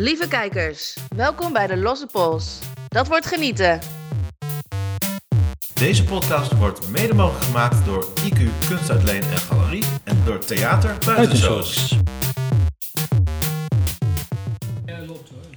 Lieve 0.00 0.28
kijkers, 0.28 0.96
welkom 1.16 1.52
bij 1.52 1.66
de 1.66 1.76
Losse 1.76 2.06
Pols. 2.06 2.58
Dat 2.88 3.08
wordt 3.08 3.26
genieten. 3.26 3.80
Deze 5.74 6.04
podcast 6.04 6.52
wordt 6.56 6.88
mede 6.88 7.14
mogelijk 7.14 7.44
gemaakt 7.44 7.84
door 7.84 8.04
IQ 8.24 8.68
Kunstuitleen 8.68 9.22
en 9.22 9.36
Galerie 9.38 9.84
en 10.04 10.24
door 10.24 10.38
Theater 10.38 10.96
Buitenzoos. 11.06 11.96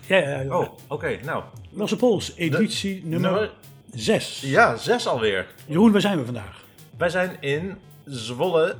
Ja, 0.07 0.17
ja, 0.17 0.41
ja. 0.41 0.57
Oh, 0.59 0.77
oké, 0.87 1.19
nou. 1.23 1.43
Losse 1.69 1.95
Pols, 1.95 2.35
editie 2.35 3.05
nummer 3.05 3.31
nummer- 3.31 3.51
6. 3.91 4.41
Ja, 4.41 4.77
zes 4.77 5.07
alweer. 5.07 5.47
Jeroen, 5.65 5.91
waar 5.91 6.01
zijn 6.01 6.17
we 6.17 6.25
vandaag? 6.25 6.63
Wij 6.97 7.09
zijn 7.09 7.37
in 7.39 7.77
Zwolle 8.05 8.75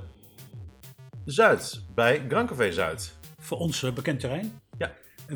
Zuid, 1.25 1.82
bij 1.96 2.25
Grand 2.30 2.50
Café 2.50 2.71
Zuid. 2.71 3.14
Voor 3.39 3.57
ons 3.57 3.84
eh, 3.84 3.91
bekend 3.91 4.20
terrein. 4.20 4.60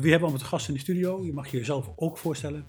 Wie 0.02 0.10
hebben 0.10 0.28
we 0.28 0.34
allemaal 0.34 0.38
te 0.38 0.44
gast 0.56 0.68
in 0.68 0.74
de 0.74 0.80
studio? 0.80 1.24
Je 1.24 1.32
mag 1.32 1.48
je 1.50 1.56
jezelf 1.56 1.90
ook 1.96 2.18
voorstellen. 2.18 2.64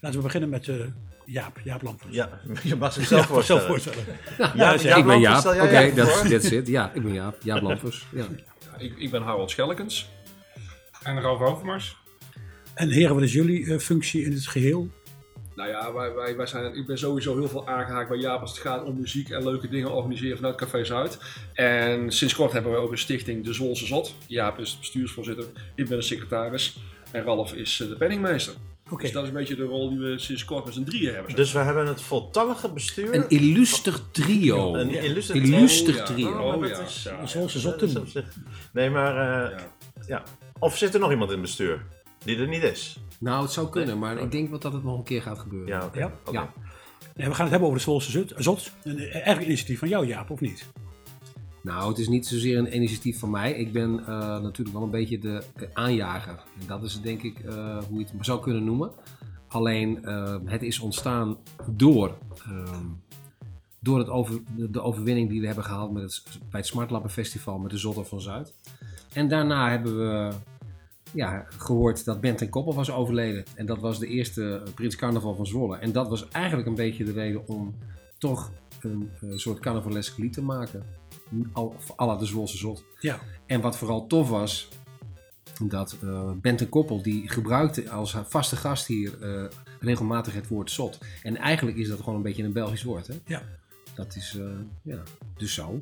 Laten 0.00 0.18
we 0.18 0.24
beginnen 0.24 0.48
met 0.48 0.68
eh, 0.68 0.76
Jaap, 1.24 1.60
Jaap 1.64 1.82
Lampers. 1.82 2.14
Ja, 2.14 2.40
je 2.62 2.76
mag 2.76 2.92
zichzelf 3.02 3.20
Ja, 3.20 3.26
voorstellen. 3.26 3.62
voorstellen. 3.66 4.04
Ja, 4.38 4.52
Ja, 4.54 4.76
Jaap 4.76 4.98
ik 4.98 5.04
ben 5.06 5.20
Jaap. 5.20 5.44
Oké, 5.46 5.90
voor? 6.06 6.28
that's 6.28 6.50
it. 6.50 6.66
Ja, 6.66 6.92
ik 6.94 7.02
ben 7.02 7.12
Jaap. 7.12 7.36
Jaap 7.42 7.62
Lampers. 7.62 8.06
Ja. 8.12 8.26
Ik, 8.78 8.98
ik 8.98 9.10
ben 9.10 9.22
Harold 9.22 9.50
Schellekens. 9.50 10.08
En 11.02 11.20
Ralf 11.20 11.40
Overmars. 11.40 11.96
En 12.74 12.90
heren, 12.90 13.14
wat 13.14 13.22
is 13.24 13.32
jullie 13.32 13.72
eh, 13.72 13.78
functie 13.78 14.24
in 14.24 14.32
het 14.32 14.46
geheel? 14.46 14.88
Nou 15.56 15.68
ja, 15.68 15.92
wij, 15.92 16.12
wij, 16.14 16.36
wij 16.36 16.46
zijn, 16.46 16.74
ik 16.76 16.86
ben 16.86 16.98
sowieso 16.98 17.34
heel 17.38 17.48
veel 17.48 17.66
aangehaakt 17.68 18.08
bij 18.08 18.18
Jaap 18.18 18.40
als 18.40 18.50
het 18.50 18.60
gaat 18.60 18.84
om 18.84 18.96
muziek 19.00 19.28
en 19.30 19.44
leuke 19.44 19.68
dingen 19.68 19.92
organiseren 19.92 20.36
vanuit 20.36 20.56
Café 20.56 20.84
Zuid. 20.84 21.18
En 21.52 22.12
sinds 22.12 22.34
kort 22.34 22.52
hebben 22.52 22.72
we 22.72 22.78
ook 22.78 22.90
een 22.90 22.98
stichting 22.98 23.44
De 23.44 23.52
Zwolse 23.52 23.86
Zot. 23.86 24.14
Jaap 24.26 24.58
is 24.58 24.70
de 24.72 24.78
bestuursvoorzitter, 24.78 25.44
ik 25.74 25.88
ben 25.88 25.98
de 25.98 26.04
secretaris 26.04 26.76
en 27.10 27.22
Ralf 27.24 27.52
is 27.52 27.80
eh, 27.80 27.88
de 27.88 27.96
penningmeester. 27.96 28.54
Oké. 28.90 29.02
Dus 29.02 29.12
dat 29.12 29.22
is 29.22 29.28
een 29.28 29.34
beetje 29.34 29.56
de 29.56 29.62
rol 29.64 29.88
die 29.88 29.98
we 29.98 30.18
sinds 30.18 30.44
kort 30.44 30.64
met 30.64 30.74
z'n 30.74 30.84
drieën 30.84 31.14
hebben. 31.14 31.34
Dus 31.36 31.52
we 31.52 31.58
hebben 31.58 31.86
het 31.86 32.02
voltallige 32.02 32.68
bestuur. 32.72 33.14
Een 33.14 33.28
illuster 33.28 33.94
trio. 34.10 34.74
Een 34.74 34.90
illuster 34.90 35.36
Illuster 35.36 35.92
Oh, 35.92 35.98
ja. 35.98 36.04
trio. 36.04 36.28
Oh, 36.52 36.60
dat 36.60 36.70
ja. 36.70 36.76
op 38.00 38.08
zich- 38.08 38.24
Nee, 38.72 38.90
maar 38.90 39.10
eh, 39.44 39.58
Ja. 39.58 39.64
ja. 40.06 40.22
Of 40.58 40.76
zit 40.78 40.94
er 40.94 41.00
nog 41.00 41.10
iemand 41.10 41.30
in 41.30 41.36
het 41.36 41.46
bestuur 41.46 41.82
die 42.24 42.36
er 42.36 42.48
niet 42.48 42.62
is? 42.62 42.98
Nou, 43.18 43.42
het 43.42 43.52
zou 43.52 43.68
kunnen, 43.68 43.98
maar 43.98 44.18
ik 44.18 44.30
denk 44.30 44.50
wel 44.50 44.58
dat 44.58 44.72
het 44.72 44.84
nog 44.84 44.98
een 44.98 45.04
keer 45.04 45.22
gaat 45.22 45.38
gebeuren. 45.38 45.68
Ja, 45.68 45.84
oké. 45.84 46.10
Ja? 46.30 46.52
Nee, 47.16 47.28
we 47.28 47.34
gaan 47.34 47.42
het 47.42 47.50
hebben 47.50 47.60
over 47.60 47.74
de 47.74 47.84
Zwolse 47.84 48.10
Zut- 48.10 48.32
Zot. 48.36 48.72
Een 48.82 48.98
eh, 48.98 49.14
eigenlijk 49.14 49.46
initiatief 49.46 49.78
van 49.78 49.88
jou, 49.88 50.06
Jaap, 50.06 50.30
of 50.30 50.40
niet? 50.40 50.66
Nou, 51.60 51.88
het 51.88 51.98
is 51.98 52.08
niet 52.08 52.26
zozeer 52.26 52.58
een 52.58 52.74
initiatief 52.74 53.18
van 53.18 53.30
mij. 53.30 53.52
Ik 53.52 53.72
ben 53.72 54.00
eh, 54.00 54.16
natuurlijk 54.40 54.72
wel 54.76 54.82
een 54.82 54.90
beetje 54.90 55.18
de 55.18 55.42
aanjager. 55.72 56.42
En 56.60 56.66
dat 56.66 56.82
is 56.82 57.00
denk 57.00 57.22
ik 57.22 57.38
eh, 57.38 57.78
hoe 57.88 57.98
je 57.98 58.06
het 58.16 58.26
zou 58.26 58.40
kunnen 58.40 58.64
noemen. 58.64 58.90
Alleen, 59.48 60.04
eh, 60.04 60.36
het 60.44 60.62
is 60.62 60.78
ontstaan 60.78 61.36
door, 61.66 62.16
ehm, 62.44 62.84
door 63.80 63.98
het 63.98 64.08
over, 64.08 64.40
de, 64.56 64.80
overwinning 64.82 65.28
die 65.30 65.40
we 65.40 65.46
hebben 65.46 65.64
gehaald 65.64 65.92
met 65.92 66.02
het, 66.02 66.22
bij 66.50 66.60
het 66.60 66.66
Smartlappen 66.66 67.10
Festival 67.10 67.58
met 67.58 67.70
de 67.70 67.78
Zotter 67.78 68.04
van 68.04 68.20
Zuid. 68.20 68.54
En 69.12 69.28
daarna 69.28 69.70
hebben 69.70 69.98
we 69.98 70.32
ja, 71.14 71.46
gehoord 71.48 72.04
dat 72.04 72.20
Bent 72.20 72.40
en 72.40 72.48
Koppel 72.48 72.74
was 72.74 72.90
overleden. 72.90 73.44
En 73.54 73.66
dat 73.66 73.78
was 73.78 73.98
de 73.98 74.06
eerste 74.06 74.62
eh, 74.66 74.72
Prins 74.74 74.96
Carnaval 74.96 75.34
van 75.34 75.46
Zwolle. 75.46 75.76
En 75.76 75.92
dat 75.92 76.08
was 76.08 76.28
eigenlijk 76.28 76.68
een 76.68 76.74
beetje 76.74 77.04
de 77.04 77.12
reden 77.12 77.48
om 77.48 77.74
toch 78.18 78.52
een 78.80 79.10
eh, 79.20 79.28
soort 79.34 79.58
carnavalesk 79.58 80.18
lied 80.18 80.32
te 80.32 80.42
maken. 80.42 80.82
Al, 81.52 81.76
à 82.00 82.06
la 82.06 82.16
de 82.16 82.26
Zwolse 82.26 82.56
Zot. 82.56 82.84
Ja. 83.00 83.20
En 83.46 83.60
wat 83.60 83.76
vooral 83.76 84.06
tof 84.06 84.28
was, 84.28 84.68
dat 85.62 85.96
eh 86.02 86.30
Bent 86.40 86.60
en 86.60 86.68
Koppel 86.68 87.02
die 87.02 87.28
gebruikte 87.28 87.90
als 87.90 88.16
vaste 88.26 88.56
gast 88.56 88.86
hier 88.86 89.18
regelmatig 89.80 90.34
het 90.34 90.48
woord 90.48 90.70
zot. 90.70 90.98
En 91.22 91.36
eigenlijk 91.36 91.76
is 91.76 91.88
dat 91.88 91.98
gewoon 91.98 92.14
een 92.14 92.22
beetje 92.22 92.42
een 92.42 92.52
Belgisch 92.52 92.82
woord. 92.82 93.06
Hè? 93.06 93.14
Ja. 93.26 93.42
Dat 93.94 94.16
is, 94.16 94.38
ja, 94.82 95.02
dus 95.36 95.54
zo. 95.54 95.78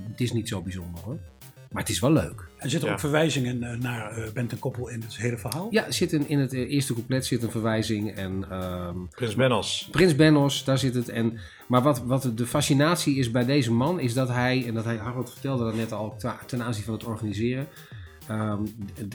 Het 0.00 0.20
is 0.20 0.32
niet 0.32 0.48
zo 0.48 0.62
bijzonder 0.62 1.02
hoor. 1.04 1.18
Maar 1.74 1.82
het 1.82 1.92
is 1.92 2.00
wel 2.00 2.12
leuk. 2.12 2.48
En 2.56 2.70
zitten 2.70 2.80
er 2.80 2.86
Ja. 2.86 2.92
ook 2.92 3.00
verwijzingen 3.00 3.62
eh, 3.62 3.78
naar 3.78 4.10
eh, 4.16 4.32
Bent 4.32 4.52
en 4.52 4.58
Koppel 4.58 4.88
in 4.88 5.00
het 5.00 5.16
hele 5.16 5.38
verhaal? 5.38 5.66
Ja, 5.70 5.90
zit 5.90 6.12
in, 6.12 6.28
in 6.28 6.38
het 6.38 6.52
eh, 6.52 6.70
eerste 6.70 6.92
couplet 6.94 7.26
zit 7.26 7.42
een 7.42 7.50
verwijzing 7.50 8.14
en 8.14 8.46
ehm, 8.50 8.96
Prins 9.10 9.34
Bennos. 9.34 9.88
Prins 9.90 10.16
Bennos, 10.16 10.64
daar 10.64 10.78
zit 10.78 10.94
het. 10.94 11.08
En, 11.08 11.38
maar 11.68 11.82
wat, 11.82 11.98
wat 12.02 12.30
de 12.34 12.46
fascinatie 12.46 13.16
is 13.16 13.30
bij 13.30 13.44
deze 13.44 13.72
man, 13.72 14.00
is 14.00 14.14
dat 14.14 14.28
hij, 14.28 14.66
en 14.66 14.74
dat 14.74 14.84
hij, 14.84 14.96
Harold 14.96 15.30
vertelde 15.30 15.64
dat 15.64 15.74
net 15.74 15.92
al 15.92 16.16
ten 16.46 16.62
aanzien 16.62 16.84
van 16.84 16.94
het 16.94 17.04
organiseren. 17.04 17.66
ehm, 18.28 18.62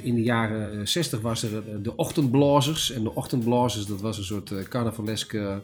in 0.01 0.15
de 0.15 0.21
jaren 0.23 0.79
eh, 0.79 0.85
60 0.85 1.21
was 1.21 1.43
er 1.43 1.83
de 1.83 1.95
ochtendblazers. 1.95 2.91
En 2.91 3.03
de 3.03 3.15
ochtendblazers, 3.15 3.85
dat 3.85 4.01
was 4.01 4.17
een 4.17 4.23
soort 4.23 4.67
carnavaleske 4.67 5.61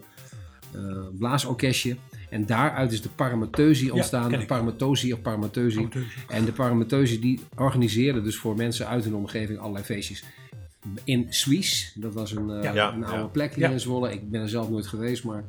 eh 0.73 0.81
blaasorkestje. 1.19 1.95
En 2.35 2.45
daaruit 2.45 2.91
is 2.91 3.01
de 3.01 3.09
Paramateusie 3.09 3.93
ontstaan. 3.93 4.21
ken 4.21 4.31
de 4.31 4.37
of 4.37 4.45
Paramateusie. 4.45 5.11
Amateusie. 5.23 6.11
En 6.29 6.45
de 6.45 6.51
Paramateusie 6.51 7.19
die 7.19 7.39
organiseerde 7.55 8.21
dus 8.21 8.37
voor 8.37 8.55
mensen 8.55 8.87
uit 8.87 9.03
hun 9.03 9.15
omgeving 9.15 9.59
allerlei 9.59 9.83
feestjes. 9.83 10.23
In 11.03 11.25
Suisse, 11.29 11.99
dat 11.99 12.13
was 12.13 12.31
een, 12.31 12.49
eh, 12.49 12.63
Ja. 12.63 12.73
Ja, 12.73 12.93
een 12.93 13.03
oude 13.05 13.21
ja. 13.21 13.27
plek 13.27 13.55
hier 13.55 13.63
Ja. 13.65 13.71
in 13.71 13.79
Zwolle. 13.79 14.13
Ik 14.13 14.29
ben 14.29 14.41
er 14.41 14.49
zelf 14.49 14.69
nooit 14.69 14.87
geweest, 14.87 15.23
maar 15.23 15.43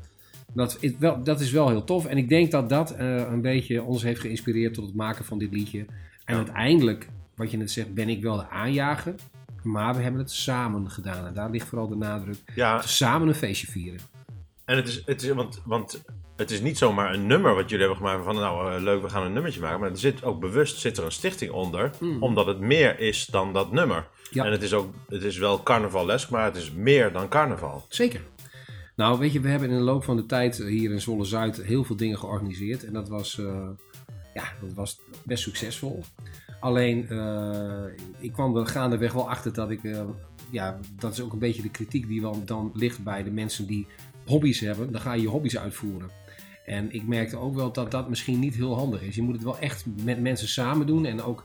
dat 0.52 0.76
is, 0.80 0.92
wel, 0.98 1.22
dat 1.22 1.40
is 1.40 1.50
wel 1.50 1.68
heel 1.68 1.84
tof. 1.84 2.06
En 2.06 2.16
ik 2.16 2.28
denk 2.28 2.50
dat 2.50 2.68
dat 2.68 2.90
eh, 2.90 3.16
een 3.16 3.40
beetje 3.40 3.82
ons 3.82 4.02
heeft 4.02 4.20
geïnspireerd 4.20 4.74
tot 4.74 4.86
het 4.86 4.94
maken 4.94 5.24
van 5.24 5.38
dit 5.38 5.52
liedje. 5.52 5.84
En 6.24 6.36
uiteindelijk, 6.36 7.08
wat 7.34 7.50
je 7.50 7.56
net 7.56 7.70
zegt, 7.70 7.94
ben 7.94 8.08
ik 8.08 8.22
wel 8.22 8.36
de 8.36 8.48
aanjager. 8.48 9.14
Maar 9.62 9.94
we 9.96 10.02
hebben 10.02 10.20
het 10.20 10.30
samen 10.30 10.90
gedaan. 10.90 11.26
En 11.26 11.34
daar 11.34 11.50
ligt 11.50 11.66
vooral 11.66 11.88
de 11.88 11.96
nadruk. 11.96 12.36
Ja, 12.54 12.80
Samen 12.82 13.28
een 13.28 13.34
feestje 13.34 13.66
vieren. 13.66 14.00
en 14.64 14.76
het 14.76 14.88
is, 14.88 15.02
het 15.06 15.22
is 15.22 15.30
want, 15.30 15.60
want 15.64 16.02
het 16.36 16.50
is 16.50 16.60
niet 16.60 16.78
zomaar 16.78 17.14
een 17.14 17.26
nummer 17.26 17.54
wat 17.54 17.70
jullie 17.70 17.86
hebben 17.86 18.06
gemaakt 18.06 18.24
van 18.24 18.34
nou 18.34 18.74
eh, 18.74 18.82
leuk, 18.82 19.02
we 19.02 19.08
gaan 19.08 19.24
een 19.24 19.32
nummertje 19.32 19.60
maken. 19.60 19.80
Maar 19.80 19.90
er 19.90 19.98
zit 19.98 20.24
ook 20.24 20.40
bewust 20.40 20.80
zit 20.80 20.98
er 20.98 21.04
een 21.04 21.12
stichting 21.12 21.50
onder, 21.50 21.90
omdat 22.20 22.46
het 22.46 22.60
meer 22.60 22.98
is 23.00 23.26
dan 23.26 23.52
dat 23.52 23.72
nummer. 23.72 24.06
Ja. 24.30 24.44
En 24.44 24.52
het 24.52 24.62
is 24.62 24.72
ook, 24.72 24.94
het 25.08 25.22
is 25.22 25.38
wel 25.38 25.62
carnavalesk, 25.62 26.30
maar 26.30 26.44
het 26.44 26.56
is 26.56 26.72
meer 26.72 27.12
dan 27.12 27.28
carnaval. 27.28 27.84
Zeker. 27.88 28.20
Nou, 28.96 29.18
weet 29.18 29.32
je, 29.32 29.40
we 29.40 29.48
hebben 29.48 29.70
in 29.70 29.76
de 29.76 29.82
loop 29.82 30.04
van 30.04 30.16
de 30.16 30.26
tijd 30.26 30.56
hier 30.56 30.90
in 30.90 31.00
Zwolle 31.00 31.24
Zuid 31.24 31.62
heel 31.62 31.84
veel 31.84 31.96
dingen 31.96 32.18
georganiseerd. 32.18 32.84
En 32.84 32.92
dat 32.92 33.08
was, 33.08 33.38
eh, 33.38 33.68
ja, 34.34 34.44
dat 34.60 34.72
was 34.74 35.00
best 35.24 35.42
succesvol. 35.42 36.04
Alleen, 36.60 37.08
eh, 37.08 37.84
ik 38.18 38.32
kwam 38.32 38.56
er 38.56 38.66
gaandeweg 38.66 39.12
wel 39.12 39.30
achter 39.30 39.52
dat 39.52 39.70
ik, 39.70 39.80
ja, 40.50 40.78
dat 40.98 41.12
is 41.12 41.20
ook 41.20 41.32
een 41.32 41.38
beetje 41.38 41.62
de 41.62 41.70
kritiek 41.70 42.08
die 42.08 42.44
dan 42.44 42.70
ligt 42.74 43.04
bij 43.04 43.22
de 43.22 43.30
mensen 43.30 43.66
die 43.66 43.86
hobby's 44.26 44.60
hebben. 44.60 44.92
Dan 44.92 45.00
ga 45.00 45.12
je 45.12 45.22
je 45.22 45.28
hobby's 45.28 45.58
uitvoeren. 45.58 46.10
En 46.66 46.92
ik 46.92 47.06
merkte 47.06 47.36
ook 47.36 47.54
wel 47.54 47.72
dat 47.72 47.90
dat 47.90 48.08
misschien 48.08 48.38
niet 48.38 48.54
heel 48.54 48.76
handig 48.76 49.02
is. 49.02 49.14
Je 49.14 49.22
moet 49.22 49.34
het 49.34 49.44
wel 49.44 49.58
echt 49.58 49.84
met 50.04 50.20
mensen 50.20 50.48
samen 50.48 50.86
doen. 50.86 51.06
En 51.06 51.22
ook 51.22 51.44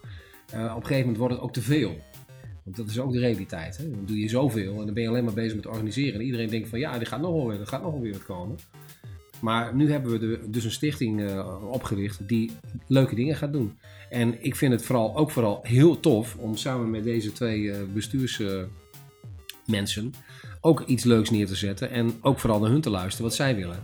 eh, 0.52 0.60
op 0.60 0.68
een 0.68 0.76
gegeven 0.76 1.00
moment 1.00 1.18
wordt 1.18 1.34
het 1.34 1.44
ook 1.44 1.54
te 1.54 1.62
veel. 1.62 2.00
Want 2.64 2.76
dat 2.76 2.90
is 2.90 3.00
ook 3.00 3.12
de 3.12 3.20
realiteit. 3.20 3.78
Hè? 3.78 3.90
Dan 3.90 4.06
doe 4.06 4.20
je 4.20 4.30
zoveel 4.30 4.80
en 4.80 4.86
dan 4.86 4.94
ben 4.94 5.04
je 5.04 5.10
alleen 5.10 5.24
maar 5.24 5.34
bezig 5.34 5.56
met 5.56 5.68
organiseren. 5.68 6.20
En 6.20 6.26
iedereen 6.26 6.50
denkt 6.50 6.70
van 6.70 6.80
ja, 6.80 7.00
er 7.00 7.08
gaat 7.08 7.22
nog 7.22 7.34
wel 7.34 7.48
weer, 7.48 7.60
er 7.60 7.68
gaat 7.68 7.82
nog 7.82 7.92
wel 7.92 8.02
weer 8.02 8.12
wat 8.12 8.26
komen. 8.26 8.58
Maar 9.42 9.76
nu 9.76 9.92
hebben 9.92 10.20
we 10.20 10.50
dus 10.50 10.64
een 10.64 10.72
stichting 10.72 11.22
eh, 11.22 11.72
opgericht 11.72 12.28
die 12.28 12.52
leuke 12.88 13.16
dingen 13.16 13.36
gaat 13.36 13.54
doen. 13.54 13.78
En 14.10 14.44
ik 14.44 14.56
vind 14.56 14.72
het 14.72 14.84
vooral, 14.84 15.18
ook 15.18 15.32
vooral 15.32 15.60
heel 15.64 16.00
tof 16.00 16.36
om 16.36 16.58
samen 16.58 16.90
met 16.90 17.04
deze 17.04 17.32
twee 17.32 17.72
eh 17.72 17.80
bestuursmensen 17.94 20.14
ook 20.62 20.84
iets 20.86 21.04
leuks 21.04 21.30
neer 21.30 21.48
te 21.48 21.56
zetten. 21.56 21.90
En 21.90 22.14
ook 22.22 22.40
vooral 22.40 22.60
naar 22.60 22.70
hun 22.70 22.82
te 22.82 22.90
luisteren 22.90 23.26
wat 23.26 23.36
zij 23.36 23.56
willen. 23.56 23.80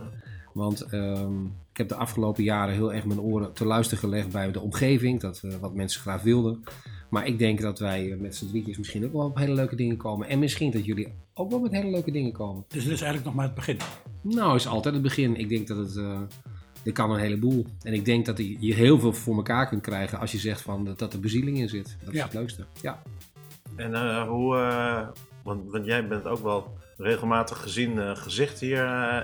Want 0.58 0.82
ehm, 0.82 1.44
ik 1.44 1.76
heb 1.76 1.88
de 1.88 1.94
afgelopen 1.94 2.42
jaren 2.44 2.74
heel 2.74 2.92
erg 2.94 3.04
mijn 3.04 3.20
oren 3.20 3.52
te 3.52 3.64
luisteren 3.64 3.98
gelegd 4.02 4.30
bij 4.30 4.50
de 4.52 4.60
omgeving. 4.60 5.20
Dat, 5.20 5.40
eh, 5.44 5.54
wat 5.60 5.74
mensen 5.74 6.00
graag 6.00 6.22
wilden. 6.22 6.62
Maar 7.10 7.26
ik 7.26 7.38
denk 7.38 7.60
dat 7.60 7.78
wij 7.78 8.12
eh, 8.12 8.18
met 8.18 8.36
z'n 8.36 8.48
drietjes 8.48 8.78
misschien 8.78 9.04
ook 9.04 9.12
wel 9.12 9.24
op 9.24 9.36
hele 9.38 9.54
leuke 9.54 9.76
dingen 9.76 9.96
komen. 9.96 10.28
En 10.28 10.38
misschien 10.38 10.70
dat 10.70 10.84
jullie 10.84 11.08
ook 11.34 11.50
wel 11.50 11.60
met 11.60 11.72
hele 11.72 11.90
leuke 11.90 12.10
dingen 12.10 12.32
komen. 12.32 12.64
Dus 12.68 12.82
dit 12.84 12.92
is 12.92 13.00
eigenlijk 13.00 13.24
nog 13.24 13.34
maar 13.34 13.44
het 13.46 13.54
begin. 13.54 13.76
Nou, 14.22 14.54
is 14.54 14.66
altijd 14.66 14.94
het 14.94 15.02
begin. 15.02 15.36
Ik 15.36 15.48
denk 15.48 15.66
dat 15.68 15.76
het. 15.76 15.96
eh 15.96 16.20
er 16.84 16.92
kan 16.94 17.10
een 17.10 17.18
heleboel. 17.20 17.66
En 17.82 17.92
ik 17.92 18.04
denk 18.04 18.26
dat 18.26 18.38
je 18.38 18.74
heel 18.74 18.98
veel 19.00 19.12
voor 19.12 19.36
elkaar 19.36 19.68
kunt 19.68 19.82
krijgen 19.82 20.18
als 20.18 20.32
je 20.32 20.38
zegt 20.38 20.60
van, 20.60 20.94
dat- 20.96 21.12
er 21.12 21.20
bezieling 21.20 21.58
in 21.58 21.68
zit. 21.68 21.96
Dat 22.04 22.12
is 22.12 22.18
Ja. 22.18 22.24
het 22.24 22.34
leukste. 22.34 22.64
Ja. 22.82 23.02
En 23.76 23.94
eh, 23.94 24.28
hoe, 24.28 24.56
eh, 24.56 25.08
want, 25.48 25.70
want 25.70 25.84
jij 25.86 26.08
bent 26.08 26.26
ook 26.26 26.38
wel 26.42 26.76
regelmatig 26.96 27.62
gezien 27.62 27.98
eh, 27.98 28.16
gezicht 28.16 28.60
hier 28.60 28.84
eh, 28.84 29.22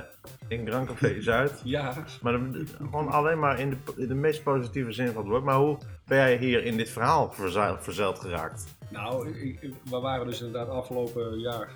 in 0.49 0.67
Grand 0.67 0.87
Café 0.87 1.21
Zuid. 1.23 1.61
Ja, 1.65 1.95
Maar 2.23 2.33
dan- 2.33 2.67
gewoon 2.77 3.09
alleen 3.09 3.39
maar 3.39 3.61
in 3.61 3.71
de, 3.71 3.77
in 3.97 4.09
de 4.09 4.15
meest 4.15 4.43
positieve 4.43 4.93
zin 4.93 5.07
van 5.07 5.17
het 5.23 5.27
woord. 5.31 5.45
Maar 5.45 5.57
hoe 5.59 5.79
ben 6.07 6.19
jij 6.19 6.37
hier 6.37 6.65
in 6.65 6.77
dit 6.77 6.91
verhaal 6.91 7.33
verzeild 7.81 8.19
geraakt? 8.21 8.65
nou, 8.89 9.29
ik- 9.29 9.63
ik- 9.63 9.75
we 9.91 9.99
waren 10.01 10.27
dus 10.27 10.41
inderdaad 10.43 10.69
afgelopen 10.69 11.39
jaar 11.39 11.71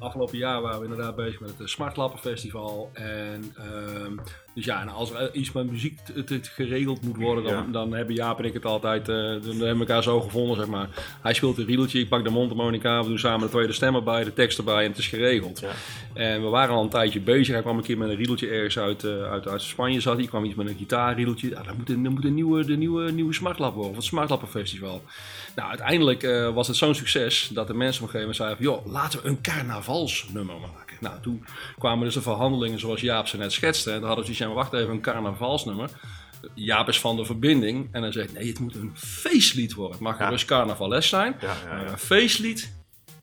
Afgelopen 0.00 0.38
jaar 0.38 0.60
waren 0.62 0.78
we 0.78 0.84
inderdaad 0.86 1.16
bezig 1.16 1.40
met 1.40 1.50
het 1.50 1.60
eh, 1.60 1.66
Smartlappen 1.66 2.18
Festival. 2.18 2.90
En 2.92 3.54
ehm, 3.56 4.12
Dus 4.54 4.64
ja, 4.64 4.80
en 4.80 4.88
als 4.88 5.10
er 5.12 5.34
iets 5.34 5.52
met 5.52 5.70
muziek 5.70 5.98
geregeld 6.42 7.02
moet 7.02 7.16
worden, 7.16 7.44
dan, 7.44 7.52
Ja. 7.52 7.66
dan 7.72 7.92
hebben 7.92 8.14
Jaap 8.14 8.38
en 8.38 8.44
ik 8.44 8.52
het 8.52 8.64
altijd, 8.64 9.06
dan 9.06 9.16
hebben 9.42 9.58
we 9.58 9.78
elkaar 9.78 10.02
zo 10.02 10.20
gevonden, 10.20 10.56
zeg 10.56 10.66
maar. 10.66 10.88
Hij 11.22 11.34
speelt 11.34 11.58
een 11.58 11.64
riedeltje, 11.66 11.98
ik 11.98 12.08
pak 12.08 12.24
de 12.24 12.30
mondharmonica, 12.30 13.02
we 13.02 13.08
doen 13.08 13.18
samen 13.18 13.40
de 13.40 13.48
tweede 13.52 13.72
stem 13.72 13.94
erbij, 13.94 14.24
de 14.24 14.32
tekst 14.32 14.58
erbij 14.58 14.82
en 14.84 14.88
het 14.90 14.98
is 14.98 15.08
geregeld. 15.08 15.60
Ja. 15.60 15.70
En 16.14 16.42
we 16.42 16.48
waren 16.48 16.74
al 16.74 16.82
een 16.82 16.88
tijdje 16.88 17.20
bezig. 17.20 17.52
Hij 17.54 17.62
kwam 17.62 17.76
een 17.76 17.82
keer 17.82 17.98
met 17.98 18.08
een 18.08 18.16
riedeltje 18.16 18.48
ergens 18.48 18.78
uit, 18.78 19.04
eh, 19.04 19.22
uit, 19.30 19.48
uit 19.48 19.62
Spanje 19.62 20.00
zat. 20.00 20.16
hij. 20.16 20.26
kwam 20.26 20.44
iets 20.44 20.54
met 20.54 20.68
een 20.68 20.76
gitaarriedeltje. 20.76 21.48
Ja, 21.50 21.62
dat 21.62 21.76
moet 21.76 21.90
een, 21.90 22.02
dat 22.02 22.12
moet 22.12 22.24
een 22.24 22.34
nieuwe, 22.34 22.64
de 22.64 22.76
nieuwe, 22.76 23.10
nieuwe 23.12 23.32
Smartlab 23.32 23.72
worden, 23.74 23.90
of 23.90 23.96
het 23.96 24.04
Smartlab 24.06 24.48
Festival. 24.48 25.02
Nou, 25.56 25.68
uiteindelijk 25.68 26.22
eh, 26.22 26.54
was 26.54 26.66
het 26.68 26.76
zo'n 26.76 26.94
succes 26.94 27.50
dat 27.52 27.66
de 27.66 27.74
mensen 27.74 28.02
op 28.02 28.08
een 28.14 28.20
gegeven 28.20 28.36
moment 28.44 28.60
zeiden 28.60 28.84
joh, 28.86 28.92
laten 28.92 29.22
we 29.22 29.28
een 29.28 29.40
carnavalsnummer 29.40 30.56
maken. 30.60 30.96
Nou, 31.00 31.20
toen 31.22 31.44
kwamen 31.78 32.04
dus 32.04 32.14
de 32.14 32.22
verhandelingen 32.22 32.78
zoals 32.78 33.00
Jaap 33.00 33.26
ze 33.26 33.36
net 33.36 33.52
schetste. 33.52 33.90
En 33.90 33.98
dan 33.98 34.06
hadden 34.06 34.26
ze 34.26 34.34
zoiets 34.34 34.54
wacht 34.56 34.72
even, 34.72 34.90
een 34.90 35.00
carnavalsnummer. 35.00 35.90
Jaap 36.54 36.88
is 36.88 37.00
van 37.00 37.16
de 37.16 37.24
verbinding. 37.24 37.88
En 37.92 38.02
dan 38.02 38.12
zegt 38.12 38.32
nee, 38.32 38.48
het 38.48 38.58
moet 38.58 38.74
een 38.74 38.92
feestlied 38.94 39.72
worden. 39.74 39.92
Het 39.92 40.02
mag 40.02 40.18
Ja. 40.18 40.30
dus 40.30 40.44
carnavales 40.44 41.08
zijn. 41.08 41.36
Ja, 41.40 41.46
ja, 41.64 41.68
Maar 41.74 41.84
ja. 41.84 41.90
een 41.90 41.98
feestlied 41.98 42.72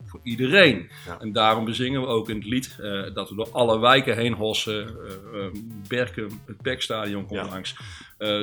voor 0.08 0.20
iedereen. 0.24 0.90
Ja. 1.06 1.18
En 1.20 1.32
daarom 1.32 1.66
bezingen 1.66 2.02
we 2.02 2.08
ook 2.08 2.30
in 2.30 2.36
het 2.36 2.46
lied 2.46 2.76
eh, 2.82 3.02
dat 3.14 3.30
we 3.30 3.36
door 3.36 3.50
alle 3.52 3.80
wijken 3.80 4.16
heen 4.18 4.34
hossen. 4.34 4.88
eh 4.88 5.46
eh, 5.46 5.52
Berken, 5.88 6.42
het 6.46 6.62
Bekstadion 6.62 7.26
komt 7.26 7.40
Ja. 7.46 7.48
langs. 7.48 7.76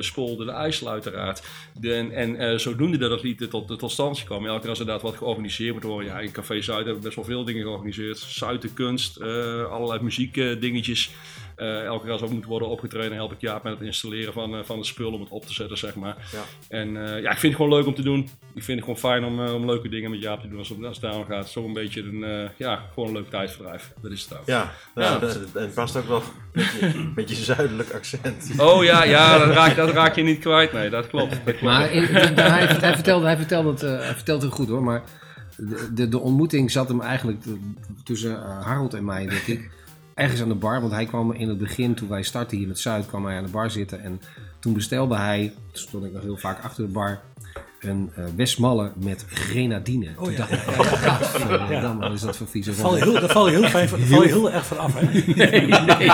Spolder, 0.00 0.46
de 0.46 0.52
IJssel 0.52 0.88
uiteraard. 0.88 1.42
De, 1.80 1.94
en 1.94 2.36
eh, 2.36 2.58
zodoende 2.58 2.96
dat 2.98 3.10
het 3.10 3.22
lied 3.22 3.50
tot, 3.50 3.78
tot 3.78 3.90
stand 3.90 4.24
kwam. 4.24 4.46
Elke 4.46 4.60
keer 4.60 4.68
als 4.68 4.78
er 4.78 4.84
inderdaad 4.84 5.10
wat 5.10 5.18
georganiseerd 5.18 5.72
moet 5.74 5.82
worden. 5.82 6.08
Ja, 6.08 6.18
in 6.20 6.32
Café 6.32 6.62
Zuid 6.62 6.76
hebben 6.84 6.96
we 6.96 7.00
best 7.02 7.16
wel 7.16 7.24
veel 7.24 7.44
dingen 7.44 7.62
georganiseerd. 7.62 8.18
Zuidenkunst, 8.18 9.16
eh 9.16 9.64
allerlei 9.70 10.02
muziekdingetjes. 10.02 11.10
Eh, 11.56 11.84
elke 11.84 12.02
keer 12.02 12.12
als 12.12 12.22
er 12.22 12.30
moet 12.32 12.44
worden 12.44 12.68
opgetreden, 12.68 13.12
help 13.12 13.32
ik 13.32 13.40
Jaap 13.40 13.62
met 13.62 13.72
het 13.72 13.82
installeren 13.82 14.32
van, 14.32 14.54
eh, 14.54 14.60
van 14.64 14.78
de 14.78 14.84
spullen 14.84 15.12
om 15.12 15.20
het 15.20 15.28
op 15.30 15.46
te 15.46 15.52
zetten, 15.54 15.78
zeg 15.78 15.94
maar. 15.94 16.16
Ja. 16.32 16.38
En 16.68 16.96
eh, 17.06 17.22
ja, 17.22 17.30
ik 17.30 17.38
vind 17.38 17.52
het 17.52 17.62
gewoon 17.62 17.78
leuk 17.78 17.86
om 17.86 17.94
te 17.94 18.02
doen. 18.02 18.28
Ik 18.54 18.62
vind 18.62 18.78
het 18.78 18.80
gewoon 18.80 18.96
fijn 19.12 19.24
om, 19.24 19.44
eh, 19.46 19.54
om 19.54 19.66
leuke 19.66 19.88
dingen 19.88 20.10
met 20.10 20.20
Jaap 20.22 20.40
te 20.40 20.48
doen 20.48 20.58
als 20.58 20.68
het, 20.68 20.78
als 20.84 20.96
het 20.96 21.04
daarom 21.04 21.24
gaat. 21.24 21.48
Zo 21.48 21.64
een 21.64 21.72
beetje 21.72 22.02
een, 22.02 22.24
eh, 22.24 22.48
ja, 22.56 22.82
gewoon 22.92 23.08
een 23.08 23.14
leuk 23.14 23.30
tijdverdrijf. 23.30 23.92
Dat 24.02 24.10
is 24.10 24.22
het 24.22 24.38
ook. 24.38 24.46
Ja, 24.46 24.72
nou, 24.94 25.12
Ja. 25.12 25.18
dat- 25.18 25.34
en 25.54 25.62
het 25.62 25.74
past 25.74 25.96
ook 25.96 26.08
wel 26.08 26.22
met 26.52 26.64
je, 26.80 27.10
met 27.14 27.28
je 27.28 27.34
zuidelijk 27.34 27.92
accent. 27.92 28.50
Oh 28.58 28.84
ja, 28.84 29.04
ja 29.04 29.38
dat, 29.38 29.48
raak, 29.54 29.76
dat 29.76 29.90
raak 29.90 30.14
je 30.16 30.22
niet 30.22 30.38
kwijt. 30.40 30.72
Nee, 30.72 30.90
dat 30.90 31.06
klopt. 31.08 31.30
Dat 31.30 31.42
klopt. 31.44 31.60
Maar 31.62 31.92
in- 31.92 32.04
hij, 32.04 32.66
hij, 32.66 32.94
vertelde, 32.94 33.26
hij, 33.26 33.36
vertelde 33.36 33.70
het, 33.70 33.82
eh, 33.82 33.90
hij 33.98 34.14
vertelde 34.14 34.44
het 34.44 34.54
goed 34.54 34.68
hoor, 34.68 34.82
maar 34.82 35.02
de, 35.56 35.88
de, 35.94 36.08
de 36.08 36.18
ontmoeting 36.18 36.70
zat 36.70 36.88
hem 36.88 37.00
eigenlijk 37.00 37.42
tussen 38.04 38.42
eh, 38.42 38.64
Harold 38.66 38.94
en 38.94 39.04
mij, 39.04 39.26
denk 39.26 39.42
ik. 39.46 39.70
Ergens 40.14 40.42
aan 40.42 40.48
de 40.48 40.54
bar, 40.54 40.80
want 40.80 40.92
hij 40.92 41.06
kwam 41.06 41.32
in 41.32 41.48
het 41.48 41.58
begin, 41.58 41.94
toen 41.94 42.08
wij 42.08 42.22
startten 42.22 42.58
hier 42.58 42.68
met 42.68 42.78
Zuid, 42.78 43.06
kwam 43.06 43.26
hij 43.26 43.36
aan 43.36 43.44
de 43.44 43.50
bar 43.50 43.70
zitten. 43.70 44.02
En 44.02 44.20
toen 44.58 44.72
bestelde 44.72 45.16
hij, 45.16 45.52
toen 45.72 45.82
stond 45.82 46.04
ik 46.04 46.12
nog 46.12 46.22
heel 46.22 46.36
vaak 46.36 46.62
achter 46.62 46.86
de 46.86 46.92
bar, 46.92 47.20
een 47.80 48.10
eh 48.16 48.24
Westmalle 48.36 48.92
met 48.96 49.24
grenadine. 49.28 50.08
Oh 50.16 50.24
toen 50.24 50.32
ja. 50.32 50.38
dacht 50.38 50.52
ik, 50.52 50.58
oh, 50.68 50.92
gadverdamme, 50.92 52.00
wat 52.00 52.12
is 52.12 52.20
dat 52.20 52.36
voor 52.36 52.46
vieze 52.46 52.74
Val 52.74 52.96
je 52.96 53.02
heel, 53.02 53.12
daar 53.12 53.28
val 53.28 53.48
je 53.48 53.58
heel, 53.58 53.68
fijn, 53.68 53.88
val 53.88 54.22
je 54.22 54.28
heel 54.28 54.50
erg 54.50 54.66
van 54.66 54.78
af, 54.78 54.94
hè? 54.94 55.06
Nee, 55.34 55.66
nee. 55.66 56.10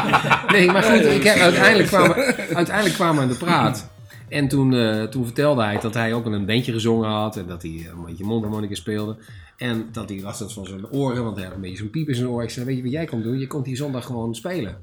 nee, 0.48 0.70
maar 0.70 0.82
goed, 0.82 1.04
ik, 1.04 1.28
uiteindelijk, 1.28 1.88
kwamen, 1.88 2.16
uiteindelijk 2.54 2.94
kwamen 2.94 3.16
we 3.16 3.22
aan 3.22 3.28
de 3.28 3.44
praat. 3.44 3.88
En 4.30 4.48
toen, 4.48 4.74
eh, 4.74 5.02
toen 5.02 5.24
vertelde 5.24 5.62
hij 5.62 5.78
dat 5.80 5.94
hij 5.94 6.14
ook 6.14 6.26
in 6.26 6.32
een 6.32 6.46
bandje 6.46 6.72
gezongen 6.72 7.08
had. 7.08 7.36
En 7.36 7.46
dat 7.46 7.62
hij 7.62 7.70
een 7.70 8.04
beetje 8.06 8.24
mondharmonica 8.24 8.74
speelde. 8.74 9.16
En 9.56 9.88
dat 9.92 10.08
hij 10.08 10.20
last 10.20 10.40
had 10.40 10.52
van 10.52 10.66
zijn 10.66 10.90
oren, 10.90 11.24
want 11.24 11.36
hij 11.36 11.44
had 11.46 11.54
een 11.54 11.60
beetje 11.60 11.76
zo'n 11.76 11.90
piep 11.90 12.08
in 12.08 12.14
zijn 12.14 12.28
oor. 12.28 12.42
Ik 12.42 12.50
zei, 12.50 12.66
weet 12.66 12.76
je 12.76 12.82
wat 12.82 12.92
jij 12.92 13.04
komt 13.04 13.22
doen? 13.22 13.38
Je 13.38 13.46
komt 13.46 13.66
hier 13.66 13.76
zondag 13.76 14.04
gewoon 14.04 14.34
spelen. 14.34 14.76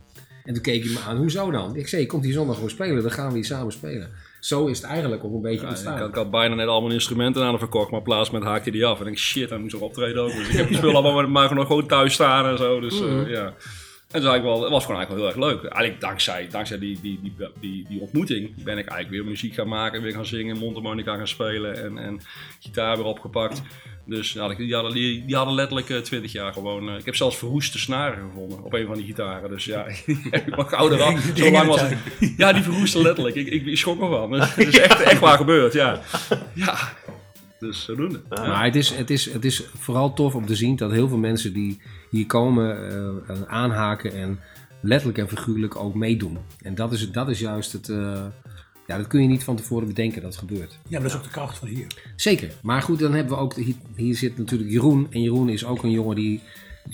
En 0.44 0.54
toen 0.54 0.64
keek 0.64 0.84
hij 0.84 0.94
me 0.94 1.00
aan, 1.08 1.18
hoezo 1.18 1.52
dan? 1.52 1.76
Ik 1.76 1.88
zei, 1.88 2.02
je 2.02 2.08
komt 2.08 2.24
hier 2.24 2.34
zondag 2.34 2.56
gewoon 2.56 2.70
spelen, 2.70 3.02
dan 3.02 3.12
gaan 3.12 3.28
we 3.28 3.34
hier 3.36 3.46
samen 3.46 3.72
spelen. 3.72 4.10
Zo 4.40 4.66
is 4.68 4.78
het 4.78 4.88
eigenlijk 4.88 5.24
ook 5.24 5.34
een 5.34 5.42
beetje 5.42 5.58
Ja, 5.58 5.64
ik, 5.64 5.70
ontstaan. 5.70 5.98
had, 5.98 6.10
ik 6.10 6.16
had 6.16 6.32
bijna 6.32 6.56
net 6.56 6.68
al 6.68 6.82
mijn 6.82 6.94
instrumenten 6.94 7.44
aan 7.44 7.52
de 7.52 7.60
verkocht, 7.60 7.92
maar 7.92 8.02
plaats 8.02 8.32
met 8.32 8.44
haakje 8.44 8.72
die 8.72 8.86
af. 8.86 8.94
En 8.94 9.00
ik 9.00 9.06
denk, 9.06 9.18
shit, 9.18 9.50
hij 9.50 9.60
moest 9.60 9.74
nog 9.74 9.82
optreden 9.82 10.24
ook. 10.24 10.34
Dus 10.34 10.48
ik 10.50 10.56
heb 10.56 10.68
die 10.68 10.78
spullen 10.78 10.96
allemaal 10.96 11.14
maar, 11.14 11.30
maar 11.30 11.56
nog 11.56 11.68
gewoon 11.68 11.88
thuis 11.88 12.14
staan 12.14 12.46
en 12.46 12.58
zo. 12.58 12.80
Dus 12.80 13.02
eh, 13.02 13.30
ja. 13.30 13.54
En 14.08 14.22
dat 14.22 14.24
was, 14.24 14.32
eigenlijk 14.32 14.44
wel, 14.44 14.64
het 14.64 14.72
was 14.72 14.86
gewoon 14.86 14.98
eigenlijk 14.98 15.36
wel 15.36 15.44
heel 15.44 15.52
erg 15.52 15.62
leuk. 15.62 15.72
Eigenlijk 15.72 16.02
dankzij, 16.02 16.48
dankzij 16.52 16.80
die, 16.80 17.00
die, 17.02 17.20
die, 17.22 17.34
die, 17.60 17.86
die 17.90 18.02
ontmoeting 18.02 18.64
ben 18.64 18.78
ik 18.78 18.86
eigenlijk 18.88 19.10
weer 19.10 19.32
muziek 19.32 19.54
gaan 19.54 19.68
maken, 19.68 20.02
weer 20.02 20.12
gaan 20.14 20.26
zingen, 20.26 20.58
mondharmonica 20.58 21.16
gaan 21.16 21.28
spelen 21.28 21.84
en, 21.84 21.98
en 21.98 22.22
gitaar 22.60 22.98
weer 22.98 23.06
opgepakt. 23.06 23.62
Dus 24.06 24.34
nou, 24.34 24.56
die, 24.56 24.74
hadden, 24.74 24.94
die, 24.94 25.26
die 25.26 25.36
hadden 25.36 25.54
letterlijk 25.56 25.90
eh, 25.90 25.98
20 25.98 26.32
jaar 26.32 26.54
gewoon. 26.54 26.90
eh, 26.90 26.98
ik 26.98 27.06
heb 27.06 27.16
zelfs 27.16 27.38
verroeste 27.38 27.80
snaren 27.80 28.30
gevonden 28.30 28.64
op 28.64 28.74
een 28.74 28.86
van 28.86 28.96
die 28.96 29.06
gitaren. 29.06 29.50
Dus 29.50 29.66
ja, 29.66 29.86
ik 30.32 30.56
mag 30.56 30.74
ouder 30.74 31.02
af. 31.02 31.22
Die 31.22 31.44
Zo 31.46 31.52
lang 31.52 31.68
was 31.68 31.82
het. 31.82 31.98
Ja, 32.38 32.54
die 32.54 32.64
verroesten 32.64 33.02
letterlijk. 33.02 33.36
Ik, 33.36 33.48
ik, 33.48 33.66
ik 33.66 33.78
schrok 33.78 34.02
ervan. 34.02 34.32
Dus 34.32 34.56
Het 34.56 34.68
is 34.68 34.78
echt, 34.88 35.02
echt 35.02 35.20
waar 35.20 35.38
gebeurd, 35.38 35.74
ja. 35.74 36.02
Ja, 36.54 36.78
dus 37.60 37.84
zodoende. 37.84 38.22
Maar 38.30 38.66
het 38.66 38.76
is, 38.76 38.90
het, 38.90 39.10
is, 39.10 39.34
het 39.34 39.46
is 39.46 39.64
vooral 39.78 40.14
tof 40.14 40.36
om 40.36 40.46
te 40.46 40.56
zien 40.56 40.76
dat 40.76 40.92
heel 40.92 41.08
veel 41.08 41.18
mensen 41.18 41.54
die 41.54 41.82
hier 42.10 42.26
komen 42.26 42.90
eh, 42.90 43.08
eh, 43.08 43.42
aanhaken 43.48 44.14
en 44.14 44.40
letterlijk 44.82 45.18
en 45.18 45.28
figuurlijk 45.28 45.76
ook 45.76 45.96
meedoen. 45.96 46.38
En 46.62 46.76
dat 46.76 46.92
is, 46.94 47.12
dat 47.12 47.30
is 47.30 47.40
juist 47.40 47.72
het. 47.72 47.90
eh, 47.90 48.26
ja, 48.88 48.98
dat 48.98 49.08
kun 49.08 49.22
je 49.22 49.28
niet 49.28 49.44
van 49.44 49.56
tevoren 49.56 49.88
bedenken 49.88 50.22
dat 50.22 50.32
het 50.32 50.40
gebeurt. 50.40 50.72
Ja, 50.72 50.80
maar 50.90 51.02
dat 51.02 51.12
is 51.12 51.18
ook 51.18 51.24
de 51.24 51.30
kracht 51.30 51.58
van 51.58 51.68
hier. 51.68 51.88
Zeker. 52.16 52.54
Maar 52.62 52.82
goed, 52.82 53.00
dan 53.00 53.14
hebben 53.14 53.36
we 53.36 53.42
ook. 53.42 53.54
Hier, 53.54 53.76
hier 53.96 54.16
zit 54.16 54.38
natuurlijk 54.38 54.72
Jeroen. 54.72 55.08
En 55.10 55.22
Jeroen 55.22 55.50
is 55.50 55.66
ook 55.66 55.84
een 55.84 55.92
jongen 55.92 56.16
die. 56.16 56.42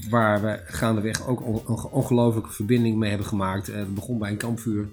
Waar 0.09 0.41
we 0.41 0.61
gaandeweg 0.65 1.27
ook 1.27 1.39
een 1.39 1.75
ongelooflijke 1.91 2.51
verbinding 2.51 2.97
mee 2.97 3.09
hebben 3.09 3.27
gemaakt. 3.27 3.67
Het 3.67 3.95
begon 3.95 4.17
bij 4.17 4.31
een 4.31 4.37
kampvuur. 4.37 4.87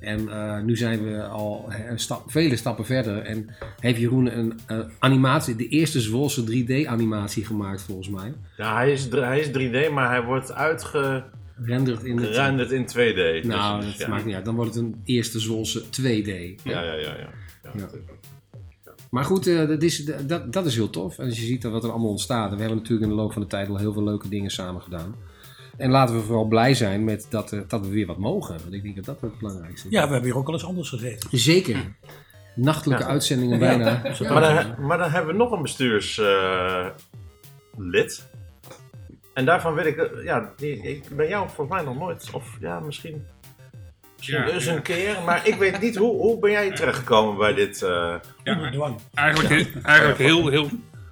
En 0.00 0.28
eh, 0.28 0.62
nu 0.62 0.76
zijn 0.76 1.04
we 1.04 1.24
al 1.24 1.72
een 1.88 1.98
stap, 1.98 2.30
vele 2.30 2.56
stappen 2.56 2.84
verder. 2.84 3.18
En 3.18 3.48
heeft 3.80 3.98
Jeroen 3.98 4.38
een 4.38 4.60
animatie, 4.98 5.56
de 5.56 5.68
eerste 5.68 6.00
Zwolse 6.00 6.42
3D-animatie 6.42 7.44
gemaakt 7.44 7.82
volgens 7.82 8.08
mij. 8.08 8.32
Ja, 8.56 8.74
hij 8.74 8.92
is, 8.92 9.08
hij 9.10 9.40
is 9.40 9.48
3D, 9.48 9.92
maar 9.92 10.10
hij 10.10 10.22
wordt 10.22 10.52
uitgerenderd 10.52 11.38
Renderd 11.64 12.02
in 12.02 12.18
in 12.70 12.86
2D. 12.88 13.46
Nou, 13.46 13.80
Dus, 13.80 13.90
dat 13.90 13.98
ja. 13.98 14.08
maakt 14.08 14.24
niet 14.24 14.34
uit. 14.34 14.44
Dan 14.44 14.54
wordt 14.54 14.74
het 14.74 14.84
een 14.84 15.00
eerste 15.04 15.40
Zwolse 15.40 15.82
2D. 15.82 16.62
Ja, 16.64 16.82
ja, 16.82 16.82
ja. 16.82 16.92
ja. 16.94 17.16
ja. 17.16 17.28
Ja. 17.74 17.88
Maar 19.10 19.24
goed, 19.24 19.46
eh, 19.46 19.68
dat, 19.68 19.82
is, 19.82 20.04
dat, 20.26 20.52
dat 20.52 20.66
is 20.66 20.74
heel 20.74 20.90
tof. 20.90 21.18
En 21.18 21.24
als 21.24 21.38
je 21.38 21.46
ziet 21.46 21.62
wat 21.62 21.84
er 21.84 21.90
allemaal 21.90 22.10
ontstaat. 22.10 22.50
En 22.50 22.54
we 22.54 22.60
hebben 22.60 22.78
natuurlijk 22.78 23.10
in 23.10 23.16
de 23.16 23.22
loop 23.22 23.32
van 23.32 23.42
de 23.42 23.48
tijd 23.48 23.68
al 23.68 23.76
heel 23.76 23.92
veel 23.92 24.04
leuke 24.04 24.28
dingen 24.28 24.50
samen 24.50 24.82
gedaan. 24.82 25.14
En 25.80 25.90
laten 25.90 26.14
we 26.14 26.20
vooral 26.22 26.44
blij 26.44 26.74
zijn 26.74 27.04
met 27.04 27.26
dat, 27.30 27.52
eh, 27.52 27.60
dat 27.68 27.80
we 27.80 27.88
weer 27.88 28.06
wat 28.06 28.18
mogen. 28.18 28.58
Want 28.62 28.72
ik 28.72 28.82
denk 28.82 28.96
dat 28.96 29.04
dat 29.04 29.20
het 29.20 29.38
belangrijkste 29.38 29.88
is. 29.88 29.92
Ja, 29.94 30.06
we 30.06 30.12
hebben 30.12 30.30
hier 30.30 30.38
ook 30.38 30.46
al 30.46 30.52
eens 30.52 30.64
anders 30.64 30.88
gezeten. 30.88 31.38
Zeker. 31.38 31.76
Nachtelijke 32.54 33.02
Ja. 33.04 33.08
uitzendingen 33.10 33.58
bijna. 33.58 34.02
Maar, 34.28 34.40
dan, 34.40 34.86
maar 34.86 34.98
dan 34.98 35.10
hebben 35.10 35.32
we 35.32 35.38
nog 35.38 35.50
een 35.52 35.62
bestuurslid. 35.62 36.94
en 39.34 39.44
daarvan 39.44 39.74
weet 39.74 39.86
ik, 39.86 39.96
eh, 39.96 40.24
ja, 40.24 40.52
die, 40.56 40.82
ik 40.82 41.16
ben 41.16 41.28
jou 41.28 41.48
volgens 41.54 41.76
mij 41.76 41.84
nog 41.86 41.98
nooit, 41.98 42.28
of 42.32 42.56
ja, 42.60 42.80
misschien, 42.80 43.26
Ja, 44.16 44.46
ja. 44.46 44.66
een 44.72 44.82
keer, 44.82 45.16
maar 45.24 45.46
ik 45.46 45.54
weet 45.54 45.80
niet 45.80 45.96
hoe, 45.96 46.16
hoe 46.16 46.38
ben 46.38 46.50
jij 46.50 46.70
terechtgekomen 46.70 47.36
bij 47.38 47.54
dit. 47.54 47.82
eh, 47.82 48.14
Onder 48.44 48.72
dwang. 48.72 48.98
Eigenlijk, 49.14 49.72
eigenlijk 49.82 50.18
heel, 50.18 50.48
heel 50.48 50.68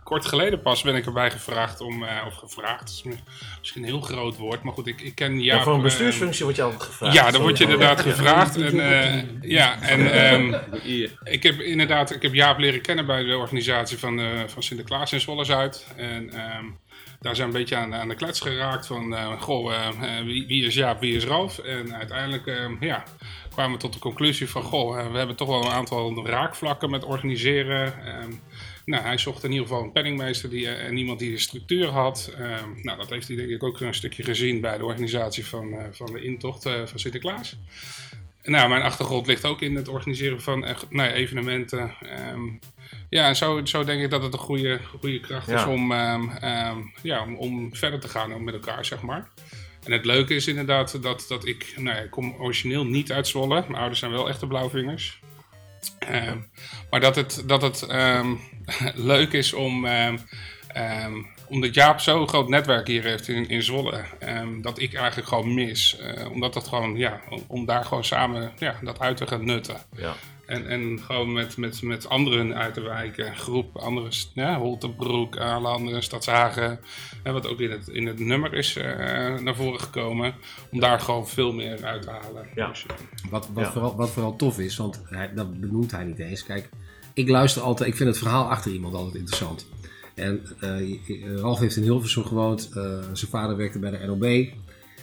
kort 0.09 0.27
geleden 0.27 0.63
pas 0.63 0.83
ben 0.83 0.95
ik 0.95 1.07
erbij 1.07 1.31
gevraagd 1.31 1.81
om, 1.81 2.05
eh, 2.05 2.27
of 2.27 2.35
gevraagd, 2.35 2.89
is 2.89 3.03
misschien 3.59 3.83
een 3.83 3.89
heel 3.89 4.01
groot 4.01 4.37
woord, 4.37 4.63
maar 4.63 4.73
goed, 4.73 4.87
ik, 4.87 5.01
ik 5.01 5.15
ken 5.15 5.41
ja, 5.41 5.55
Jaap... 5.55 5.63
voor 5.63 5.73
een 5.73 5.79
eh, 5.79 5.85
bestuursfunctie 5.85 6.45
word 6.45 6.57
je 6.57 6.63
altijd 6.63 6.83
gevraagd. 6.83 7.15
ja, 7.15 7.31
dan 7.31 7.41
word 7.41 7.59
je 7.59 7.65
inderdaad 7.65 8.01
gevraagd. 8.01 8.57
En, 8.57 8.81
eh, 8.81 9.23
ja, 9.41 9.83
en 9.83 10.13
ehm, 10.13 10.55
ik 11.25 11.43
heb 11.43 11.61
inderdaad 11.61 12.15
ik 12.15 12.23
heb 12.23 12.35
Jaap 12.35 12.59
leren 12.59 12.81
kennen 12.81 13.07
bij 13.07 13.23
de 13.23 13.37
organisatie 13.37 13.99
van, 13.99 14.21
eh, 14.21 14.27
van 14.47 14.63
Sinterklaas 14.63 15.13
in 15.13 15.21
Zwolle 15.21 15.45
Zuid. 15.45 15.87
En 15.97 16.31
ehm, 16.33 16.65
daar 17.21 17.37
zijn 17.37 17.51
we 17.51 17.55
een 17.55 17.61
beetje 17.61 17.77
aan, 17.77 17.95
aan 17.95 18.09
de 18.09 18.15
klets 18.15 18.41
geraakt 18.41 18.87
van, 18.87 19.15
eh, 19.17 19.41
goh, 19.41 19.91
wie, 20.25 20.47
wie 20.47 20.65
is 20.65 20.75
Jaap, 20.75 21.01
wie 21.01 21.17
is 21.17 21.25
Ralf? 21.25 21.59
En 21.59 21.95
uiteindelijk 21.95 22.47
ehm, 22.47 22.75
ja, 22.81 23.03
kwamen 23.51 23.73
we 23.73 23.79
tot 23.79 23.93
de 23.93 23.99
conclusie 23.99 24.51
van, 24.51 24.63
goh, 24.63 25.11
we 25.13 25.19
hebben 25.19 25.37
toch 25.37 25.49
wel 25.49 25.65
een 25.65 25.71
aantal 25.71 26.27
raakvlakken 26.27 26.91
met 26.91 27.05
organiseren. 27.05 28.05
Ehm, 28.07 28.33
nou, 28.89 29.03
hij 29.03 29.19
zocht 29.19 29.45
in 29.45 29.51
ieder 29.51 29.67
geval 29.67 29.83
een 29.83 29.93
penningmeester 29.93 30.51
die, 30.51 30.69
eh, 30.69 30.87
en 30.87 30.97
iemand 30.97 31.19
die 31.19 31.31
de 31.31 31.39
structuur 31.39 31.89
had. 31.89 32.33
Ehm, 32.39 32.69
nou, 32.83 32.99
dat 32.99 33.11
heeft 33.11 33.29
hij 33.29 33.37
denk 33.37 33.49
ik 33.49 33.63
ook 33.63 33.81
een 33.81 33.95
stukje 33.95 34.23
gezien 34.23 34.61
bij 34.61 34.79
de 34.79 34.85
organisatie 34.85 35.47
van, 35.47 35.73
eh, 35.73 35.85
van 35.91 36.13
de 36.13 36.23
intocht 36.23 36.67
eh, 36.67 36.73
van 36.85 36.99
Sinterklaas. 36.99 37.57
Nou, 38.43 38.69
mijn 38.69 38.83
achtergrond 38.83 39.27
ligt 39.27 39.45
ook 39.45 39.61
in 39.61 39.75
het 39.75 39.89
organiseren 39.89 40.41
van 40.41 40.67
nou 40.91 41.11
evenementen. 41.11 41.95
Ehm, 42.01 42.43
ja, 43.09 43.29
en 43.29 43.37
zo, 43.37 43.65
zo 43.65 43.85
denk 43.85 44.03
ik 44.03 44.11
dat 44.11 44.23
het 44.23 44.33
een 44.33 44.39
goede, 44.39 44.81
goede 44.99 45.21
kracht 45.21 45.49
is 45.49 45.65
om, 45.65 45.93
ehm, 45.93 46.77
ja, 47.03 47.23
om, 47.23 47.37
om 47.37 47.75
verder 47.75 48.01
te 48.01 48.09
gaan 48.09 48.45
met 48.45 48.55
elkaar, 48.55 48.85
zeg 48.85 49.03
maar. 49.03 49.29
En 49.85 49.93
het 49.93 50.05
leuke 50.05 50.35
is 50.35 50.47
inderdaad 50.47 51.03
dat, 51.03 51.25
dat 51.29 51.47
ik, 51.47 51.73
nou 51.77 51.97
ja, 51.97 52.03
ik 52.03 52.11
kom 52.11 52.35
origineel 52.39 52.85
niet 52.85 53.13
uit 53.13 53.29
Zwolle. 53.29 53.61
Mijn 53.61 53.75
ouders 53.75 53.99
zijn 53.99 54.13
wel 54.13 54.29
echte 54.29 54.47
blauwvingers. 54.47 55.21
Ehm, 55.99 56.39
maar 56.91 57.01
dat 57.01 57.17
het, 57.17 57.43
dat 57.47 57.63
het 57.63 57.83
ehm, 57.83 58.35
leuk 59.13 59.33
is 59.33 59.53
om, 59.53 59.87
ehm, 59.87 60.19
omdat 61.47 61.75
Jaap 61.75 62.01
zo'n 62.01 62.29
groot 62.29 62.49
netwerk 62.49 62.87
hier 62.87 63.03
heeft 63.03 63.29
in, 63.29 63.49
in 63.49 63.63
Zwolle, 63.63 64.05
dat 64.61 64.79
ik 64.79 64.95
eigenlijk 64.95 65.29
gewoon 65.29 65.55
mis. 65.55 65.99
Eh, 65.99 66.31
omdat 66.31 66.55
dat 66.55 66.69
gewoon, 66.69 66.97
ja, 66.97 67.21
om, 67.31 67.45
om 67.47 67.65
daar 67.65 67.85
gewoon 67.85 68.05
samen 68.05 68.53
ja, 68.59 68.79
dat 68.83 69.01
uit 69.01 69.17
te 69.17 69.27
gaan 69.27 69.45
nutten. 69.45 69.77
Ja. 69.97 70.15
En, 70.49 70.67
en 70.67 71.01
gewoon 71.01 71.33
met, 71.33 71.57
met, 71.57 71.83
met 71.83 72.09
anderen 72.09 72.55
uit 72.55 72.75
de 72.75 72.81
wijken, 72.81 73.37
groep, 73.37 73.77
andere, 73.77 74.09
ja, 74.35 74.59
Holtenbroek, 74.59 75.39
Aarlanden, 75.39 76.03
Stadshagen, 76.03 76.81
en 77.23 77.33
wat 77.33 77.47
ook 77.49 77.61
in 77.61 77.71
het, 77.71 77.89
in 77.89 78.07
het 78.07 78.19
nummer 78.19 78.55
is 78.55 78.77
eh, 78.77 78.85
naar 79.39 79.55
voren 79.55 79.81
gekomen, 79.81 80.35
om 80.71 80.81
daar 80.81 81.01
gewoon 81.01 81.29
veel 81.29 81.53
meer 81.53 81.85
uit 81.85 82.03
te 82.03 82.11
halen. 82.11 82.47
Ja. 82.55 82.69
Dus, 82.69 82.87
eh, 82.87 83.31
Wat, 83.31 83.49
wat, 83.53 83.65
Ja. 83.65 83.73
vooral, 83.73 83.97
wat 83.97 84.11
vooral 84.11 84.37
tof 84.37 84.59
is, 84.59 84.77
want 84.77 85.03
hij, 85.05 85.31
dat 85.35 85.61
benoemt 85.61 85.91
hij 85.91 86.05
niet 86.05 86.19
eens. 86.19 86.45
Kijk, 86.45 86.69
ik 87.15 87.29
luister 87.29 87.63
altijd, 87.63 87.89
ik 87.89 87.97
vind 87.97 88.09
het 88.09 88.19
verhaal 88.19 88.51
achter 88.51 88.73
iemand 88.73 88.95
altijd 88.95 89.15
interessant. 89.15 89.67
En 90.15 90.43
eh, 90.61 91.41
Ralf 91.41 91.59
heeft 91.59 91.77
in 91.77 91.83
Hilversum 91.83 92.25
gewoond, 92.25 92.71
eh, 92.75 92.83
zijn 93.13 93.31
vader 93.31 93.57
werkte 93.57 93.79
bij 93.79 93.91
de 93.91 94.07
NOB. 94.07 94.49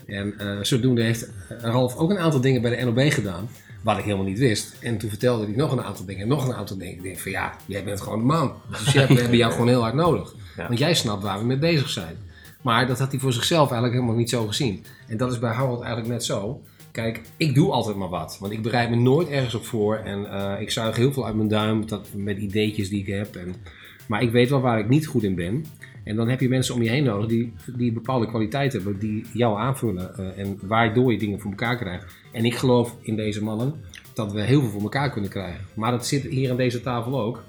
En 0.05 0.39
eh, 0.39 0.57
zodoende 0.61 1.01
heeft 1.01 1.31
Ralf 1.61 1.95
ook 1.95 2.09
een 2.09 2.17
aantal 2.17 2.41
dingen 2.41 2.61
bij 2.61 2.77
de 2.77 2.85
NOB 2.85 2.99
gedaan, 3.11 3.49
wat 3.85 3.97
ik 3.97 4.03
helemaal 4.03 4.25
niet 4.25 4.39
wist. 4.39 4.75
En 4.79 4.97
toen 4.97 5.09
vertelde 5.09 5.45
hij 5.45 5.55
nog 5.55 5.71
een 5.71 5.81
aantal 5.83 6.05
dingen, 6.05 6.21
en 6.21 6.27
nog 6.27 6.47
een 6.47 6.53
aantal 6.53 6.77
dingen. 6.77 6.93
Ik 6.93 7.03
denk 7.03 7.19
van 7.19 7.31
ja, 7.31 7.55
jij 7.65 7.83
bent 7.83 8.01
gewoon 8.01 8.19
de 8.19 8.25
man. 8.25 8.53
Dus 8.69 8.93
jij- 8.93 9.07
we 9.07 9.13
hebben 9.21 9.37
jou 9.37 9.51
gewoon 9.51 9.67
heel 9.67 9.81
hard 9.81 9.93
nodig. 9.93 10.35
Ja. 10.57 10.67
Want 10.67 10.79
jij 10.79 10.93
snapt 10.93 11.23
waar 11.23 11.39
we 11.39 11.45
mee 11.45 11.57
bezig 11.57 11.89
zijn. 11.89 12.15
Maar 12.61 12.87
dat 12.87 12.99
had 12.99 13.11
hij 13.11 13.19
voor 13.19 13.33
zichzelf 13.33 13.63
eigenlijk 13.71 13.93
helemaal 13.93 14.15
niet 14.15 14.29
zo 14.29 14.47
gezien. 14.47 14.85
En 15.07 15.17
dat 15.17 15.31
is 15.31 15.39
bij 15.39 15.51
Harold 15.53 15.79
eigenlijk 15.81 16.07
net 16.13 16.23
zo. 16.23 16.61
Kijk, 16.91 17.21
ik 17.37 17.55
doe 17.55 17.71
altijd 17.71 17.95
maar 17.95 18.09
wat. 18.09 18.37
Want 18.39 18.53
ik 18.53 18.61
bereid 18.61 18.89
me 18.89 18.95
nooit 18.95 19.27
ergens 19.27 19.53
op 19.55 19.65
voor. 19.65 19.95
En 19.95 20.31
eh, 20.31 20.61
ik 20.61 20.71
zuig 20.71 20.95
heel 20.95 21.13
veel 21.13 21.25
uit 21.25 21.35
mijn 21.35 21.47
duim 21.47 21.87
dat, 21.87 22.07
met 22.13 22.37
ideetjes 22.37 22.89
die 22.89 22.99
ik 22.99 23.07
heb. 23.07 23.35
En, 23.35 23.55
maar 24.07 24.21
ik 24.21 24.31
weet 24.31 24.49
wel 24.49 24.61
waar 24.61 24.79
ik 24.79 24.89
niet 24.89 25.07
goed 25.07 25.23
in 25.23 25.35
ben. 25.35 25.65
En 26.05 26.15
dan 26.15 26.29
heb 26.29 26.39
je 26.39 26.49
mensen 26.49 26.75
om 26.75 26.81
je 26.81 26.89
heen 26.89 27.03
nodig 27.03 27.27
die, 27.29 27.53
die 27.75 27.91
bepaalde 27.91 28.27
kwaliteit 28.27 28.73
hebben. 28.73 28.99
Die 28.99 29.25
jou 29.33 29.59
aanvullen. 29.59 30.17
eh, 30.17 30.37
en 30.43 30.57
waardoor 30.61 31.11
je 31.11 31.17
dingen 31.17 31.39
voor 31.39 31.51
elkaar 31.51 31.77
krijgt. 31.77 32.05
En 32.31 32.45
ik 32.45 32.55
geloof 32.55 32.95
in 33.01 33.15
deze 33.15 33.43
mannen 33.43 33.73
dat 34.13 34.31
we 34.31 34.41
heel 34.41 34.61
veel 34.61 34.69
voor 34.69 34.81
elkaar 34.81 35.11
kunnen 35.11 35.29
krijgen. 35.29 35.65
Maar 35.73 35.91
dat 35.91 36.07
zit 36.07 36.23
hier 36.23 36.49
aan 36.51 36.57
deze 36.57 36.81
tafel 36.81 37.21
ook. 37.21 37.43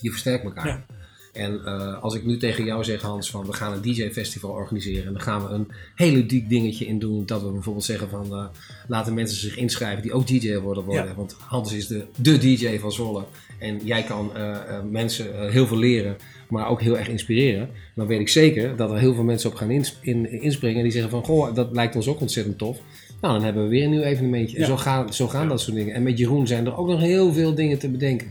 Je 0.00 0.10
versterkt 0.10 0.44
elkaar. 0.44 0.66
Ja. 0.66 0.84
En 1.32 1.64
eh, 1.64 2.02
als 2.02 2.14
ik 2.14 2.24
nu 2.24 2.36
tegen 2.36 2.64
jou 2.64 2.84
zeg, 2.84 3.02
Hans, 3.02 3.30
van 3.30 3.46
we 3.46 3.52
gaan 3.52 3.72
een 3.72 3.82
DJ-festival 3.82 4.50
organiseren. 4.50 5.06
En 5.06 5.12
dan 5.12 5.22
gaan 5.22 5.42
we 5.42 5.48
een 5.48 5.68
hele 5.94 6.26
dik 6.26 6.48
dingetje 6.48 6.86
in 6.86 6.98
doen. 6.98 7.26
Dat 7.26 7.42
we 7.42 7.50
bijvoorbeeld 7.50 7.84
zeggen 7.84 8.08
van 8.08 8.32
eh, 8.32 8.46
laten 8.88 9.14
mensen 9.14 9.38
zich 9.38 9.56
inschrijven 9.56 10.02
die 10.02 10.12
ook 10.12 10.26
DJ 10.26 10.56
worden. 10.58 10.84
worden. 10.84 11.04
Ja. 11.06 11.14
Want 11.14 11.36
Hans 11.46 11.72
is 11.72 11.86
de, 11.86 12.06
de 12.16 12.38
DJ 12.38 12.78
van 12.78 12.92
Zwolle. 12.92 13.24
En 13.58 13.78
jij 13.84 14.02
kan 14.02 14.32
mensen 14.90 15.50
heel 15.50 15.66
veel 15.66 15.78
leren, 15.78 16.16
maar 16.50 16.68
ook 16.68 16.80
heel 16.80 16.98
erg 16.98 17.08
inspireren. 17.08 17.68
Dan 17.94 18.06
weet 18.06 18.20
ik 18.20 18.28
zeker 18.28 18.76
dat 18.76 18.90
er 18.90 18.98
heel 18.98 19.14
veel 19.14 19.24
mensen 19.24 19.50
op 19.50 19.56
gaan 19.56 19.70
ins- 19.70 19.98
in, 20.00 20.42
inspringen. 20.42 20.76
En 20.76 20.82
die 20.82 20.92
zeggen 20.92 21.10
van 21.10 21.24
goh, 21.24 21.54
dat 21.54 21.68
lijkt 21.72 21.96
ons 21.96 22.08
ook 22.08 22.20
ontzettend 22.20 22.58
tof. 22.58 22.78
Nou, 23.20 23.34
dan 23.34 23.44
hebben 23.44 23.62
we 23.62 23.68
weer 23.68 23.84
een 23.84 23.90
nieuw 23.90 24.02
evenementje. 24.02 24.56
En 24.56 24.62
Ja. 24.62 24.68
zo 24.68 24.76
gaan, 24.76 25.12
zo 25.12 25.28
gaan 25.28 25.48
dat 25.48 25.60
soort 25.60 25.76
dingen. 25.76 25.94
En 25.94 26.02
met 26.02 26.18
Jeroen 26.18 26.46
zijn 26.46 26.66
er 26.66 26.76
ook 26.76 26.86
nog 26.86 27.00
heel 27.00 27.32
veel 27.32 27.54
dingen 27.54 27.78
te 27.78 27.88
bedenken. 27.90 28.26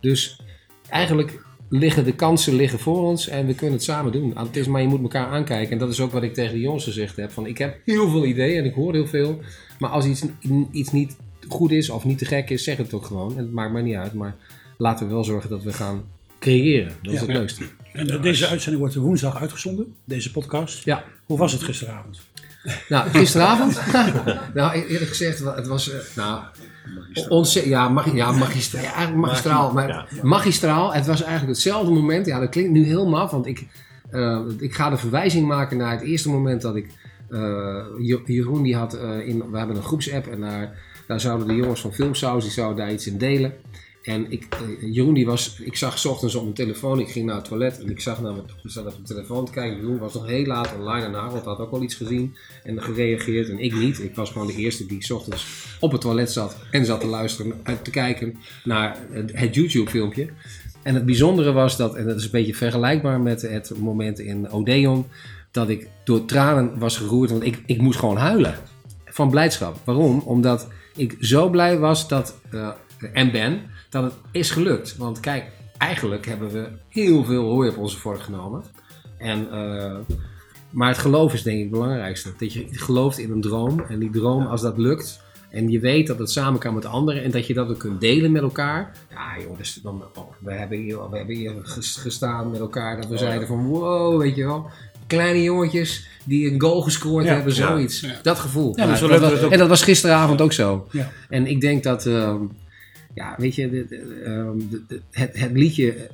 Dus 0.00 0.40
eigenlijk 0.88 1.44
liggen 1.68 2.04
de 2.04 2.14
kansen 2.14 2.54
liggen 2.54 2.78
voor 2.78 3.02
ons 3.06 3.28
en 3.28 3.46
we 3.46 3.54
kunnen 3.54 3.74
het 3.74 3.84
samen 3.84 4.12
doen. 4.12 4.32
Het 4.38 4.56
is 4.56 4.66
maar 4.66 4.80
je 4.82 4.88
moet 4.88 5.02
elkaar 5.02 5.26
aankijken. 5.26 5.72
En 5.72 5.78
dat 5.78 5.88
is 5.90 6.00
ook 6.00 6.12
wat 6.12 6.22
ik 6.22 6.34
tegen 6.34 6.52
de 6.54 6.60
jongens 6.60 6.84
gezegd 6.84 7.16
heb. 7.16 7.30
Van, 7.30 7.46
ik 7.46 7.58
heb 7.58 7.78
heel 7.84 8.08
veel 8.10 8.24
ideeën 8.24 8.58
en 8.58 8.64
ik 8.64 8.74
hoor 8.74 8.92
heel 8.92 9.06
veel. 9.06 9.38
Maar 9.78 9.90
als 9.90 10.06
iets, 10.06 10.24
iets 10.72 10.92
niet 10.92 11.16
goed 11.48 11.70
is 11.70 11.90
of 11.90 12.04
niet 12.04 12.18
te 12.18 12.24
gek 12.24 12.50
is, 12.50 12.64
zeg 12.64 12.76
het 12.76 12.94
ook 12.94 13.04
gewoon. 13.04 13.30
En 13.32 13.42
het 13.42 13.52
maakt 13.52 13.72
mij 13.72 13.82
niet 13.82 13.94
uit. 13.94 14.12
Maar 14.14 14.36
laten 14.78 15.06
we 15.06 15.12
wel 15.12 15.24
zorgen 15.24 15.50
dat 15.50 15.62
we 15.62 15.72
gaan 15.72 16.02
creëren. 16.40 16.92
Dat 17.02 17.14
is 17.14 17.20
het 17.20 17.28
leukste. 17.28 17.64
En 17.92 18.20
deze 18.22 18.46
uitzending 18.46 18.82
wordt 18.82 18.94
woensdag 18.94 19.40
uitgezonden, 19.40 19.94
deze 20.04 20.30
podcast. 20.30 20.84
Ja. 20.84 21.04
Hoe 21.24 21.38
was 21.38 21.52
het 21.52 21.62
gisteravond? 21.62 22.20
Nou, 22.88 23.08
gisteravond. 23.10 23.80
nou, 24.54 24.72
eerlijk 24.82 25.08
gezegd, 25.10 25.38
het 25.38 25.66
was. 25.66 25.90
eh, 25.90 25.98
nou, 26.16 26.42
ontze- 27.28 27.68
ja, 27.68 27.88
mag, 27.88 28.14
ja, 28.14 28.32
magistraal. 28.32 28.82
Ja, 28.82 29.10
magistraal. 29.10 29.72
Maar 29.72 30.08
magistraal. 30.22 30.94
Het 30.94 31.06
was 31.06 31.22
eigenlijk 31.22 31.52
hetzelfde 31.52 31.92
moment. 31.92 32.26
Ja, 32.26 32.40
dat 32.40 32.48
klinkt 32.48 32.70
nu 32.70 32.84
heel 32.84 33.08
maf, 33.08 33.30
want 33.30 33.46
ik, 33.46 33.66
eh, 34.10 34.40
ik 34.58 34.74
ga 34.74 34.90
de 34.90 34.96
verwijzing 34.96 35.46
maken 35.46 35.76
naar 35.76 35.90
het 35.92 36.02
eerste 36.02 36.28
moment 36.30 36.62
dat 36.62 36.76
ik. 36.76 36.86
eh, 37.30 37.84
Jeroen 38.26 38.62
die 38.62 38.76
had 38.76 38.94
in. 39.24 39.50
We 39.50 39.58
hebben 39.58 39.76
een 39.76 39.82
groepsapp 39.82 40.26
en 40.26 40.40
daar, 40.40 40.78
daar 41.06 41.20
zouden 41.20 41.46
de 41.48 41.54
jongens 41.54 41.80
van 41.80 41.92
Filmsaus 41.94 42.42
die 42.42 42.52
zouden 42.52 42.76
daar 42.84 42.92
iets 42.92 43.06
in 43.06 43.18
delen. 43.18 43.52
En 44.02 44.30
ik, 44.30 44.46
eh, 44.50 44.94
Jeroen 44.94 45.14
die 45.14 45.26
was, 45.26 45.58
ik 45.60 45.76
zag 45.76 46.06
ochtends 46.06 46.34
op 46.34 46.42
mijn 46.42 46.54
telefoon, 46.54 47.00
ik 47.00 47.08
ging 47.08 47.26
naar 47.26 47.36
het 47.36 47.44
toilet 47.44 47.80
en 47.80 47.90
ik 47.90 48.00
zag 48.00 48.20
naar 48.20 48.32
mijn, 48.32 48.44
zat 48.62 48.86
op 48.86 48.92
mijn 48.92 49.04
telefoon 49.04 49.44
te 49.44 49.52
kijken. 49.52 49.80
Jeroen 49.80 49.98
was 49.98 50.14
nog 50.14 50.26
heel 50.26 50.44
laat 50.44 50.74
online 50.78 51.06
en 51.06 51.12
Harold 51.12 51.44
had 51.44 51.58
ook 51.58 51.70
wel 51.70 51.82
iets 51.82 51.94
gezien 51.94 52.36
en 52.64 52.82
gereageerd 52.82 53.48
en 53.48 53.58
ik 53.58 53.74
niet. 53.74 54.02
Ik 54.02 54.14
was 54.14 54.30
gewoon 54.30 54.46
de 54.46 54.54
eerste 54.54 54.86
die 54.86 55.14
ochtends 55.14 55.46
op 55.80 55.92
het 55.92 56.00
toilet 56.00 56.32
zat 56.32 56.56
en 56.70 56.84
zat 56.84 57.00
te 57.00 57.06
luisteren 57.06 57.60
en 57.62 57.82
te 57.82 57.90
kijken 57.90 58.36
naar 58.64 58.98
het, 59.10 59.30
het 59.34 59.54
YouTube 59.54 59.90
filmpje. 59.90 60.28
En 60.82 60.94
het 60.94 61.06
bijzondere 61.06 61.52
was 61.52 61.76
dat, 61.76 61.94
en 61.94 62.06
dat 62.06 62.16
is 62.16 62.24
een 62.24 62.30
beetje 62.30 62.54
vergelijkbaar 62.54 63.20
met 63.20 63.42
het 63.42 63.78
moment 63.78 64.18
in 64.18 64.50
Odeon, 64.50 65.06
dat 65.50 65.68
ik 65.68 65.88
door 66.04 66.24
tranen 66.24 66.78
was 66.78 66.96
geroerd, 66.96 67.30
want 67.30 67.44
ik, 67.44 67.62
ik 67.66 67.80
moest 67.80 67.98
gewoon 67.98 68.16
huilen. 68.16 68.58
Van 69.04 69.30
blijdschap. 69.30 69.76
Waarom? 69.84 70.18
Omdat 70.18 70.68
ik 70.96 71.16
zo 71.20 71.48
blij 71.48 71.78
was 71.78 72.08
dat, 72.08 72.34
eh, 72.50 72.68
en 73.12 73.30
ben, 73.30 73.60
dat 73.90 74.02
het 74.04 74.14
is 74.30 74.50
gelukt. 74.50 74.96
Want 74.96 75.20
kijk, 75.20 75.44
eigenlijk 75.78 76.26
hebben 76.26 76.50
we 76.50 76.68
heel 76.88 77.24
veel 77.24 77.42
hooi 77.44 77.68
op 77.70 77.76
onze 77.78 77.96
vork 77.98 78.20
genomen. 78.22 78.62
En, 79.18 79.50
eh, 79.52 79.96
maar 80.70 80.88
het 80.88 80.98
geloof 80.98 81.32
is 81.32 81.42
denk 81.42 81.56
ik 81.56 81.62
het 81.62 81.72
belangrijkste. 81.72 82.30
Dat 82.38 82.52
je 82.52 82.66
gelooft 82.70 83.18
in 83.18 83.30
een 83.30 83.40
droom. 83.40 83.80
En 83.88 83.98
die 83.98 84.10
droom, 84.10 84.46
als 84.46 84.60
dat 84.60 84.78
lukt, 84.78 85.20
en 85.50 85.70
je 85.70 85.80
weet 85.80 86.06
dat 86.06 86.18
het 86.18 86.30
samen 86.30 86.60
kan 86.60 86.74
met 86.74 86.84
anderen 86.84 87.22
en 87.22 87.30
dat 87.30 87.46
je 87.46 87.54
dat 87.54 87.68
ook 87.68 87.78
kunt 87.78 88.00
delen 88.00 88.32
met 88.32 88.42
elkaar. 88.42 88.92
Ja, 89.10 89.42
joh, 89.42 89.58
dus 89.58 89.80
dan, 89.82 90.02
oh, 90.14 90.30
we, 90.40 90.52
hebben 90.52 90.78
hier, 90.78 91.10
we 91.10 91.16
hebben 91.16 91.36
hier 91.36 91.52
ges- 91.62 91.96
gestaan 91.96 92.50
met 92.50 92.60
elkaar 92.60 92.96
dat 93.00 93.06
we 93.10 93.16
zeiden 93.18 93.48
van 93.48 93.66
wow, 93.66 94.20
weet 94.20 94.36
je 94.36 94.44
wel. 94.44 94.70
Kleine 95.06 95.42
jongetjes 95.42 96.06
die 96.24 96.52
een 96.52 96.60
goal 96.60 96.82
gescoord 96.82 97.24
Ja. 97.24 97.34
hebben, 97.34 97.52
zoiets. 97.52 98.00
Ja. 98.00 98.18
Dat 98.22 98.38
gevoel. 98.38 98.76
Dat 98.76 99.00
was- 99.00 99.40
en 99.48 99.58
dat 99.58 99.68
was 99.68 99.82
gisteravond 99.82 100.40
ook 100.40 100.52
zo. 100.52 100.86
En 101.28 101.46
ik 101.46 101.60
denk 101.60 101.82
dat, 101.82 102.06
ehm, 102.06 102.36
ja, 103.14 103.34
weet 103.38 103.54
je, 103.54 103.70
de- 103.70 103.86
de- 103.88 104.22
ehm, 104.24 104.58
de- 104.88 105.00
het, 105.10 105.38
het 105.38 105.52
liedje 105.52 106.10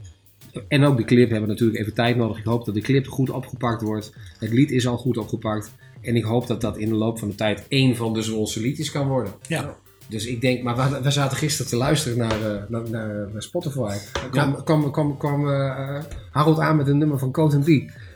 en 0.69 0.85
ook 0.85 0.97
de 0.97 1.05
clip 1.05 1.31
hebben 1.31 1.49
natuurlijk 1.49 1.79
even 1.79 1.95
tijd 1.95 2.17
nodig. 2.17 2.39
Ik 2.39 2.45
hoop 2.45 2.65
dat 2.65 2.75
de 2.75 2.81
clip 2.81 3.07
goed 3.07 3.31
opgepakt 3.31 3.83
wordt. 3.83 4.13
Het 4.39 4.53
lied 4.53 4.71
is 4.71 4.87
al 4.87 4.97
goed 4.97 5.17
opgepakt. 5.17 5.73
En 6.01 6.17
ik 6.17 6.25
hoop 6.25 6.47
dat 6.47 6.61
dat 6.61 6.77
in 6.79 6.89
de 6.89 6.95
loop 6.95 7.19
van 7.19 7.29
de 7.29 7.35
tijd 7.35 7.65
één 7.69 7.97
van 7.97 8.13
de 8.13 8.23
Zwolse 8.23 8.61
liedjes 8.61 8.91
kan 8.91 9.09
worden. 9.09 9.33
Ja. 9.49 9.77
Dus 10.09 10.27
ik 10.27 10.41
denk, 10.41 10.63
maar 10.63 10.91
we, 10.91 11.03
we 11.03 11.11
zaten 11.11 11.37
gisteren 11.37 11.71
te 11.71 11.77
luisteren 11.77 12.19
naar, 12.19 12.55
eh, 12.55 12.63
naar, 12.69 12.91
naar, 12.91 13.29
naar 13.33 13.43
Spotify. 13.43 13.97
Kwam, 14.31 14.65
kwam, 14.65 14.91
kwam, 14.91 15.17
kwam 15.17 15.49
eh, 15.49 15.99
Harold 16.31 16.59
aan 16.59 16.77
met 16.77 16.89
een 16.89 16.99
nummer 16.99 17.19
van 17.19 17.33
Coat 17.33 17.61
B. 17.61 17.69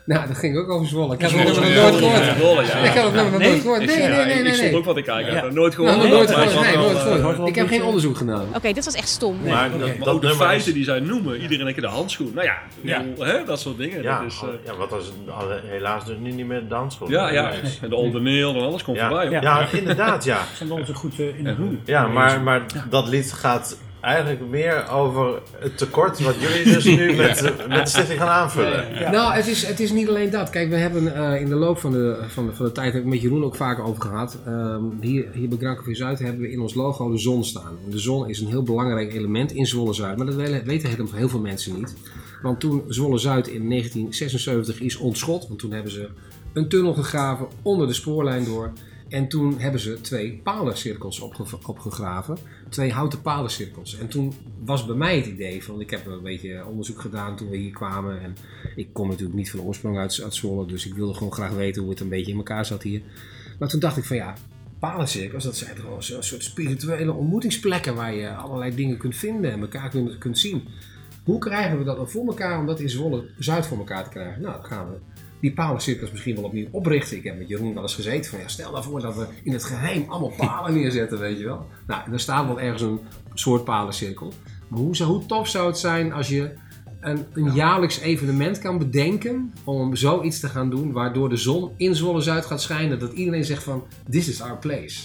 Nou, 0.05 0.27
dat 0.27 0.37
ging 0.37 0.57
ook 0.57 0.69
over 0.69 0.87
Zwolle. 0.87 1.13
Ik 1.13 1.21
heb 1.21 1.31
het 1.31 1.43
nummer 1.43 1.61
nog 1.61 1.73
nooit 1.75 1.95
gehoord. 2.25 2.67
Ik 2.67 2.93
heb 2.93 3.03
het 3.03 3.13
nummer 3.13 3.31
nog 3.31 3.41
nooit 3.41 3.61
gehoord. 3.61 3.81
Ik, 3.81 3.87
Nee, 3.87 4.07
nee, 4.07 4.25
nee, 4.25 4.43
ik 4.43 4.53
stond 4.53 4.73
ook 4.73 4.85
wat 4.85 4.95
te 4.95 5.01
kijken. 5.01 5.35
Ik 5.35 5.41
heb 5.43 5.51
nooit 5.51 5.77
Nou, 5.77 5.89
gehoord. 5.89 6.09
nooit 6.09 6.31
gehoord. 6.31 6.65
Nee, 6.65 6.75
nooit 6.77 6.95
eh, 6.97 7.01
gehoord. 7.01 7.47
Ik 7.49 7.55
heb 7.55 7.63
een 7.65 7.71
geen 7.71 7.83
onderzoek 7.83 8.17
gedaan. 8.17 8.45
Oké, 8.55 8.73
dit 8.73 8.85
was 8.85 8.93
echt 8.93 9.07
stom. 9.09 9.37
Maar 9.47 9.69
ook 9.99 10.21
de 10.21 10.29
feiten 10.35 10.73
die 10.73 10.83
zij 10.83 10.99
noemen, 10.99 11.41
iedereen 11.41 11.67
een 11.67 11.73
keer 11.73 11.81
de 11.81 11.87
handschoen. 11.87 12.31
Nou 12.35 12.47
ja, 12.83 13.03
dat 13.45 13.59
soort 13.59 13.77
dingen. 13.77 14.01
Ja, 14.03 14.21
dat 14.21 14.31
is, 14.31 14.41
eh, 14.43 14.47
ja, 14.65 14.75
wat 14.77 14.91
als 14.93 15.11
helaas 15.65 16.05
dus 16.05 16.17
nu 16.19 16.31
niet 16.31 16.47
meer 16.47 16.67
de 16.67 16.75
handschoen. 16.75 17.09
ja, 17.09 17.31
ja. 17.31 17.51
De 17.89 17.95
Olde 17.95 18.21
Neel 18.21 18.55
en 18.55 18.61
alles 18.61 18.83
komt 18.83 18.99
voorbij. 18.99 19.29
Ja, 19.29 19.67
inderdaad, 19.71 20.23
ja. 20.23 20.39
Zijn 20.55 20.69
we 20.69 20.75
ons 20.75 20.89
goed 20.93 21.19
eh, 21.19 21.37
in 21.37 21.43
de 21.43 21.53
groen? 21.53 21.79
Ja, 21.85 22.07
maar, 22.07 22.41
maar 22.41 22.61
dat 22.89 23.07
lied 23.07 23.33
gaat 23.33 23.77
eigenlijk 24.01 24.49
meer 24.49 24.89
over 24.89 25.41
het 25.59 25.77
tekort 25.77 26.19
wat 26.19 26.35
jullie 26.39 26.63
dus 26.73 26.83
nu 26.85 27.15
met, 27.15 27.41
met 27.67 27.83
de 27.83 27.89
stichting 27.89 28.19
gaan 28.19 28.27
aanvullen. 28.29 29.11
Nou, 29.11 29.33
het 29.33 29.47
is, 29.47 29.65
het 29.65 29.79
is 29.79 29.91
niet 29.91 30.07
alleen 30.09 30.29
dat. 30.29 30.49
Kijk, 30.49 30.69
we 30.69 30.75
hebben 30.75 31.15
eh, 31.15 31.41
in 31.41 31.49
de 31.49 31.55
loop 31.55 31.77
van 31.77 31.91
de, 31.91 32.23
van 32.27 32.45
de, 32.45 32.53
van 32.53 32.65
de 32.65 32.71
tijd, 32.71 32.93
heb 32.93 33.01
ik 33.01 33.07
met 33.09 33.21
Jeroen 33.21 33.43
ook 33.43 33.55
vaker 33.55 33.83
over 33.83 34.01
gehad. 34.01 34.37
Ehm, 34.45 34.83
hier, 35.01 35.29
hier 35.33 35.47
bij 35.49 35.57
Granke 35.57 35.95
Zuid 35.95 36.19
hebben 36.19 36.41
we 36.41 36.51
in 36.51 36.59
ons 36.61 36.73
logo 36.73 37.11
de 37.11 37.17
zon 37.17 37.43
staan. 37.43 37.77
De 37.89 37.99
zon 37.99 38.29
is 38.29 38.39
een 38.39 38.47
heel 38.47 38.63
belangrijk 38.63 39.13
element 39.13 39.51
in 39.51 39.65
Zwolle 39.65 39.93
Zuid. 39.93 40.17
Maar 40.17 40.25
dat 40.25 40.35
weten 40.65 41.07
heel 41.13 41.29
veel 41.29 41.39
mensen 41.39 41.75
niet. 41.75 41.95
Want 42.41 42.59
toen 42.59 42.83
Zwolle 42.87 43.17
Zuid 43.17 43.47
in 43.47 43.69
1976 43.69 44.81
is 44.81 44.95
ontschot, 44.97 45.47
want 45.47 45.59
toen 45.59 45.71
hebben 45.71 45.91
ze 45.91 46.09
een 46.53 46.69
tunnel 46.69 46.93
gegraven 46.93 47.47
onder 47.61 47.87
de 47.87 47.93
spoorlijn 47.93 48.45
door. 48.45 48.71
En 49.09 49.27
toen 49.27 49.55
hebben 49.59 49.79
ze 49.79 50.01
twee 50.01 50.39
palencirkels 50.43 51.19
opge- 51.19 51.57
opgegraven. 51.65 52.37
Twee 52.71 52.91
houten 52.91 53.21
palencirkels. 53.21 53.97
En 53.97 54.07
toen 54.07 54.33
was 54.63 54.85
bij 54.85 54.95
mij 54.95 55.15
het 55.15 55.25
idee 55.25 55.63
van... 55.63 55.81
Ik 55.81 55.89
heb 55.89 56.05
een 56.05 56.21
beetje 56.21 56.65
onderzoek 56.65 57.01
gedaan 57.01 57.35
toen 57.35 57.49
we 57.49 57.57
hier 57.57 57.71
kwamen. 57.71 58.21
En 58.21 58.35
ik 58.75 58.87
kom 58.93 59.07
natuurlijk 59.07 59.37
niet 59.37 59.51
van 59.51 59.61
oorsprong 59.61 59.97
uit, 59.97 60.21
uit 60.23 60.35
Zwolle. 60.35 60.65
Dus 60.65 60.85
ik 60.85 60.93
wilde 60.93 61.13
gewoon 61.13 61.33
graag 61.33 61.51
weten 61.51 61.81
hoe 61.81 61.91
het 61.91 61.99
een 61.99 62.09
beetje 62.09 62.31
in 62.31 62.37
elkaar 62.37 62.65
zat 62.65 62.83
hier. 62.83 63.01
Maar 63.59 63.69
toen 63.69 63.79
dacht 63.79 63.97
ik 63.97 64.03
van 64.03 64.15
ja... 64.15 64.33
Palencirkels, 64.79 65.43
dat 65.43 65.57
zijn 65.57 65.75
wel 65.83 66.01
zo'n 66.01 66.23
soort 66.23 66.43
spirituele 66.43 67.13
ontmoetingsplekken... 67.13 67.95
waar 67.95 68.13
je 68.13 68.33
allerlei 68.33 68.75
dingen 68.75 68.97
kunt 68.97 69.15
vinden 69.15 69.51
en 69.51 69.61
elkaar 69.61 69.89
kunt, 69.89 70.17
kunt 70.17 70.39
zien. 70.39 70.67
Hoe 71.23 71.39
krijgen 71.39 71.77
we 71.77 71.83
dat 71.83 71.97
dan 71.97 72.09
voor 72.09 72.27
elkaar 72.27 72.59
om 72.59 72.65
dat 72.65 72.79
in 72.79 72.89
Zwolle 72.89 73.29
Zuid 73.39 73.65
voor 73.65 73.77
elkaar 73.77 74.03
te 74.03 74.09
krijgen? 74.09 74.41
Nou, 74.41 74.53
dan 74.53 74.65
gaan 74.65 74.89
we 74.89 74.97
die 75.41 75.53
palencirkels 75.53 76.11
misschien 76.11 76.35
wel 76.35 76.43
opnieuw 76.43 76.67
oprichten. 76.71 77.17
Ik 77.17 77.23
heb 77.23 77.37
met 77.37 77.47
Jeroen 77.47 77.73
wel 77.73 77.83
eens 77.83 77.95
gezeten 77.95 78.31
van 78.31 78.39
ja, 78.39 78.47
stel 78.47 78.71
nou 78.71 78.83
voor 78.83 79.01
dat 79.01 79.15
we 79.15 79.25
in 79.43 79.53
het 79.53 79.63
geheim 79.63 80.05
allemaal 80.07 80.33
palen 80.37 80.73
neerzetten, 80.73 81.19
weet 81.19 81.37
je 81.37 81.45
wel. 81.45 81.65
Nou, 81.87 82.11
er 82.11 82.19
staat 82.19 82.45
wel 82.47 82.59
ergens 82.59 82.81
een 82.81 82.99
soort 83.33 83.63
palencirkel. 83.63 84.33
Maar 84.67 84.79
hoe, 84.79 84.95
zou, 84.95 85.09
hoe 85.09 85.25
tof 85.25 85.47
zou 85.47 85.67
het 85.67 85.77
zijn 85.77 86.13
als 86.13 86.27
je 86.27 86.51
een, 86.99 87.25
een 87.33 87.53
jaarlijks 87.53 87.99
evenement 87.99 88.59
kan 88.59 88.77
bedenken 88.77 89.53
om 89.63 89.95
zoiets 89.95 90.39
te 90.39 90.47
gaan 90.49 90.69
doen 90.69 90.91
waardoor 90.91 91.29
de 91.29 91.37
zon 91.37 91.71
in 91.77 91.95
Zwolle 91.95 92.21
Zuid 92.21 92.45
gaat 92.45 92.61
schijnen, 92.61 92.99
dat 92.99 93.13
iedereen 93.13 93.43
zegt 93.43 93.63
van 93.63 93.83
this 94.09 94.27
is 94.27 94.41
our 94.41 94.57
place. 94.57 94.99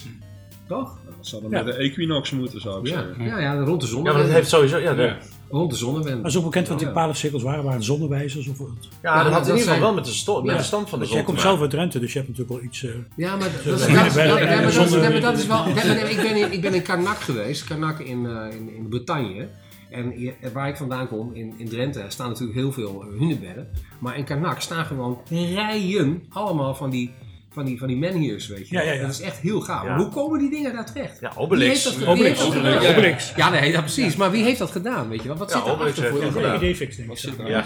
Toch? 0.69 0.99
Dat 1.05 1.27
zou 1.27 1.43
dan 1.43 1.51
Ja. 1.51 1.63
met 1.63 1.75
de 1.75 1.81
Equinox 1.81 2.31
moeten, 2.31 2.61
zou 2.61 2.81
ik 2.81 2.87
Ja, 2.87 2.93
zeggen. 3.03 3.25
ja, 3.25 3.39
ja 3.41 3.55
rond 3.61 3.81
de 3.81 3.97
Ja, 3.97 4.03
maar 4.03 4.13
dat 4.13 4.29
heeft 4.31 4.49
sowieso... 4.49 4.79
Ja, 4.79 4.95
de, 4.95 5.17
Rond 5.51 5.71
de 5.71 5.77
zonnewende. 5.77 6.23
Dat 6.23 6.31
is 6.31 6.37
ook 6.37 6.45
bekend 6.45 6.69
wat 6.69 6.79
die 6.79 6.87
Ja. 6.87 6.93
palencirkels 6.93 7.43
waren, 7.43 7.63
waren 7.63 7.77
het 7.79 7.87
zonnewijzers 7.87 8.49
of 8.49 8.59
wat. 8.59 8.69
ja, 9.03 9.17
Ja, 9.17 9.23
dat 9.23 9.33
had 9.33 9.43
in 9.49 9.53
ieder 9.55 9.67
geval 9.69 9.81
wel 9.81 9.95
met 9.95 10.05
de, 10.05 10.11
sto- 10.11 10.43
met 10.43 10.51
Ja. 10.51 10.57
de 10.57 10.63
stand 10.63 10.89
van 10.89 10.99
de 10.99 11.05
Want 11.05 11.09
jij 11.09 11.17
zon 11.17 11.27
te 11.27 11.33
komt 11.33 11.41
zelf 11.41 11.61
uit 11.61 11.71
Drenthe, 11.71 11.99
dus 11.99 12.13
je 12.13 12.19
hebt 12.19 12.31
natuurlijk 12.31 12.59
wel 12.59 12.69
iets... 12.69 12.85
eh, 12.85 12.91
Ja, 13.17 13.37
maar 13.37 13.49
dat, 13.65 13.81
is- 13.81 15.47
wel. 15.47 15.67
Ik 15.69 16.17
ben 16.23 16.37
in, 16.37 16.53
ik 16.53 16.61
ben 16.61 16.75
in 16.75 16.83
Karnak 16.83 17.17
geweest, 17.19 17.65
Karnak 17.65 17.99
in, 17.99 18.27
eh, 18.27 18.57
in, 18.57 18.75
in 18.77 18.89
Bretagne. 18.89 19.49
En 19.91 20.11
hier- 20.11 20.35
waar 20.53 20.69
ik 20.69 20.77
vandaan 20.77 21.09
kom, 21.09 21.31
in, 21.35 21.55
in 21.57 21.69
Drenthe, 21.69 22.05
staan 22.09 22.29
natuurlijk 22.29 22.59
heel 22.59 22.73
veel 22.73 23.03
eh, 23.03 23.19
hunebedden. 23.19 23.69
Maar 23.99 24.17
in 24.19 24.25
Karnak 24.25 24.61
staan 24.61 24.85
gewoon 24.85 25.19
rijen 25.31 26.23
allemaal 26.29 26.75
van 26.75 26.91
die, 26.91 27.13
van 27.57 27.65
die, 27.65 27.79
van 27.79 27.89
die 27.89 27.97
menhirs, 27.97 28.47
weet 28.47 28.69
je. 28.69 28.75
Ja, 28.75 28.81
wel. 28.81 28.89
ja, 28.93 28.95
ja. 28.95 29.01
Dat 29.07 29.11
is 29.11 29.21
echt 29.21 29.39
heel 29.39 29.61
gaaf. 29.61 29.83
Ja. 29.83 29.89
Maar 29.89 29.99
hoe 29.99 30.09
komen 30.09 30.39
die 30.39 30.51
dingen 30.51 30.73
daar 30.73 30.87
terecht? 30.93 31.21
Ja, 31.21 31.29
Wie 31.35 31.39
Obelix. 31.39 31.69
heeft 31.73 31.85
dat, 31.85 31.97
wie 31.97 32.07
Obelix, 32.07 32.29
heeft 32.29 32.41
dat 32.41 32.49
Obelix, 32.57 32.77
gedaan? 32.81 32.97
Obelix. 32.97 33.33
Ja, 33.37 33.51
nee, 33.51 33.73
dat 33.73 33.81
precies. 33.81 34.17
Maar 34.17 34.31
wie 34.31 34.43
heeft 34.45 34.59
dat 34.59 34.71
gedaan, 34.71 35.09
weet 35.09 35.23
je? 35.23 35.35
Wat 35.35 35.51
Ja, 35.51 35.57
zit 35.57 35.67
er 35.67 35.73
Obelix 35.73 35.91
achter 35.99 36.11
voor 36.13 36.21
heeft 36.23 36.33
dat 36.35 36.43
idee? 36.43 36.43
gedaan. 36.53 36.57
idee 36.65 36.77
fix, 36.77 36.97
denk 36.97 37.09
Wat 37.09 37.17
ik. 37.17 37.23
zit 37.23 37.39
daar? 37.39 37.49
Ja, 37.51 37.65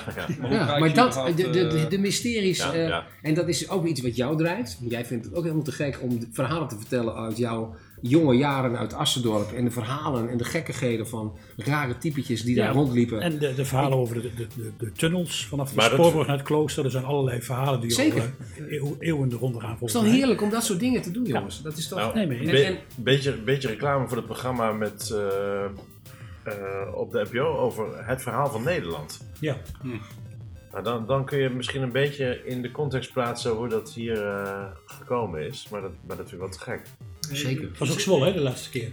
ja. 0.51 0.79
Maar 0.79 0.95
dat, 0.95 1.23
de, 1.37 1.51
de, 1.51 1.67
de, 1.67 1.87
eh, 1.97 1.99
mysteries, 1.99 2.59
Ja, 2.59 2.73
eh, 2.73 2.89
ja. 2.89 3.05
en 3.23 3.35
dat 3.35 3.49
is 3.49 3.69
ook 3.69 3.87
iets 3.87 4.01
wat 4.01 4.17
jou 4.17 4.37
drijft. 4.37 4.79
Jij 4.89 5.05
vindt 5.05 5.25
het 5.25 5.35
ook 5.35 5.43
helemaal 5.43 5.65
te 5.65 5.73
gek 5.73 5.99
om 6.03 6.19
de 6.19 6.27
verhalen 6.33 6.69
te 6.69 6.77
vertellen 6.77 7.15
uit 7.15 7.37
jouw 7.37 7.75
jonge 8.01 8.35
jaren 8.35 8.77
uit 8.79 8.95
Assendorp. 8.95 9.53
En 9.53 9.65
de 9.65 9.71
verhalen 9.71 10.29
en 10.29 10.37
de 10.39 10.45
gekkigheden 10.45 11.09
van 11.09 11.37
rare 11.57 11.99
typetjes 11.99 12.43
die 12.43 12.55
daar 12.57 12.67
Ja, 12.67 12.73
rondliepen. 12.73 13.21
En 13.21 13.39
de, 13.39 13.55
de 13.55 13.65
verhalen 13.65 13.99
over 13.99 14.15
de, 14.23 14.35
de, 14.35 14.47
de, 14.57 14.73
de 14.79 14.93
tunnels 14.93 15.47
vanaf 15.47 15.73
de 15.73 15.83
spoorbrug 15.83 16.27
naar 16.27 16.37
het 16.37 16.47
klooster. 16.47 16.85
Er 16.85 16.91
zijn 16.91 17.05
allerlei 17.05 17.43
verhalen 17.43 17.81
die 17.81 17.91
Zeker. 17.91 18.21
al 18.21 18.27
eh, 18.69 18.73
eeuw- 18.73 18.97
eeuwen 18.99 19.29
de 19.29 19.37
ronde 19.37 19.61
gaan 19.61 19.77
het 19.81 19.89
is 19.95 20.01
mij. 20.01 20.11
heerlijk 20.11 20.43
om 20.43 20.51
dat 20.51 20.65
soort 20.65 20.81
dingen 20.81 21.03
te 21.03 21.11
doen, 21.11 21.25
jongens. 21.25 21.63
Dat 21.63 21.77
is 21.77 21.89
toch... 21.89 21.99
Nou, 21.99 22.15
Nee, 22.15 22.25
een 22.25 22.39
en- 22.47 22.51
be- 22.51 22.63
en- 22.63 22.79
beetje, 22.97 23.33
beetje 23.43 23.69
reclame 23.69 24.09
voor 24.09 24.17
het 24.17 24.27
programma 24.27 24.73
met, 24.73 25.11
eh, 25.11 25.65
eh, 26.45 26.95
op 26.95 27.11
de 27.13 27.27
NPO 27.31 27.57
over 27.57 28.07
het 28.07 28.23
verhaal 28.23 28.51
van 28.51 28.63
Nederland. 28.63 29.27
Ja, 29.41 29.57
Nou, 30.73 30.85
dan, 30.85 31.07
dan 31.07 31.25
kun 31.25 31.39
je 31.39 31.49
misschien 31.49 31.83
een 31.83 31.93
beetje 31.93 32.41
in 32.45 32.63
de 32.63 32.71
context 32.71 33.13
plaatsen 33.13 33.51
hoe 33.51 33.69
dat 33.69 33.93
hier 33.93 34.17
gekomen 34.87 35.47
is. 35.47 35.67
Maar 35.71 35.81
dat, 35.81 35.91
maar 36.07 36.17
dat 36.17 36.29
vind 36.29 36.33
ik 36.43 36.49
wel 36.49 36.57
te 36.59 36.59
gek. 36.61 36.83
Zeker. 37.37 37.69
dat 37.69 37.79
was 37.79 37.93
ook 37.93 38.01
Zwolle 38.01 38.25
hè, 38.27 38.33
de 38.33 38.41
laatste 38.41 38.71
keer. 38.71 38.89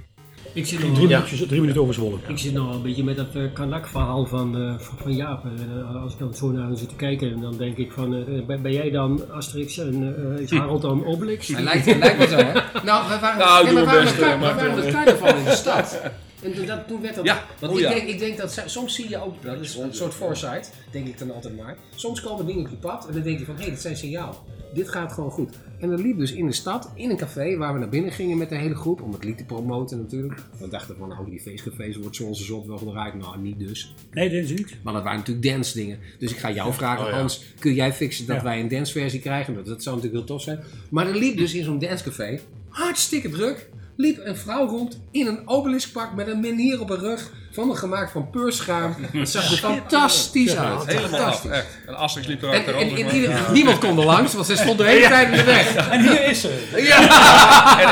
Ik 0.54 0.66
zit 0.66 0.80
Drie, 0.80 0.90
nog, 0.92 1.00
Ja. 1.02 1.06
minuutjes, 1.08 1.48
drie 1.48 1.60
minuten 1.62 1.82
over 1.82 1.94
Zwolle. 1.94 2.18
ik 2.28 2.38
zit 2.38 2.54
nog 2.54 2.76
een 2.76 2.82
beetje 2.82 3.04
met 3.04 3.16
dat 3.16 3.36
uh, 3.36 3.54
Kanak-verhaal 3.54 4.26
van, 4.26 4.58
eh, 4.58 4.80
van, 4.80 4.98
van 4.98 5.16
Jaap. 5.16 5.44
En, 5.46 5.58
eh, 5.94 6.02
als 6.04 6.14
ik 6.14 6.20
dan 6.20 6.34
zo 6.34 6.52
naar 6.52 6.68
hem 6.68 6.76
zit 6.76 6.90
te 6.90 6.96
kijken, 6.96 7.42
dan 7.42 7.58
denk 7.58 7.78
ik 7.78 7.92
van, 7.92 8.16
eh, 8.16 8.46
ben, 8.46 8.62
ben 8.62 8.74
jij 8.74 8.90
dan 8.90 9.32
Asterix 9.32 9.78
en 9.78 10.16
eh, 10.36 10.42
is 10.42 10.52
Harold 10.52 10.82
dan 10.82 11.06
Obelix? 11.06 11.48
Hij 11.48 11.64
lijkt, 11.64 11.86
hij 11.86 11.98
lijkt 12.00 12.18
wel 12.18 12.28
zo, 12.28 12.36
hè? 12.46 12.54
Nou, 12.84 13.08
we 13.10 13.18
waren, 13.22 13.38
Nou, 13.40 13.66
nee, 13.66 13.74
we 13.74 13.84
waren, 13.84 14.04
best, 14.04 14.86
we 14.86 14.92
carnaval 14.92 15.36
in 15.38 15.44
de 15.44 15.52
stad. 15.56 16.02
En 16.42 16.54
toen, 16.54 16.66
dat, 16.66 16.88
toen 16.88 17.02
werd 17.02 17.16
dat... 17.16 17.26
Ja, 17.26 17.46
want 17.60 17.74
oh 17.74 17.80
ik, 17.80 17.86
ja. 17.86 17.94
denk, 17.94 18.08
ik 18.08 18.20
denk 18.20 18.38
dat 18.38 18.54
zij- 18.54 18.70
soms 18.70 18.96
zie 18.96 19.10
je 19.10 19.24
ook, 19.24 19.44
dat 19.44 19.60
is 19.62 19.76
een 19.76 19.94
soort 19.94 20.14
foresight, 20.14 20.72
denk 20.92 21.08
ik 21.08 21.18
dan 21.18 21.32
altijd 21.34 21.58
maar. 21.58 21.78
Soms 21.96 22.22
komen 22.22 22.46
dingen 22.46 22.62
op 22.66 22.70
je 22.70 22.76
pad 22.76 23.08
en 23.08 23.14
dan 23.14 23.22
denk 23.22 23.40
je 23.40 23.46
van, 23.46 23.56
hé, 23.56 23.62
hey, 23.62 23.70
dit 23.70 23.82
zijn 23.82 23.98
signaal. 23.98 24.46
Dit 24.74 24.90
gaat 24.90 25.14
gewoon 25.14 25.32
goed. 25.32 25.54
En 25.80 25.90
dat 25.90 26.00
liep 26.00 26.18
dus 26.18 26.32
in 26.32 26.46
de 26.46 26.52
stad, 26.52 26.92
in 26.96 27.10
een 27.10 27.18
café, 27.18 27.58
waar 27.58 27.74
we 27.74 27.80
naar 27.80 27.90
binnen 27.90 28.12
gingen 28.12 28.38
met 28.38 28.50
de 28.50 28.56
hele 28.56 28.76
groep, 28.76 29.02
om 29.02 29.12
het 29.14 29.24
lied 29.24 29.38
te 29.38 29.44
promoten 29.46 29.98
natuurlijk. 29.98 30.34
We 30.60 30.68
dachten 30.70 30.96
van, 30.98 31.08
nou, 31.08 31.30
die 31.30 31.40
feestcafés 31.40 31.98
wordt 31.98 32.16
zoals 32.16 32.46
zot 32.46 32.66
wel 32.66 32.78
gedraaid. 32.78 33.14
Nou, 33.14 33.40
niet 33.40 33.60
dus. 33.60 33.94
Nee, 34.12 34.30
dat 34.30 34.44
is 34.44 34.50
niet. 34.50 34.76
Maar 34.84 34.94
dat 34.94 35.04
waren 35.04 35.18
natuurlijk 35.20 35.48
dance 35.48 35.74
dingen. 35.78 36.00
Dus 36.20 36.32
ik 36.32 36.38
ga 36.38 36.52
jou 36.52 36.74
vragen, 36.74 37.06
Oh 37.06 37.12
ja. 37.12 37.18
Hans, 37.18 37.44
kun 37.60 37.74
jij 37.74 37.94
fixen 37.94 38.26
dat 38.26 38.36
Ja. 38.36 38.44
wij 38.44 38.60
een 38.60 38.68
danceversie 38.68 39.20
krijgen? 39.20 39.54
Nou, 39.54 39.66
dat 39.66 39.84
zou 39.84 39.96
natuurlijk 39.96 40.24
heel 40.26 40.36
tof 40.36 40.44
zijn. 40.46 40.60
Maar 40.90 41.08
er 41.08 41.16
liep 41.16 41.38
dus 41.38 41.54
in 41.54 41.64
zo'n 41.64 41.80
dancecafé, 41.80 42.40
hartstikke 42.70 43.30
druk, 43.30 43.70
liep 43.98 44.20
een 44.24 44.38
vrouw 44.38 44.68
rond 44.68 45.00
in 45.12 45.28
een 45.28 45.40
obeliskpak 45.46 46.14
met 46.16 46.28
een 46.28 46.40
menier 46.40 46.82
op 46.82 46.90
haar 46.90 46.98
rug, 46.98 47.30
van 47.52 47.78
gemaakt 47.78 48.12
van 48.12 48.30
peurschuim. 48.30 48.96
Het 49.12 49.30
zag 49.30 49.52
er 49.52 49.58
fantastisch 49.58 50.56
uit. 50.56 50.86
Helemaal 50.86 51.04
af, 51.04 51.10
Fantastisch. 51.10 51.52
echt. 51.52 51.68
En 51.88 51.96
Asterix 51.96 52.28
liep 52.28 52.44
En, 52.44 52.50
eruit. 52.50 52.68
en, 52.68 52.96
en 53.08 53.16
ieder- 53.16 53.40
niemand 53.54 53.78
kon 53.78 53.98
er 54.00 54.06
langs, 54.06 54.34
want 54.34 54.46
ze 54.46 54.56
stond 54.56 54.78
de 54.78 54.84
hele 54.86 55.08
tijd 55.08 55.30
in 55.32 55.38
de 55.38 55.44
weg. 55.44 55.76
En 55.90 56.02
hier 56.02 56.24
is 56.28 56.42
ze. 56.42 56.68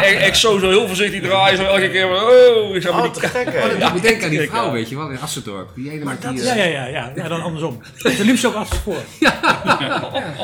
En 0.02 0.12
ik, 0.14 0.26
ik 0.28 0.36
zo 0.36 0.60
zo 0.60 0.70
heel 0.70 0.88
voorzichtig 0.88 1.22
draaien, 1.22 1.58
zo 1.58 1.64
elke 1.64 1.90
keer 1.90 2.08
van, 2.08 2.16
oh, 2.26 2.76
ik 2.76 2.84
maar 2.84 2.94
Oh, 2.94 3.02
die 3.04 3.22
te 3.22 3.28
gek 3.28 3.48
Oh, 3.48 3.54
hè? 3.54 3.70
dat 3.70 3.80
doet 3.80 3.94
me 3.94 4.00
denken 4.02 4.24
aan 4.24 4.30
die 4.30 4.50
vrouw, 4.50 4.72
weet 4.72 4.90
je 4.90 4.96
wel, 4.96 5.10
in 5.10 5.20
Assendorp. 5.22 5.70
Die 5.76 5.92
ene 5.92 6.06
met 6.06 6.22
die... 6.22 6.44
Ja, 6.44 6.54
ja, 6.56 6.64
ja, 6.64 6.86
ja, 6.86 7.12
ja, 7.16 7.28
dan 7.28 7.42
andersom. 7.42 7.82
Ze 7.96 8.24
liep 8.26 8.38
ze 8.38 8.48
ook 8.48 8.54
achter 8.56 8.78
voor. 8.80 9.02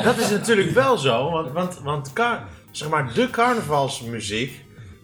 Dat 0.04 0.18
is 0.18 0.30
natuurlijk 0.30 0.70
wel 0.70 0.98
zo, 0.98 1.30
want, 1.30 1.52
want, 1.52 1.80
want 1.84 2.12
zeg 2.70 2.88
maar, 2.88 3.10
de 3.14 3.30
carnavalsmuziek 3.30 4.60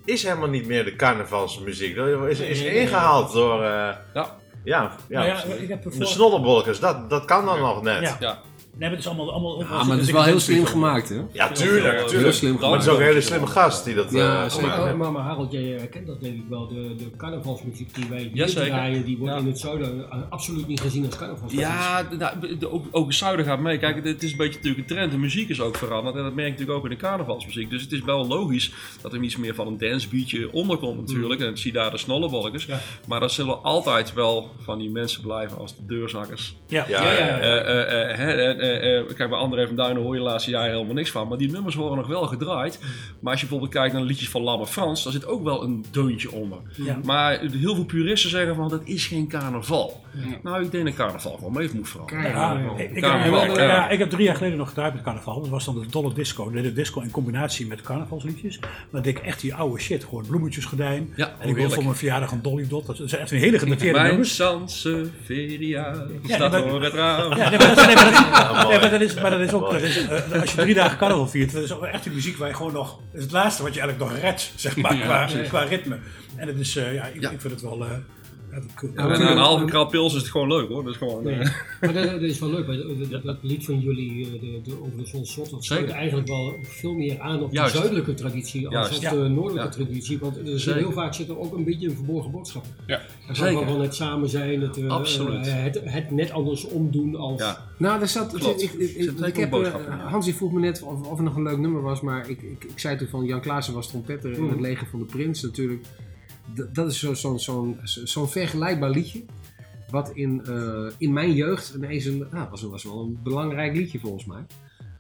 is 0.09 0.23
helemaal 0.23 0.49
niet 0.49 0.67
meer 0.67 0.85
de 0.85 0.97
carnavalsmuziek. 0.97 1.97
Dat 1.97 2.29
is, 2.29 2.41
is 2.41 2.63
ingehaald 2.63 3.33
door, 3.33 3.63
eh, 3.63 3.69
Ja. 3.69 3.97
ja, 4.15 4.37
ja, 4.65 4.93
Nou 5.09 5.27
ja, 5.27 5.43
ik 5.55 5.69
heb 5.69 5.83
de 5.83 6.07
snollebolkers. 6.07 6.81
Dat, 6.81 7.11
dat 7.11 7.25
kan 7.25 7.45
dan 7.45 7.61
nog 7.61 7.83
net. 7.83 8.17
Ja. 8.21 8.39
Ja. 8.73 8.79
Nee, 8.79 8.89
maar 8.89 8.91
het 8.91 8.99
is 8.99 9.07
allemaal... 9.07 9.33
allemaal 9.33 9.61
Ja, 9.61 9.85
maar 9.85 9.97
het 9.97 10.07
is 10.07 10.11
wel 10.13 10.23
heel 10.23 10.41
slim 10.41 10.65
gemaakt, 10.67 11.09
hè? 11.09 11.21
Ja, 11.33 11.49
tuurlijk, 11.53 12.11
Heel 12.11 12.33
slim 12.33 12.57
Maar 12.61 12.71
het 12.73 12.83
is 12.83 12.89
ook 12.89 12.99
een 12.99 13.05
hele 13.05 13.21
slimme 13.21 13.47
gast 13.47 13.85
die 13.85 13.95
dat 13.95 14.11
Ja, 14.11 14.45
eh, 14.45 14.51
zeker. 14.51 14.71
gemaakt 14.71 14.97
maar, 14.97 15.13
maar 15.13 15.23
Harold, 15.23 15.53
jij 15.53 15.77
eh, 15.77 15.91
kent 15.91 16.07
dat 16.07 16.21
denk 16.21 16.35
ik 16.35 16.45
wel. 16.49 16.69
De, 16.69 16.95
de 16.99 17.11
carnavalsmuziek 17.17 17.95
die 17.95 18.05
wij 18.11 18.31
hier 18.33 18.47
draaien, 18.47 19.05
die 19.05 19.19
wordt 19.19 19.35
Ja. 19.35 19.41
in 19.41 19.47
het 19.47 19.59
zuiden 19.59 20.11
eh, 20.11 20.19
absoluut 20.29 20.67
niet 20.67 20.81
gezien 20.81 21.07
als 21.07 21.17
carnavalsmuziek. 21.17 21.61
Ja, 21.69 22.03
de- 22.59 22.71
ook, 22.71 22.85
ook 22.91 23.07
het 23.07 23.15
zuiden 23.17 23.45
gaat 23.47 23.61
mee. 23.61 23.79
Kijk, 23.79 24.05
het 24.05 24.23
is 24.23 24.31
een 24.31 24.37
beetje 24.37 24.55
natuurlijk 24.55 24.79
een 24.91 24.97
trend. 24.97 25.11
De 25.13 25.19
muziek 25.19 25.49
is 25.49 25.61
ook 25.61 25.77
veranderd. 25.77 26.17
En 26.17 26.23
dat 26.23 26.35
merk 26.35 26.47
je 26.47 26.53
natuurlijk 26.53 26.79
ook 26.79 26.85
in 26.85 26.91
de 26.91 26.97
carnavalsmuziek. 26.97 27.71
Dus 27.71 27.83
het 27.83 27.93
is 27.93 28.03
wel 28.03 28.27
logisch 28.27 28.73
dat 29.03 29.13
er 29.13 29.23
iets 29.23 29.37
meer 29.37 29.55
van 29.55 29.67
een 29.67 29.79
dancebeatje 29.79 30.53
onderkomt 30.53 30.99
natuurlijk. 31.07 31.41
En 31.41 31.59
zie 31.59 31.73
daar 31.73 31.91
de 31.91 31.99
snollebolletjes. 31.99 32.65
Ja. 32.65 32.81
Maar 33.07 33.21
dat 33.21 33.33
zullen 33.33 33.63
altijd 33.63 34.13
wel 34.13 34.51
van 34.63 34.79
die 34.79 34.91
mensen 34.91 35.23
blijven 35.23 35.59
als 35.59 35.77
de 35.77 35.87
deurzakkers. 35.87 36.57
Ja, 36.67 36.85
Ja, 36.89 37.03
ja, 37.05 37.13
ja, 37.13 37.27
ja. 37.27 37.39
Eh, 37.39 37.59
eh, 37.61 38.51
eh, 38.51 38.58
eh, 38.59 38.99
eh, 38.99 39.07
kijk, 39.07 39.31
bij 39.31 39.39
André 39.39 39.67
van 39.67 39.77
Duinen 39.77 40.03
hoor 40.03 40.15
je 40.15 40.21
de 40.21 40.27
laatste 40.27 40.51
jaren 40.51 40.73
helemaal 40.73 40.95
niks 40.95 41.11
van. 41.11 41.29
Maar 41.29 41.39
die 41.39 41.51
nummers 41.51 41.75
worden 41.75 41.99
nog 41.99 42.07
wel 42.07 42.27
gedraaid. 42.27 42.79
Maar 43.21 43.33
als 43.33 43.41
je 43.41 43.47
bijvoorbeeld 43.47 43.79
kijkt 43.79 43.93
naar 43.93 44.03
de 44.03 44.09
liedjes 44.09 44.29
van 44.29 44.43
Lamme 44.43 44.67
Frans, 44.67 45.03
daar 45.03 45.13
zit 45.13 45.27
ook 45.27 45.43
wel 45.45 45.63
een 45.63 45.85
deuntje 45.91 46.33
onder. 46.33 46.59
Ja. 46.77 46.99
Maar 47.05 47.41
heel 47.41 47.75
veel 47.75 47.85
puristen 47.85 48.31
zeggen 48.31 48.55
van 48.55 48.69
dat 48.69 48.81
is 48.85 49.07
geen 49.07 49.29
carnaval. 49.29 50.07
Nou, 50.43 50.65
ik 50.65 50.71
denk 50.71 50.85
dat 50.85 50.95
carnaval 50.95 51.33
gewoon 51.33 51.53
mee 51.53 51.71
moet 51.75 51.89
veranderen. 51.89 52.31
Ja, 52.31 52.73
ik, 52.77 52.91
ik, 52.91 53.03
Carnaval, 53.03 53.41
heb, 53.41 53.57
ja. 53.57 53.89
ik 53.89 53.99
heb 53.99 54.11
drie 54.11 54.25
jaar 54.25 54.37
geleden 54.37 54.59
nog 54.59 54.69
gedraaid 54.69 54.95
met 54.95 55.03
carnaval. 55.03 55.41
Dat 55.41 55.49
was 55.49 55.65
dan 55.65 55.81
de 55.81 55.87
dolle 55.91 56.15
disco. 56.15 56.51
De 56.51 56.73
disco 56.73 57.01
in 57.01 57.11
combinatie 57.11 57.67
met 57.67 57.83
carnavalsliedjes. 57.83 58.59
Deed 58.93 59.07
ik 59.07 59.19
echt 59.19 59.41
die 59.41 59.55
oude 59.55 59.81
shit. 59.81 60.05
Gewoon 60.05 60.27
bloemetjes 60.27 60.65
gedijn. 60.65 61.13
Ja, 61.17 61.35
en 61.39 61.49
ik 61.49 61.55
oh, 61.55 61.61
wil 61.61 61.71
voor 61.71 61.83
mijn 61.83 61.97
verjaardag 61.97 62.33
een 62.33 62.43
dolly 62.43 62.69
dot. 62.69 62.87
Dat 62.87 62.97
zijn 63.05 63.21
echt 63.21 63.31
een 63.31 63.39
hele 63.39 63.59
gedateerde 63.59 63.99
Mijn 63.99 64.09
nummers. 64.09 64.35
Sanseveria 64.35 66.07
staat 66.23 66.51
maar- 66.51 66.69
voor 66.69 66.83
het 66.83 66.93
raam. 66.93 67.37
Ja, 67.37 67.49
nee, 67.49 67.59
maar 67.59 67.75
dat, 67.75 67.87
nee, 67.87 67.95
maar 67.95 68.05
dat, 68.05 68.48
nee, 68.53 68.79
maar 68.79 68.91
dat 68.91 69.01
is, 69.01 69.15
maar 69.15 69.31
dat 69.31 69.41
is 69.41 69.53
ook, 69.53 69.71
dat 69.71 69.81
is, 69.83 70.09
als 70.41 70.53
je 70.53 70.57
drie 70.61 70.75
dagen 70.75 70.99
carnaval 70.99 71.29
viert, 71.29 71.53
dat 71.53 71.63
is 71.63 71.73
ook 71.73 71.85
echt 71.85 72.03
die 72.03 72.13
muziek 72.13 72.37
waar 72.37 72.49
je 72.49 72.55
gewoon 72.55 72.73
nog, 72.73 72.89
dat 72.89 73.17
is 73.17 73.23
het 73.23 73.33
laatste 73.33 73.63
wat 73.63 73.75
je 73.75 73.81
eigenlijk 73.81 74.11
nog 74.13 74.21
redt, 74.23 74.53
zeg 74.57 74.77
maar, 74.77 74.97
qua, 74.97 75.29
qua 75.49 75.63
ritme. 75.63 75.99
En 76.37 76.47
het 76.49 76.59
is, 76.59 76.77
eh, 76.77 76.95
ja, 76.95 77.05
ik, 77.05 77.21
Ja. 77.21 77.31
ik 77.31 77.41
vind 77.41 77.53
het 77.53 77.63
wel, 77.63 77.85
eh, 77.85 77.91
ja, 78.95 79.09
En 79.09 79.21
een 79.31 79.37
halve 79.37 79.65
kraal 79.65 79.87
pils 79.87 80.15
is 80.15 80.21
het 80.21 80.31
gewoon 80.31 80.49
leuk 80.49 80.69
hoor. 80.69 80.83
Dat 80.85 80.93
is 80.93 80.99
gewoon. 80.99 81.25
Nee. 81.25 81.35
eh, 81.35 81.51
Maar 81.81 81.93
dat, 81.93 82.05
dat 82.11 82.21
is 82.21 82.39
wel 82.39 82.51
leuk. 82.51 82.67
maar 82.67 82.77
Dat, 82.77 83.11
dat, 83.11 83.23
dat 83.23 83.37
lied 83.41 83.65
van 83.65 83.81
jullie 83.81 84.25
eh, 84.25 84.41
de, 84.41 84.61
de, 84.65 84.81
over 84.83 84.97
de 84.97 85.51
dat 85.51 85.65
sluit 85.65 85.91
eigenlijk 85.91 86.29
wel 86.29 86.55
veel 86.63 86.95
meer 86.95 87.21
aan 87.21 87.43
op 87.43 87.53
Juist. 87.53 87.73
de 87.73 87.79
zuidelijke 87.79 88.15
traditie 88.15 88.69
als 88.79 88.97
op 88.97 89.03
Ja. 89.03 89.11
de 89.11 89.17
noordelijke 89.17 89.79
Ja. 89.79 89.85
traditie. 89.85 90.19
Want 90.19 90.37
er 90.49 90.61
zit 90.61 90.75
heel 90.75 90.93
vaak 90.93 91.15
zit 91.15 91.29
er 91.29 91.39
ook 91.39 91.57
een 91.57 91.65
beetje 91.65 91.89
een 91.89 91.95
verborgen 91.95 92.31
boodschap. 92.31 92.65
Ja. 92.87 92.95
Er 92.99 93.05
gaat 93.27 93.37
Zeker. 93.37 93.55
wel 93.55 93.65
van 93.75 93.81
het 93.81 93.95
samen 93.95 94.29
zijn, 94.29 94.61
het, 94.61 94.77
eh, 94.77 94.89
Absoluut. 94.89 95.53
het, 95.53 95.81
het 95.85 96.11
net 96.11 96.31
andersom 96.31 96.91
doen 96.91 97.17
als... 97.17 97.41
ja. 97.41 97.67
Nou, 97.77 98.01
er 98.01 98.09
zat, 98.09 98.33
Klopt. 98.33 98.63
ik, 98.63 98.73
ik, 98.73 98.97
heb, 99.37 99.37
een 99.37 99.49
boodschap 99.51 99.81
in. 99.87 99.93
Hans 99.93 100.25
die 100.25 100.35
vroeg 100.35 100.53
me 100.53 100.61
net 100.61 100.83
of, 100.83 101.07
of 101.07 101.19
er 101.19 101.25
nog 101.25 101.37
een 101.37 101.43
leuk 101.43 101.59
nummer 101.59 101.83
was, 101.83 102.01
maar 102.01 102.29
ik, 102.29 102.43
ik, 102.43 102.65
ik 102.65 102.79
zei 102.79 102.97
toen 102.97 103.09
van 103.09 103.25
Jan 103.25 103.41
Klaassen 103.41 103.75
was 103.75 103.89
trompetter 103.89 104.33
in 104.33 104.49
het 104.49 104.61
leger 104.61 104.87
van 104.87 104.99
de 104.99 105.05
prins 105.05 105.43
natuurlijk. 105.43 105.85
Dat 106.73 106.89
is 106.89 106.99
zo'n 106.99 107.39
zo, 107.39 107.77
zo, 107.85 108.27
vergelijkbaar 108.27 108.91
liedje, 108.91 109.25
wat 109.91 110.11
in, 110.15 110.45
eh, 110.47 110.87
in 110.99 111.13
mijn 111.13 111.33
jeugd 111.33 111.75
ineens 111.75 112.05
een, 112.05 112.27
nou, 112.31 112.51
was, 112.51 112.63
was 112.63 112.85
wel 112.85 113.01
een 113.01 113.19
belangrijk 113.23 113.77
liedje 113.77 113.99
volgens 113.99 114.25
mij. 114.25 114.47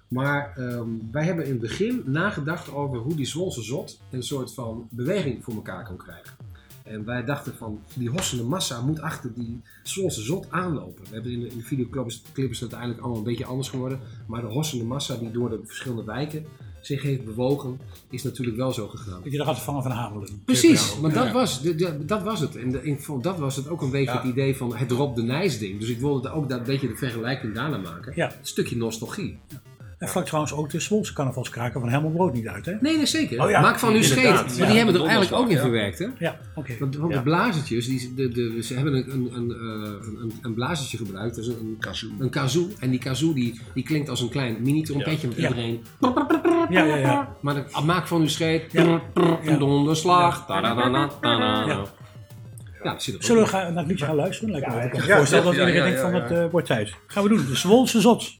Maar 0.08 0.56
ehm, 0.56 0.88
wij 1.10 1.24
hebben 1.24 1.44
in 1.44 1.50
het 1.50 1.60
begin 1.60 2.02
nagedacht 2.06 2.72
over 2.72 2.98
hoe 2.98 3.14
die 3.14 3.26
Zwolse 3.26 3.62
Zot 3.62 4.00
een 4.10 4.22
soort 4.22 4.54
van 4.54 4.88
beweging 4.90 5.44
voor 5.44 5.54
elkaar 5.54 5.84
kon 5.84 5.96
krijgen. 5.96 6.36
En 6.88 7.04
wij 7.04 7.24
dachten 7.24 7.54
van, 7.54 7.80
die 7.94 8.08
hossende 8.08 8.44
massa 8.44 8.80
moet 8.80 9.00
achter 9.00 9.34
die 9.34 9.60
Zwolse 9.82 10.22
zot 10.22 10.50
aanlopen. 10.50 11.04
We 11.04 11.14
hebben 11.14 11.32
in 11.32 11.40
de, 11.40 11.62
videoclip 11.62 12.06
is, 12.06 12.22
clip 12.32 12.50
is 12.50 12.60
het 12.60 12.72
uiteindelijk 12.72 13.00
allemaal 13.00 13.18
een 13.18 13.24
beetje 13.24 13.44
anders 13.44 13.68
geworden. 13.68 14.00
Maar 14.26 14.40
de 14.40 14.46
hossende 14.46 14.84
massa 14.84 15.16
die 15.16 15.30
door 15.30 15.50
de 15.50 15.60
verschillende 15.64 16.04
wijken 16.04 16.46
zich 16.80 17.02
heeft 17.02 17.24
bewogen, 17.24 17.78
is 18.10 18.22
natuurlijk 18.22 18.56
wel 18.56 18.72
zo 18.72 18.88
gegaan. 18.88 19.20
Dat 19.22 19.32
je 19.32 19.38
eruit 19.40 19.58
vangen 19.58 19.82
van 19.82 19.90
Hamelen. 19.92 20.42
Precies, 20.44 20.98
maar 21.00 21.12
dat, 21.12 21.32
was, 21.32 21.62
de, 21.62 21.74
de- 21.74 22.04
dat 22.04 22.22
was 22.22 22.40
het. 22.40 22.56
En 22.56 22.70
de, 22.70 22.82
ik 22.82 23.00
vond, 23.02 23.22
dat 23.22 23.38
was 23.38 23.56
het 23.56 23.68
ook 23.68 23.82
een 23.82 23.90
beetje 23.90 24.14
het 24.16 24.24
idee 24.24 24.56
van 24.56 24.76
het 24.76 24.90
Rob 24.90 25.16
de 25.16 25.22
Nijs 25.22 25.58
ding. 25.58 25.80
Dus 25.80 25.88
ik 25.88 25.98
wilde 26.00 26.30
ook 26.30 26.48
dat 26.48 26.64
beetje 26.64 26.88
de 26.88 26.96
vergelijking 26.96 27.54
daarna 27.54 27.76
maken. 27.76 28.12
Ja. 28.16 28.26
Een 28.26 28.36
stukje 28.46 28.76
nostalgie. 28.76 29.38
En 29.98 30.08
vlak 30.08 30.24
trouwens 30.26 30.52
ook 30.52 30.70
de 30.70 30.80
Zwolse 30.80 31.12
carnavalskraken 31.12 31.80
van 31.80 31.88
Helmut 31.88 32.12
Brood 32.12 32.32
niet 32.32 32.48
uit, 32.48 32.66
hè? 32.66 32.74
Nee, 32.80 32.96
nee 32.96 33.06
zeker. 33.06 33.42
Oh 33.44 33.50
ja, 33.50 33.60
Maak 33.60 33.78
van 33.78 33.94
uw 33.94 34.02
scheet. 34.02 34.24
Maar 34.32 34.44
Ja, 34.56 34.66
die 34.66 34.76
hebben 34.76 34.94
er 34.94 35.00
eigenlijk 35.00 35.32
ook 35.32 35.48
in 35.48 35.56
donderslag, 35.56 35.60
verwerkt, 35.60 35.98
hè? 35.98 36.06
Ja, 36.18 36.36
oké. 36.54 36.76
Want, 36.78 36.96
want 36.96 37.10
Ja. 37.12 37.16
de 37.18 37.22
blazertjes, 37.24 37.86
die, 37.86 38.14
de, 38.14 38.28
de, 38.28 38.62
ze 38.62 38.74
hebben 38.74 38.94
een, 38.94 39.10
een, 39.12 39.30
een, 39.34 39.50
eh, 39.50 40.06
een, 40.22 40.32
een 40.42 40.54
blazertje 40.54 40.96
gebruikt. 40.96 41.36
Dat 41.36 41.44
is 41.44 41.50
een, 41.50 41.76
Kazoo. 41.80 42.08
een 42.18 42.30
kazoo. 42.30 42.68
En 42.80 42.90
die 42.90 42.98
kazoo 42.98 43.32
die, 43.32 43.60
die 43.74 43.84
klinkt 43.84 44.08
als 44.08 44.20
een 44.20 44.28
klein 44.28 44.56
mini-trompetje 44.62 45.28
met 45.28 45.36
Ja. 45.36 45.48
iedereen. 45.48 45.82
Ja, 46.70 46.84
ja, 46.84 46.96
ja. 46.96 47.28
Maar 47.42 47.54
de, 47.54 47.64
maak 47.84 48.06
van 48.06 48.20
uw 48.20 48.28
scheet. 48.28 48.72
Ja. 48.72 49.00
Een 49.44 49.58
donderslag. 49.58 50.44
Ja. 50.48 51.86
Ja, 52.82 52.92
dat 52.92 53.02
Zullen 53.18 53.42
we 53.42 53.48
gaan, 53.48 53.68
naar 53.72 53.82
het 53.82 53.86
liedje 53.86 54.04
gaan 54.04 54.14
luisteren? 54.14 54.50
Lijkt 54.50 54.66
me. 54.74 54.82
Ik 54.82 54.90
kan 54.90 55.00
me 55.00 55.06
Ja, 55.06 55.16
voorstellen 55.16 55.44
dat 55.44 55.54
ja, 55.54 55.60
iedereen 55.66 55.76
ja, 55.78 55.84
denkt 55.86 56.00
van 56.00 56.12
ja, 56.14 56.20
het 56.20 56.30
ja. 56.30 56.44
eh, 56.44 56.50
wordt 56.50 56.66
tijd. 56.66 56.94
Gaan 57.06 57.22
we 57.22 57.28
doen. 57.28 57.46
De 57.46 57.56
Zwolse 57.56 58.00
zot. 58.00 58.37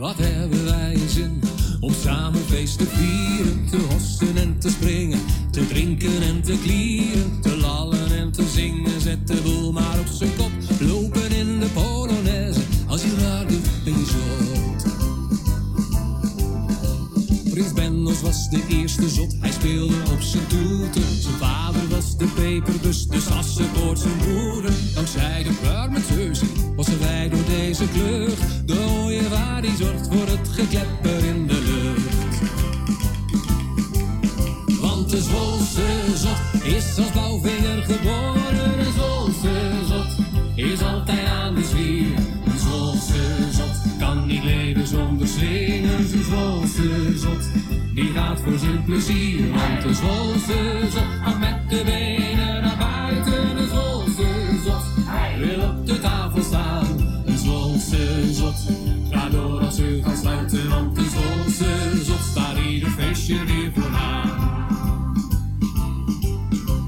Wat 0.00 0.18
hebben 0.18 0.64
wij 0.64 0.96
zin 1.08 1.40
om 1.80 1.92
samen 1.92 2.40
feest 2.40 2.78
te 2.78 2.86
vieren, 2.86 3.66
te 3.70 3.76
hossen 3.76 4.36
en 4.36 4.58
te 4.58 4.70
springen, 4.70 5.20
te 5.50 5.66
drinken 5.66 6.22
en 6.22 6.42
te 6.42 6.58
klieren, 6.62 7.40
te 7.40 7.56
lallen 7.56 8.16
en 8.16 8.32
te 8.32 8.48
zingen. 8.48 9.00
Zet 9.00 9.26
de 9.26 9.40
boel 9.42 9.72
maar 9.72 9.98
op 9.98 10.06
zijn 10.06 10.36
kop, 10.36 10.49
voor 48.50 48.58
zijn 48.58 48.84
plezier. 48.84 49.50
Want 49.50 49.82
de 49.82 49.94
Zwolse 49.94 50.88
zot 50.90 51.02
gaat 51.22 51.38
met 51.38 51.70
de 51.70 51.82
benen 51.84 52.62
naar 52.62 52.76
buiten. 52.78 53.56
Een 53.56 53.68
Zwolse 53.68 54.28
zot 54.64 54.84
wil 55.38 55.68
op 55.68 55.86
de 55.86 56.00
tafel 56.00 56.42
staan. 56.42 56.86
Een 57.26 57.38
Zwolse 57.38 58.32
zot 58.32 58.54
gaat 59.10 59.32
door 59.32 59.60
als 59.60 59.78
u 59.78 60.02
gaat 60.02 60.18
sluiten. 60.18 60.68
Want 60.68 60.98
een 60.98 61.10
Zwolse 61.10 62.04
zot 62.04 62.20
staat 62.30 62.56
ieder 62.58 62.90
feestje 62.90 63.44
weer 63.44 63.72
vooraan. 63.74 64.28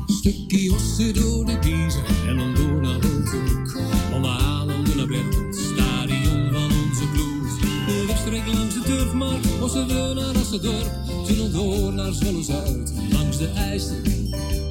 Stukje 0.06 0.72
ossen 0.72 1.14
door 1.14 1.46
de 1.46 1.58
kiezer 1.58 2.04
en 2.28 2.36
dan 2.36 2.54
door 2.54 2.80
naar 2.80 3.00
Hultenbroek. 3.00 3.76
Om 4.14 4.24
Haalende 4.24 4.94
naar 4.94 5.06
Bert, 5.06 5.34
het 5.34 5.56
stadion 5.56 6.52
van 6.52 6.64
onze 6.64 7.06
ploeg. 7.12 7.58
De 7.86 8.04
wegstreek 8.06 8.46
langs 8.46 8.74
de 8.74 8.80
Turfmarkt, 8.80 9.58
Bossen 9.60 9.86
we 9.86 10.12
naar 10.14 10.36
Assendorp. 10.36 11.11
Door 11.36 11.92
naar 11.92 12.12
Zwolle-Zuid, 12.12 12.92
langs 13.10 13.38
de 13.38 13.48
IJssel. 13.48 13.96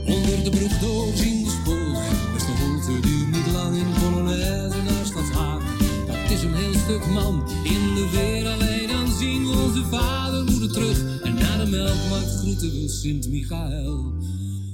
Onder 0.06 0.44
de 0.44 0.50
brug 0.50 0.80
door 0.80 1.06
de 1.06 1.46
spoor. 1.62 2.04
Best 2.34 2.48
een 2.48 2.58
holte 2.58 3.00
duurt 3.08 3.32
niet 3.32 3.52
lang 3.54 3.76
in 3.76 3.86
Polonaise 4.02 4.82
naar 4.82 5.06
Stadshaag. 5.06 5.78
Dat 6.08 6.32
is 6.32 6.44
een 6.44 6.54
heel 6.54 6.74
stuk 6.74 7.06
man 7.06 7.50
in 7.64 7.96
de 7.96 8.10
weer 8.12 8.48
alleen. 8.48 8.88
Dan 8.88 9.08
zien 9.20 9.48
we 9.48 9.58
onze 9.58 9.84
vader, 9.84 10.44
moeder 10.44 10.72
terug. 10.72 11.22
En 11.22 11.34
na 11.34 11.58
de 11.64 11.70
melkmarkt 11.70 12.38
groeten 12.40 12.72
we 12.72 12.90
Sint-Michael. 12.90 14.14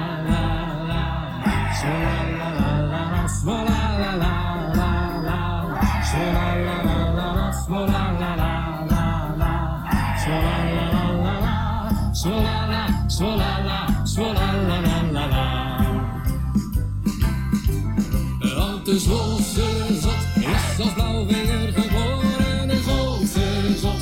de 18.88 19.00
Zwolse 19.00 20.00
zot 20.02 20.14
is 20.36 20.86
als 20.86 20.94
blauwvinger 20.94 21.74
geboren. 21.74 22.70
Een 22.70 22.84
Zwolse 22.84 23.78
zot 23.82 24.02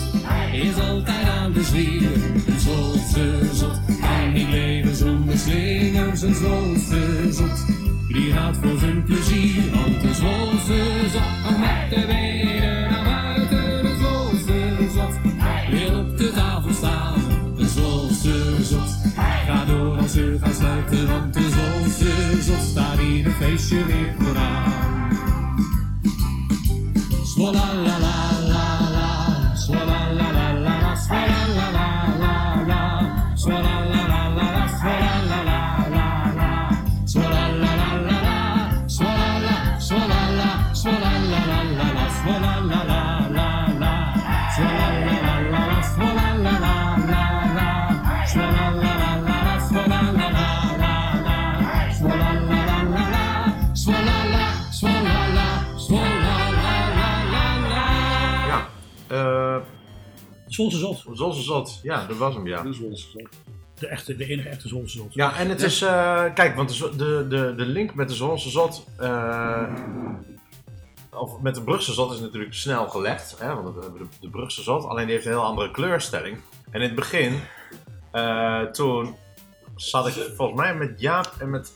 is 0.52 0.80
altijd 0.80 1.28
aan 1.28 1.52
de 1.52 1.63
zwier. 1.63 2.13
Een 2.48 2.60
Zwolse 2.60 3.50
zot 3.54 3.80
kan 4.02 4.34
niet 4.34 4.50
leven 4.50 4.85
zonder 5.36 5.38
slingers. 5.38 6.21
Een 6.21 6.36
Zwolse 6.36 7.34
zot 7.34 7.65
die 8.08 8.32
gaat 8.32 8.58
voor 8.62 8.80
zijn 8.80 9.04
plezier. 9.04 9.71
Want 9.74 10.04
een 10.04 10.15
Zwolse 10.15 11.10
zot 11.12 11.58
met 11.60 11.89
de 11.89 12.06
benen 12.08 12.91
naar 12.91 13.04
buiten. 13.04 13.86
Een 13.86 13.98
Zwolse 13.98 14.89
zot 14.93 15.13
wil 15.69 16.00
op 16.00 16.17
de 16.17 16.32
tafel 16.32 16.74
staan. 16.74 17.19
Een 17.58 17.69
Zwolse 17.69 18.63
zot 18.63 18.89
gaat 19.45 19.67
door 19.67 19.98
als 19.98 20.15
u 20.15 20.38
gaat 20.38 20.56
sluiten. 20.56 21.08
Want 21.08 21.36
een 21.36 21.52
Zwolse 21.52 22.41
zot 22.41 22.62
staat 22.62 23.00
ieder 23.00 23.32
feestje 23.32 23.86
weer 23.86 24.15
vooraan. 24.19 24.74
Swola 27.24 27.74
la 27.74 27.84
la 27.84 28.00
la 28.00 28.35
Zwolse 61.13 61.41
zot. 61.41 61.80
Ja, 61.84 62.06
dat 62.06 62.18
was 62.18 62.34
hem, 62.34 62.48
ja. 62.48 62.62
De 62.62 62.74
Zwolse 62.74 63.10
zot. 63.10 63.30
De, 63.80 63.88
echte, 63.88 64.15
de 64.15 64.26
enige 64.26 64.50
echte 64.50 64.68
Zwolse 64.68 64.98
zot. 64.98 65.13
Ja, 65.13 65.36
en 65.36 65.50
het 65.50 65.62
is... 65.62 65.82
eh, 65.82 66.24
kijk, 66.34 66.56
want 66.56 66.80
de, 66.80 66.96
de, 66.96 67.26
de, 67.30 67.54
de 67.56 67.65
link 67.65 67.94
met 67.94 68.08
de 68.10 68.15
Zolse 68.15 68.50
Zot... 68.50 68.86
eh, 68.98 69.74
of 71.12 71.39
met 71.41 71.56
de 71.56 71.63
Brugse 71.63 71.94
Zot 71.94 72.13
is 72.13 72.20
natuurlijk 72.20 72.54
snel 72.54 72.89
gelegd. 72.89 73.39
Hè, 73.39 73.56
want 73.56 73.76
we 73.76 73.82
hebben 73.82 74.02
de, 74.02 74.08
de 74.20 74.30
Brugse 74.30 74.62
Zot. 74.63 74.86
Alleen 74.86 75.06
die 75.06 75.13
heeft 75.13 75.26
een 75.26 75.32
heel 75.32 75.44
andere 75.44 75.72
kleurstelling. 75.72 76.38
En 76.72 76.82
in 76.82 76.88
het 76.88 76.96
begin... 76.96 77.39
eh, 78.12 78.62
toen 78.62 79.15
zat 79.76 80.08
ik 80.08 80.13
volgens 80.36 80.60
mij 80.60 80.76
met 80.76 81.00
Jaap 81.00 81.36
en 81.39 81.50
met, 81.50 81.74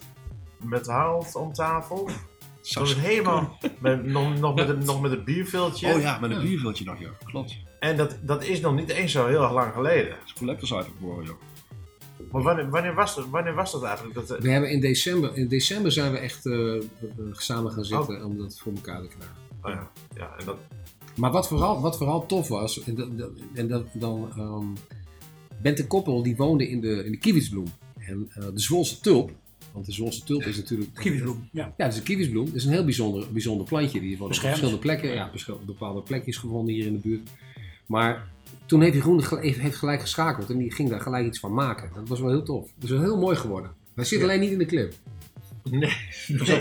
met 0.57 0.87
Harold 0.87 1.35
om 1.35 1.53
tafel. 1.53 2.09
Toen 2.61 2.81
was 2.81 2.89
het 2.89 2.99
helemaal... 2.99 3.57
Met, 3.79 4.05
nog, 4.05 4.39
nog, 4.39 4.55
met 4.55 4.69
een, 4.69 4.85
nog 4.85 5.01
met 5.01 5.11
een 5.11 5.23
bierviltje. 5.23 5.93
Oh 5.93 6.01
ja, 6.01 6.19
met 6.19 6.31
een 6.31 6.41
bierveeltje 6.41 6.85
nog, 6.85 6.99
ja. 6.99 7.09
Klopt. 7.23 7.57
En 7.79 7.97
dat, 7.97 8.17
dat 8.21 8.43
is 8.43 8.59
nog 8.59 8.75
niet 8.75 8.89
eens 8.89 9.11
zo 9.11 9.27
heel 9.27 9.41
erg 9.43 9.53
lang 9.53 9.73
geleden. 9.73 10.09
Dat 10.09 10.19
is 10.25 10.33
collectors 10.33 10.71
item 10.71 10.93
geworden, 10.99 11.25
joh. 11.25 11.37
Maar 12.31 12.41
wanneer, 12.41 12.69
wanneer, 12.69 12.93
was, 12.93 13.15
dat, 13.15 13.27
wanneer 13.29 13.53
was 13.53 13.71
dat 13.71 13.83
eigenlijk? 13.83 14.15
Dat, 14.15 14.29
eh, 14.31 14.41
We 14.41 14.49
hebben 14.49 14.71
in 14.71 14.79
december, 14.79 15.37
in 15.37 15.47
december 15.47 15.91
zijn 15.91 16.11
we 16.11 16.17
echt 16.17 16.45
eh, 16.45 16.75
eh, 16.75 16.81
samen 17.31 17.71
gaan 17.71 17.85
zitten 17.85 18.25
om 18.25 18.37
dat 18.37 18.59
voor 18.59 18.73
elkaar 18.73 19.01
te 19.01 19.07
krijgen. 19.07 19.35
oh 19.61 19.71
ja, 19.71 19.91
ja, 20.15 20.35
en 20.39 20.45
dat, 20.45 20.57
Maar 21.15 21.31
wat 21.31 21.47
vooral, 21.47 21.81
wat 21.81 21.97
vooral 21.97 22.25
tof 22.25 22.47
was, 22.47 22.83
en, 22.83 22.95
dat, 22.95 23.17
dat- 23.17 23.31
en 23.53 23.67
dat, 23.67 23.85
dan 23.93 24.29
ehm 24.37 24.65
Bente 25.61 25.87
Koppel 25.87 26.23
die 26.23 26.35
woonde 26.35 26.69
in 26.69 26.81
de, 26.81 27.03
in 27.05 27.11
de 27.11 27.17
Kiewietsbloem. 27.17 27.67
En 27.99 28.29
eh, 28.33 28.43
de 28.53 28.59
Zwolse 28.59 28.99
tulp, 28.99 29.31
Want 29.73 29.85
de 29.85 29.91
Zwolse 29.91 30.23
tulp 30.23 30.43
is 30.43 30.57
natuurlijk... 30.57 30.93
Kiwisbloem, 30.93 31.49
ja. 31.51 31.73
Ja, 31.77 31.83
het 31.85 31.93
is 31.93 31.99
een 31.99 32.05
kiwisbloem. 32.05 32.45
Het 32.45 32.55
is 32.55 32.65
een 32.65 32.71
heel 32.71 32.83
bijzonder, 32.83 33.31
bijzonder 33.31 33.65
plantje. 33.65 33.99
Die 33.99 34.17
wordt 34.17 34.35
op 34.35 34.41
verschillende 34.41 34.79
plekken, 34.79 35.13
ja, 35.13 35.31
bepaalde 35.65 36.01
plekjes 36.01 36.37
gevonden 36.37 36.73
hier 36.73 36.85
in 36.85 36.93
de 36.93 36.99
buurt. 36.99 37.29
Maar 37.89 38.27
toen 38.65 38.81
heeft 38.81 38.93
Jeroen 38.93 39.23
gel- 39.23 39.37
heeft 39.37 39.59
heeft 39.59 39.75
gelijk 39.77 40.01
geschakeld 40.01 40.49
en 40.49 40.57
die 40.57 40.71
ging 40.73 40.89
daar 40.89 41.01
gelijk 41.01 41.25
iets 41.25 41.39
van 41.39 41.53
maken. 41.53 41.89
Dat 41.95 42.07
was 42.07 42.19
wel 42.19 42.29
heel 42.29 42.43
tof. 42.43 42.63
Dat 42.75 42.83
is 42.83 42.89
wel 42.89 42.99
heel 43.01 43.17
mooi 43.17 43.35
geworden. 43.35 43.71
Hij 43.95 44.03
zit 44.05 44.23
alleen 44.23 44.39
niet 44.39 44.51
in 44.51 44.57
de 44.57 44.65
clip. 44.65 44.93
Nee, 45.63 45.91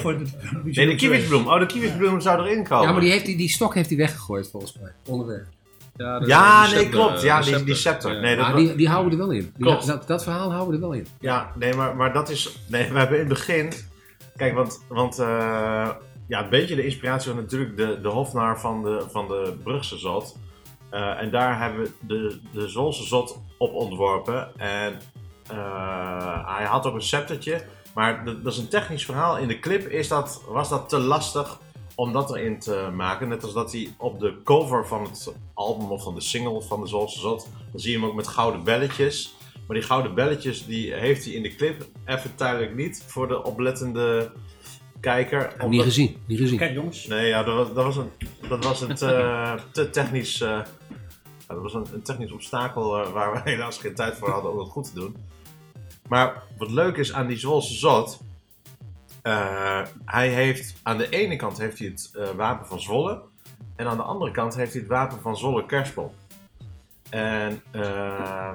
voor 0.01 0.12
het- 0.12 0.33
nee 0.64 0.87
de 0.87 0.95
kiwisbloem. 1.03 1.47
Oh, 1.47 1.59
de 1.59 1.67
kiwisbloem 1.67 2.21
zou 2.21 2.41
erin 2.47 2.64
komen. 2.64 2.87
Ja, 2.87 2.93
maar 2.93 3.01
die, 3.01 3.11
heeft, 3.11 3.27
die, 3.27 3.37
die 3.37 3.49
stok 3.49 3.75
heeft 3.75 3.88
hij 3.88 3.99
weggegooid 3.99 4.49
volgens 4.51 4.79
mij. 4.81 4.93
Onderweg. 5.07 5.47
Ja, 5.97 6.19
de- 6.19 6.27
Ja, 6.27 6.62
de 6.62 6.69
nee, 6.69 6.79
scepter, 6.79 7.01
klopt. 7.01 7.23
Ja, 7.23 7.41
de 7.41 7.55
die, 7.55 7.64
die 7.64 7.75
scepter. 7.75 8.14
Ja. 8.14 8.21
Nee, 8.21 8.37
dat, 8.37 8.47
Maar 8.47 8.57
die, 8.57 8.75
die 8.75 8.88
houden 8.88 9.12
er 9.12 9.19
wel 9.19 9.31
in. 9.31 9.41
Die- 9.41 9.53
Klopt. 9.67 9.87
dat, 9.87 10.07
dat 10.07 10.23
verhaal 10.23 10.51
houden 10.53 10.69
we 10.69 10.75
er 10.85 10.88
wel 10.91 10.99
in. 10.99 11.07
Ja, 11.21 11.53
nee, 11.59 11.75
maar, 11.75 11.97
maar 11.97 12.12
dat 12.12 12.29
is. 12.31 12.59
Nee, 12.67 12.93
we 12.93 12.99
hebben 12.99 13.14
in 13.19 13.25
het 13.25 13.29
begin. 13.35 13.73
Kijk, 14.37 14.55
want. 14.55 14.83
want 14.88 15.19
eh, 15.19 15.88
ja, 16.27 16.43
een 16.45 16.51
beetje 16.51 16.75
de 16.77 16.85
inspiratie 16.85 17.33
was 17.33 17.43
natuurlijk 17.43 17.77
de, 17.77 17.99
de 18.03 18.09
hofnaar 18.09 18.61
van 18.61 18.83
de, 18.83 19.05
van 19.11 19.29
de 19.29 19.53
Brugse 19.62 19.99
Zot. 19.99 20.37
Eh, 20.90 21.20
en 21.22 21.31
daar 21.31 21.61
hebben 21.61 21.83
we 21.83 21.92
de, 22.01 22.40
de 22.53 22.68
Zolse 22.68 23.05
Zot 23.05 23.40
op 23.59 23.74
ontworpen. 23.74 24.59
En 24.59 25.01
eh, 25.51 26.57
hij 26.57 26.64
had 26.64 26.87
ook 26.87 26.94
een 26.94 27.03
sceptertje. 27.03 27.64
Maar 27.94 28.24
dat, 28.24 28.44
dat 28.44 28.53
is 28.53 28.59
een 28.59 28.68
technisch 28.68 29.05
verhaal. 29.05 29.38
In 29.38 29.48
de 29.48 29.59
clip 29.59 29.88
is 29.88 30.09
dat, 30.09 30.42
was 30.48 30.68
dat 30.68 30.88
te 30.88 30.98
lastig 30.98 31.59
om 31.94 32.12
dat 32.12 32.37
erin 32.37 32.59
te 32.59 32.88
maken. 32.94 33.29
Net 33.29 33.42
als 33.42 33.53
dat 33.53 33.72
hij 33.72 33.94
op 33.98 34.20
de 34.20 34.42
cover 34.44 34.87
van 34.87 35.03
het 35.03 35.33
album 35.55 35.90
of 35.90 36.03
van 36.03 36.14
de 36.14 36.20
single 36.20 36.62
van 36.62 36.81
de 36.81 36.87
Zolse 36.87 37.18
Zot. 37.18 37.48
Dan 37.72 37.81
zie 37.81 37.92
je 37.92 37.98
hem 37.98 38.09
ook 38.09 38.14
met 38.14 38.29
gouden 38.29 38.64
belletjes. 38.64 39.37
Maar 39.66 39.77
die 39.77 39.87
gouden 39.87 40.14
belletjes 40.14 40.66
die 40.66 40.94
heeft 40.94 41.24
hij 41.24 41.35
in 41.35 41.42
de 41.42 41.55
clip 41.55 41.87
even 42.05 42.33
duidelijk 42.37 42.74
niet 42.74 43.05
voor 43.07 43.29
de 43.29 43.44
oplettende 43.44 44.33
kijker. 45.01 45.53
Heb 45.59 45.69
niet 45.69 45.83
gezien. 45.83 46.17
Niet 46.27 46.39
gezien. 46.39 46.59
Kijk 46.59 46.73
jongens, 46.75 47.07
Nee, 47.07 47.27
ja, 47.27 47.43
dat 47.43 47.55
was, 47.55 47.67
dat 47.75 47.85
was, 47.85 47.97
een, 47.97 48.11
dat 48.49 48.65
was 48.65 48.81
een 48.81 48.95
te, 48.95 49.55
te 49.73 49.91
technisch, 49.91 50.41
eh, 50.41 50.49
ja, 50.49 50.65
dat 51.55 51.63
was 51.63 51.75
een, 51.75 51.87
een 51.95 52.03
technisch 52.03 52.33
obstakel 52.33 53.01
eh, 53.05 53.11
waar 53.13 53.33
we 53.33 53.41
helaas 53.51 53.79
geen 53.79 53.95
tijd 53.95 54.17
voor 54.17 54.31
hadden 54.31 54.51
om 54.51 54.57
dat 54.59 54.69
goed 54.69 54.85
te 54.85 54.95
doen. 54.95 55.17
Maar 56.09 56.43
wat 56.59 56.71
leuk 56.71 56.97
is 56.97 57.13
aan 57.13 57.27
die 57.27 57.37
Zwolse 57.39 57.75
Zot, 57.75 58.21
eh, 59.23 59.81
hij 60.05 60.29
heeft 60.29 60.75
aan 60.83 60.99
de 60.99 61.09
ene 61.09 61.37
kant 61.37 61.59
heeft 61.59 61.79
hij 61.79 61.89
het 61.89 62.11
eh, 62.15 62.29
wapen 62.37 62.67
van 62.67 62.81
Zwolle 62.81 63.21
en 63.77 63.87
aan 63.87 63.97
de 63.97 64.03
andere 64.03 64.31
kant 64.31 64.55
heeft 64.57 64.73
hij 64.73 64.81
het 64.81 64.91
wapen 64.91 65.21
van 65.21 65.37
Zwolle 65.37 65.67
Kerspel. 65.67 66.15
En 67.11 67.63
eh, 67.71 68.51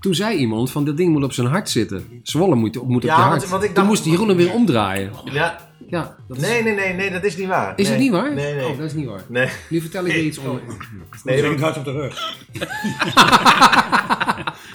Toen 0.00 0.14
zei 0.14 0.36
iemand 0.38 0.70
van 0.70 0.84
dit 0.84 0.96
ding 0.96 1.12
moet 1.12 1.24
op 1.24 1.32
zijn 1.32 1.46
hart 1.46 1.70
zitten. 1.70 2.20
Zwolle 2.22 2.54
moet, 2.54 2.82
moet 2.82 2.96
op 2.96 3.02
Ja, 3.02 3.16
je 3.16 3.28
want- 3.28 3.30
hart. 3.32 3.48
want 3.48 3.62
ik 3.62 3.74
Toen 3.74 3.86
moest 3.86 4.04
Jeroen 4.04 4.28
hem 4.28 4.36
weer 4.36 4.52
omdraaien. 4.52 5.12
ja, 5.24 5.65
Ja, 5.88 6.16
dat 6.28 6.36
is, 6.36 6.42
nee, 6.42 6.62
nee, 6.62 6.74
nee, 6.74 6.92
nee, 6.92 7.10
dat 7.10 7.24
is 7.24 7.36
niet 7.36 7.46
waar. 7.46 7.72
is 7.76 7.82
nee. 7.84 7.92
het 7.92 8.02
niet 8.02 8.10
waar? 8.12 8.34
Nee, 8.34 8.54
nee. 8.54 8.66
Oh, 8.66 8.76
dat 8.76 8.86
is 8.86 8.92
niet 8.92 9.06
waar. 9.06 9.20
Nee, 9.28 9.48
Nu 9.68 9.80
vertel 9.80 10.06
ik 10.06 10.12
je 10.12 10.24
iets 10.24 10.38
onder. 10.38 10.62
nee, 11.24 11.42
nee, 11.42 11.50
maar- 11.50 11.60
hard 11.60 11.76
op 11.76 11.84
de 11.84 11.92
rug. 11.92 12.36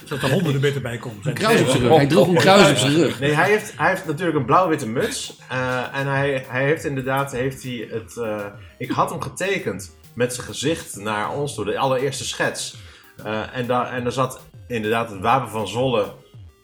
Zodat 0.05 0.23
er 0.23 0.31
honderden 0.33 0.61
meter 0.61 0.81
bij 0.81 0.97
komt. 0.97 1.25
Een 1.25 1.33
kruis 1.33 1.61
op 1.61 1.67
zijn 1.67 1.81
rug. 1.81 1.95
Hij 1.95 2.07
droeg 2.07 2.27
een 2.27 2.35
kruis 2.35 2.69
op 2.69 2.77
zijn 2.77 2.93
rug. 2.93 3.19
Nee, 3.19 3.31
hij 3.33 3.49
heeft, 3.49 3.73
hij 3.77 3.89
heeft 3.89 4.05
natuurlijk 4.05 4.37
een 4.37 4.45
blauw-witte 4.45 4.87
muts. 4.87 5.37
eh, 5.49 5.97
en 5.99 6.07
hij, 6.07 6.45
hij 6.47 6.63
heeft 6.63 6.85
inderdaad, 6.85 7.31
heeft 7.31 7.63
hij 7.63 7.87
het, 7.91 8.17
eh, 8.17 8.45
ik 8.77 8.91
had 8.91 9.09
hem 9.09 9.21
getekend 9.21 9.95
met 10.13 10.33
zijn 10.33 10.47
gezicht 10.47 10.95
naar 10.95 11.31
ons 11.31 11.55
toe, 11.55 11.65
de 11.65 11.77
allereerste 11.77 12.25
schets. 12.25 12.77
Eh, 13.23 13.41
en, 13.53 13.67
daar, 13.67 13.93
en 13.93 14.03
daar 14.03 14.11
zat 14.11 14.41
inderdaad 14.67 15.09
het 15.09 15.21
wapen 15.21 15.49
van 15.49 15.67
Zolle 15.67 16.05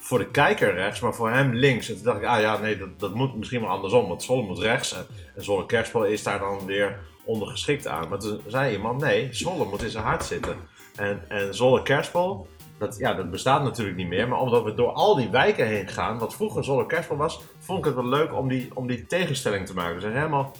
voor 0.08 0.20
de 0.20 0.32
kijker 0.32 0.74
rechts, 0.74 1.00
maar 1.00 1.14
voor 1.14 1.32
hem 1.32 1.54
links. 1.54 1.90
En 1.90 1.96
toen 1.96 2.04
dacht 2.04 2.18
ik, 2.18 2.26
ah 2.26 2.40
ja, 2.40 2.58
nee, 2.58 2.78
dat, 2.78 3.00
dat 3.00 3.14
moet 3.14 3.36
misschien 3.36 3.62
wel 3.62 3.70
andersom, 3.70 4.08
want 4.08 4.24
Zolle 4.24 4.42
moet 4.42 4.60
rechts. 4.60 4.94
En, 4.94 5.06
en 5.36 5.44
Zolle 5.44 5.66
Kerspel 5.66 6.06
is 6.06 6.24
daar 6.24 6.40
dan 6.40 6.66
weer 6.66 7.00
ondergeschikt 7.24 7.88
aan. 7.88 8.10
Maar 8.10 8.20
toen 8.20 8.42
zei 8.48 8.74
iemand, 8.76 9.02
nee, 9.02 9.28
Zolle 9.32 9.66
moet 9.66 9.84
in 9.84 9.90
zijn 9.90 10.04
hart 10.04 10.26
zitten. 10.26 10.56
En, 10.96 11.22
en 11.28 11.56
Zolle 11.56 11.82
Kerspel, 11.82 12.48
dat, 12.78 12.98
ja, 12.98 13.14
dat 13.14 13.32
bestaat 13.32 13.64
natuurlijk 13.64 13.98
niet 13.98 14.08
meer. 14.08 14.28
Maar 14.28 14.40
omdat 14.40 14.64
we 14.64 14.74
door 14.74 14.92
al 14.92 15.16
die 15.16 15.30
wijken 15.30 15.68
heen 15.68 15.88
gaan, 15.88 16.20
wat 16.20 16.36
vroeger 16.36 16.64
Zolle 16.64 16.86
Kerspel 16.86 17.18
was, 17.18 17.42
vond 17.60 17.80
ik 17.80 17.86
het 17.86 17.96
wel 17.96 18.08
leuk 18.08 18.34
om 18.34 18.48
die, 18.48 18.70
om 18.74 18.88
die 18.88 19.06
tegenstelling 19.06 19.66
te 19.66 19.74
maken. 19.74 20.00
Dus 20.00 20.14
helemaal 20.14 20.52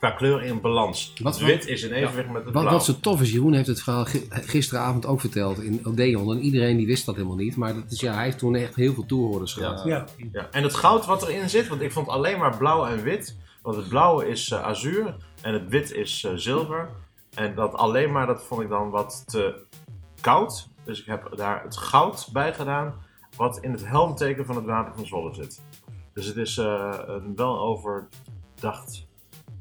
qua 0.00 0.10
kleur 0.10 0.42
in 0.42 0.60
balans. 0.60 1.12
Wat 1.22 1.38
wit 1.38 1.66
is 1.66 1.82
in 1.82 1.92
evenwicht 1.92 2.26
met 2.28 2.44
het 2.44 2.44
Wat, 2.44 2.62
blauw. 2.62 2.70
wat 2.76 2.84
zo 2.84 2.94
tof 3.00 3.20
is, 3.20 3.30
Jeroen 3.32 3.52
heeft 3.52 3.66
het 3.66 3.82
verhaal 3.82 4.04
gi- 4.04 4.26
gisteravond 4.30 5.06
ook 5.06 5.20
verteld 5.20 5.62
in 5.62 5.80
Odeon. 5.86 6.30
En 6.36 6.40
iedereen 6.42 6.76
die 6.76 6.86
wist 6.86 7.06
dat 7.06 7.14
helemaal 7.14 7.36
niet. 7.36 7.56
Maar 7.56 7.74
dat 7.74 7.84
is, 7.90 8.00
ja, 8.00 8.14
hij 8.14 8.24
heeft 8.24 8.38
toen 8.38 8.54
echt 8.54 8.74
heel 8.74 8.94
veel 8.94 9.06
toehoorders 9.06 9.52
gehad. 9.52 9.84
Ja, 9.84 10.04
Ja. 10.32 10.48
En 10.50 10.62
het 10.62 10.74
goud 10.74 11.06
wat 11.06 11.28
erin 11.28 11.50
zit, 11.50 11.68
want 11.68 11.80
ik 11.80 11.92
vond 11.92 12.08
alleen 12.08 12.38
maar 12.38 12.56
blauw 12.56 12.86
en 12.86 13.02
wit. 13.02 13.36
Want 13.62 13.76
het 13.76 13.88
blauwe 13.88 14.28
is 14.28 14.50
eh, 14.50 14.62
azuur 14.62 15.16
en 15.42 15.52
het 15.52 15.68
wit 15.68 15.92
is 15.92 16.24
eh, 16.24 16.32
zilver. 16.34 16.88
En 17.34 17.54
dat 17.54 17.72
alleen 17.74 18.12
maar, 18.12 18.26
dat 18.26 18.44
vond 18.44 18.60
ik 18.62 18.68
dan 18.68 18.90
wat 18.90 19.22
te 19.26 19.54
koud. 20.20 20.68
Dus 20.84 21.00
ik 21.00 21.06
heb 21.06 21.30
daar 21.36 21.62
het 21.62 21.76
goud 21.76 22.28
bij 22.32 22.54
gedaan, 22.54 22.94
wat 23.36 23.58
in 23.60 23.72
het 23.72 23.86
helmteken 23.86 24.44
van 24.46 24.56
het 24.56 24.64
wapen 24.64 24.94
van 24.96 25.06
Zwolle 25.06 25.34
zit. 25.34 25.60
Dus 26.14 26.26
het 26.26 26.36
is 26.36 26.58
eh, 26.58 26.98
een 27.06 27.32
wel 27.36 27.58
overdacht 27.60 29.06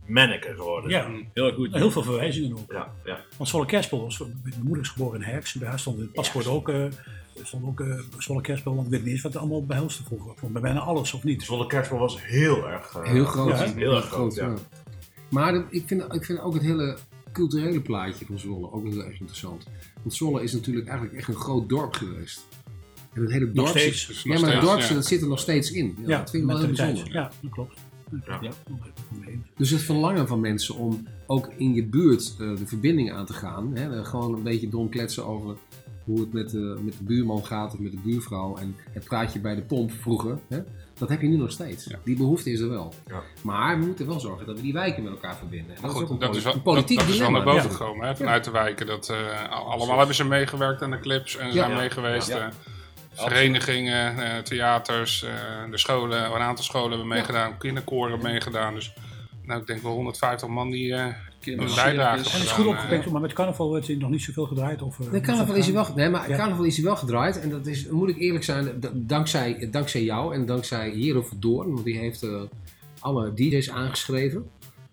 manneke 0.10 0.54
geworden. 0.56 0.90
ja. 0.90 1.10
Heel 1.34 1.52
goed. 1.54 1.74
heel 1.74 1.92
veel 1.92 2.04
verwijzingen 2.04 2.58
ook. 2.58 2.72
Ja, 2.72 2.94
ja. 3.06 3.20
Want 3.38 3.50
Zwolle 3.50 3.66
Kerspel 3.66 4.02
was, 4.02 4.20
mijn 4.20 4.56
moeder 4.64 4.84
is 4.84 4.90
geboren 4.90 5.22
in 5.22 5.42
bij 5.60 5.68
haar 5.68 5.80
stond 5.80 5.98
in 5.98 6.04
het 6.04 6.12
paspoort 6.14 6.48
ook, 6.48 6.70
eh 6.70 6.86
stond 7.44 7.66
ook 7.66 7.80
eh 7.80 8.00
Zwolle 8.18 8.42
Kerspel. 8.42 8.74
Want 8.76 8.86
ik 8.88 8.92
weet 8.94 9.04
niet 9.04 9.12
eens 9.14 9.22
wat 9.22 9.34
het 9.34 9.42
allemaal 9.42 9.66
behelste 9.66 10.04
vroeger. 10.04 10.34
Vond 10.36 10.54
bij 10.54 10.62
bijna 10.62 10.80
alles 10.80 11.14
of 11.14 11.24
niet. 11.24 11.44
Zwolle 11.44 11.66
kerstbal 11.68 12.00
was 12.00 12.24
heel 12.26 12.68
erg... 12.70 12.96
eh, 12.96 13.04
Heel 13.12 13.26
groot. 13.26 13.50
Ja, 13.60 13.74
heel 13.74 13.96
erg 13.96 14.06
groot, 14.06 14.36
ja. 14.36 14.54
Maar 15.30 15.52
de- 15.54 15.66
ik, 15.70 15.84
vind, 15.88 16.14
ik 16.14 16.26
vind 16.26 16.40
ook 16.40 16.54
het 16.54 16.64
hele 16.64 16.98
culturele 17.34 17.82
plaatje 17.82 18.26
van 18.26 18.40
Zwolle 18.40 18.72
ook 18.72 18.88
heel 18.88 19.04
erg 19.04 19.20
interessant. 19.20 19.68
Want 20.02 20.14
Zwolle 20.16 20.44
is 20.44 20.54
natuurlijk 20.54 20.88
eigenlijk 20.88 21.18
echt 21.18 21.28
een 21.28 21.34
groot 21.36 21.70
dorp 21.70 21.94
geweest. 21.94 22.48
En 23.14 23.22
het 23.22 23.32
hele 23.32 23.52
dorp 23.52 23.56
ja, 23.56 23.64
maar 23.64 23.74
het 23.74 23.94
steeds, 23.94 24.06
dorp 24.66 24.80
ja. 24.80 24.94
dat 24.94 25.06
zit 25.06 25.22
er 25.22 25.28
nog 25.28 25.40
steeds 25.40 25.72
in. 25.72 25.98
Ja, 26.06 26.18
dat 26.18 26.30
vind 26.30 26.44
ik 26.44 26.50
wel 26.50 26.58
heel 26.60 26.68
bijzonder. 26.68 27.12
Ja, 27.14 27.32
dat 27.42 27.52
klopt. 27.52 27.80
Ja. 28.26 28.38
Ja. 28.42 28.52
Dus 29.58 29.70
het 29.70 29.82
verlangen 29.82 30.28
van 30.28 30.40
mensen 30.40 30.76
om 30.76 31.08
ook 31.28 31.50
in 31.58 31.74
je 31.74 31.86
buurt 31.86 32.36
eh, 32.40 32.56
de 32.56 32.68
verbinding 32.68 33.12
aan 33.12 33.26
te 33.26 33.34
gaan. 33.34 33.72
Hè, 33.76 34.00
eh, 34.00 34.06
gewoon 34.06 34.34
een 34.34 34.44
beetje 34.44 34.70
domkletsen 34.70 35.26
over 35.26 35.56
hoe 36.04 36.20
het 36.20 36.34
met 36.34 36.50
de, 36.50 36.78
met 36.82 36.94
de 36.98 37.04
buurman 37.04 37.46
gaat 37.46 37.74
of 37.74 37.80
met 37.80 37.92
de 37.92 38.00
buurvrouw. 38.04 38.58
En 38.58 38.76
het 38.92 39.04
praatje 39.04 39.40
bij 39.40 39.56
de 39.56 39.62
pomp 39.62 39.92
vroeger. 39.92 40.38
Hè, 40.48 40.60
dat 40.98 41.10
heb 41.10 41.22
je 41.22 41.28
nu 41.28 41.38
nog 41.38 41.52
steeds. 41.52 41.86
Ja. 41.86 42.00
Die 42.04 42.18
behoefte 42.18 42.52
is 42.52 42.60
er 42.60 42.70
wel. 42.70 42.94
Ja. 43.08 43.22
Maar 43.42 43.80
we 43.80 43.86
moeten 43.86 44.08
wel 44.08 44.20
zorgen 44.20 44.46
dat 44.46 44.56
we 44.56 44.62
die 44.62 44.74
wijken 44.74 45.04
met 45.04 45.12
elkaar 45.12 45.36
verbinden. 45.36 45.76
En 45.76 45.82
dat 45.82 45.92
is 45.96 46.02
ook 46.02 46.10
een, 46.10 46.20
dat 46.20 46.36
is 46.36 46.44
wel, 46.44 46.54
een 46.54 46.62
politiek 46.62 46.98
dat, 46.98 47.06
dat 47.06 47.16
is 47.16 47.22
wel 47.22 47.32
naar 47.32 47.44
boven 47.44 47.72
gekomen 47.72 48.08
hè, 48.08 48.16
vanuit 48.16 48.44
de 48.44 48.52
wijken. 48.52 48.86
Dat, 48.88 49.10
eh, 49.10 49.52
al- 49.52 49.72
allemaal 49.72 49.98
hebben 49.98 50.16
ze 50.16 50.26
meegewerkt 50.26 50.82
aan 50.82 50.92
de 50.92 51.00
clips 51.00 51.38
en 51.38 51.54
zijn 51.54 51.70
Ja. 51.70 51.78
mee 51.78 51.90
geweest. 51.90 52.28
Ja. 52.28 52.38
eh, 52.48 52.54
verenigingen, 53.20 54.24
eh, 54.24 54.38
theaters, 54.38 55.24
eh, 55.24 55.32
de 55.72 55.78
scholen, 55.78 56.26
een 56.26 56.42
aantal 56.42 56.64
scholen 56.64 56.90
hebben 56.90 57.08
meegedaan, 57.08 57.58
kinderkoren 57.58 58.12
hebben 58.12 58.32
meegedaan. 58.32 58.74
Dus 58.74 58.94
nou, 59.46 59.62
ik 59.62 59.68
denk 59.68 59.82
wel 59.82 59.92
150 59.94 60.48
man 60.48 60.70
die 60.70 60.94
eh 60.94 61.06
een 61.46 61.58
bijdrage 61.58 62.18
En 62.18 62.24
het 62.24 62.44
is 62.44 62.52
goed 62.52 62.66
opgepakt, 62.66 63.10
maar 63.10 63.22
met 63.22 63.34
carnaval 63.34 63.68
wordt 63.68 63.88
hij 63.88 63.96
nog 63.96 64.10
niet 64.10 64.22
zoveel 64.22 64.46
gedraaid. 64.46 64.82
Of, 64.82 65.00
eh, 65.00 65.12
Nee, 65.12 65.22
carnaval 65.22 65.56
is 65.56 65.66
hij 65.66 65.74
wel, 65.74 65.88
nee, 65.96 66.10
maar 66.10 66.30
Ja. 66.30 66.36
carnaval 66.36 66.66
is 66.66 66.76
hij 66.76 66.86
wel 66.86 66.96
gedraaid. 66.96 67.40
En 67.40 67.50
dat 67.50 67.68
is, 67.68 67.88
moet 67.88 68.10
ik 68.10 68.18
eerlijk 68.18 68.44
zijn, 68.44 68.82
dankzij, 68.94 69.68
dankzij 69.72 70.04
jou 70.04 70.34
en 70.34 70.46
dankzij 70.46 70.90
Hero 70.90 71.26
Doorn. 71.36 71.74
Want 71.74 71.86
die 71.86 71.98
heeft 71.98 72.24
eh, 72.24 72.42
alle 73.00 73.34
DJ's 73.34 73.70
aangeschreven. 73.70 74.50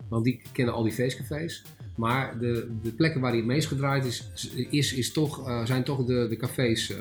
Want 0.09 0.23
die 0.23 0.41
kennen 0.51 0.73
al 0.73 0.83
die 0.83 0.93
feestcafés. 0.93 1.63
Maar 1.95 2.39
de, 2.39 2.77
de 2.81 2.91
plekken 2.91 3.21
waar 3.21 3.29
hij 3.29 3.39
het 3.39 3.47
meest 3.47 3.67
gedraaid 3.67 4.05
is, 4.05 4.29
is, 4.69 4.93
is 4.93 5.11
toch, 5.11 5.47
eh, 5.47 5.65
zijn 5.65 5.83
toch 5.83 6.05
de, 6.05 6.27
de 6.29 6.35
cafés. 6.35 6.93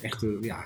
Eh 0.00 0.06
echte, 0.06 0.38
ja, 0.40 0.64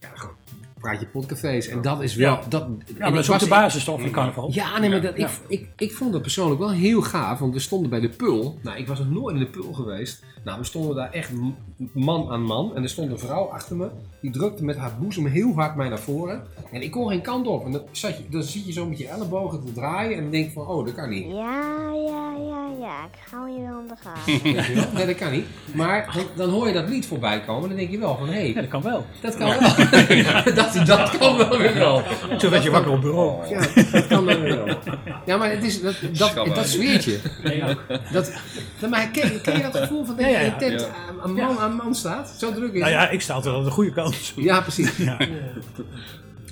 ja, 0.00 0.08
gewoon 0.14 0.36
praat 0.84 1.00
je 1.00 1.06
potcafés. 1.06 1.68
En 1.68 1.82
dat 1.82 2.02
is 2.02 2.14
wel... 2.14 2.32
Ja. 2.32 2.40
Dat, 2.48 2.66
Ja, 2.86 2.94
maar 2.98 3.10
dat 3.10 3.18
is 3.20 3.26
ook 3.26 3.32
was- 3.32 3.42
de 3.42 3.48
basis 3.48 3.84
toch 3.84 4.00
van 4.00 4.10
carnaval. 4.10 4.50
ja, 4.52 4.78
nee, 4.78 4.90
maar 4.90 5.00
dat, 5.00 5.16
Ja. 5.16 5.26
Ik, 5.26 5.32
ik, 5.48 5.68
ik 5.76 5.92
vond 5.92 6.12
dat 6.12 6.22
persoonlijk 6.22 6.60
wel 6.60 6.70
heel 6.70 7.02
gaaf, 7.02 7.38
want 7.38 7.52
we 7.54 7.60
stonden 7.60 7.90
bij 7.90 8.00
de 8.00 8.08
Pul. 8.08 8.58
Nou, 8.62 8.78
ik 8.78 8.86
was 8.86 8.98
nog 8.98 9.10
nooit 9.10 9.34
in 9.34 9.40
de 9.40 9.46
Pul 9.50 9.72
geweest. 9.72 10.24
Nou, 10.44 10.58
we 10.58 10.64
stonden 10.64 10.96
daar 10.96 11.10
echt 11.12 11.30
man 11.92 12.30
aan 12.30 12.42
man. 12.42 12.72
En 12.76 12.82
er 12.82 12.88
stond 12.88 13.10
een 13.10 13.18
vrouw 13.18 13.44
achter 13.44 13.76
me, 13.76 13.88
die 14.20 14.30
drukte 14.30 14.64
met 14.64 14.76
haar 14.76 14.92
boezem 15.00 15.26
heel 15.26 15.54
hard 15.54 15.76
mij 15.76 15.88
naar 15.88 15.98
voren. 15.98 16.42
En 16.72 16.82
ik 16.82 16.90
kon 16.90 17.08
geen 17.08 17.20
kant 17.22 17.46
op. 17.46 17.64
En 17.64 17.72
dan, 17.72 17.82
zat 17.90 18.16
je, 18.16 18.24
dan 18.30 18.42
zit 18.42 18.66
je 18.66 18.72
zo 18.72 18.86
met 18.86 18.98
je 18.98 19.08
ellebogen 19.08 19.64
te 19.64 19.72
draaien 19.72 20.16
en 20.16 20.22
dan 20.22 20.30
denk 20.30 20.44
je 20.46 20.52
van, 20.52 20.66
oh, 20.66 20.84
dat 20.84 20.94
kan 20.94 21.08
niet. 21.10 21.26
Ja, 21.26 21.62
ja, 22.06 22.32
ja, 22.48 22.68
ja. 22.80 23.04
Ik 23.04 23.30
hou 23.30 23.50
je 23.50 23.60
wel 23.60 23.80
in 23.80 23.86
de 23.88 23.94
gaten. 24.02 24.74
Wel? 24.74 24.84
Nee, 24.94 25.06
dat 25.06 25.16
kan 25.16 25.32
niet. 25.32 25.44
Maar 25.74 26.10
dan, 26.14 26.24
dan 26.36 26.50
hoor 26.50 26.66
je 26.66 26.72
dat 26.72 26.88
lied 26.88 27.06
voorbij 27.06 27.40
komen 27.40 27.62
en 27.62 27.68
dan 27.68 27.76
denk 27.78 27.90
je 27.90 27.98
wel 27.98 28.16
van, 28.16 28.26
hé, 28.28 28.38
Ja, 28.38 28.52
hey, 28.52 28.52
dat 28.54 28.68
kan 28.68 28.82
wel. 28.82 29.04
dat 29.20 29.36
kan 29.36 29.48
wel. 29.48 29.58
dat, 30.54 30.73
dat 30.84 31.10
kan 31.18 31.36
wel 31.36 31.58
weer 31.58 31.74
wel. 31.74 32.02
Zo 32.38 32.50
werd 32.50 32.62
je 32.62 32.70
wakker 32.70 32.92
op 32.92 33.00
bureau. 33.00 33.48
Ja, 33.48 33.60
dat 33.92 34.06
kan 34.06 34.26
dan 34.26 34.40
weer 34.40 34.64
wel. 34.64 34.76
Ja, 35.26 35.36
maar 35.36 35.50
het 35.50 35.64
is, 35.64 35.80
dat, 35.80 35.94
dat, 36.12 36.34
dat 36.54 36.66
sfeertje. 36.66 37.18
Dat, 38.12 38.32
dat, 38.80 38.90
maar 38.90 39.08
ken, 39.08 39.40
ken 39.40 39.56
je 39.56 39.62
dat 39.62 39.76
gevoel 39.76 40.04
van 40.04 40.16
dat 40.16 40.26
je 40.26 40.32
in 40.32 40.44
een 40.52 40.58
tent 40.58 40.88
aan- 41.08 41.20
een 41.30 41.34
man 41.34 41.58
aan 41.58 41.74
man 41.76 41.94
staat? 41.94 42.34
Zo 42.38 42.52
druk 42.52 42.72
is 42.72 42.80
Nou 42.80 42.92
ja, 42.92 43.08
ik 43.08 43.20
sta 43.20 43.34
altijd 43.34 43.54
aan 43.54 43.64
de 43.64 43.70
goede 43.70 43.92
kant. 43.92 44.32
Ja, 44.36 44.60
precies. 44.60 44.96
Ja. 45.04 45.16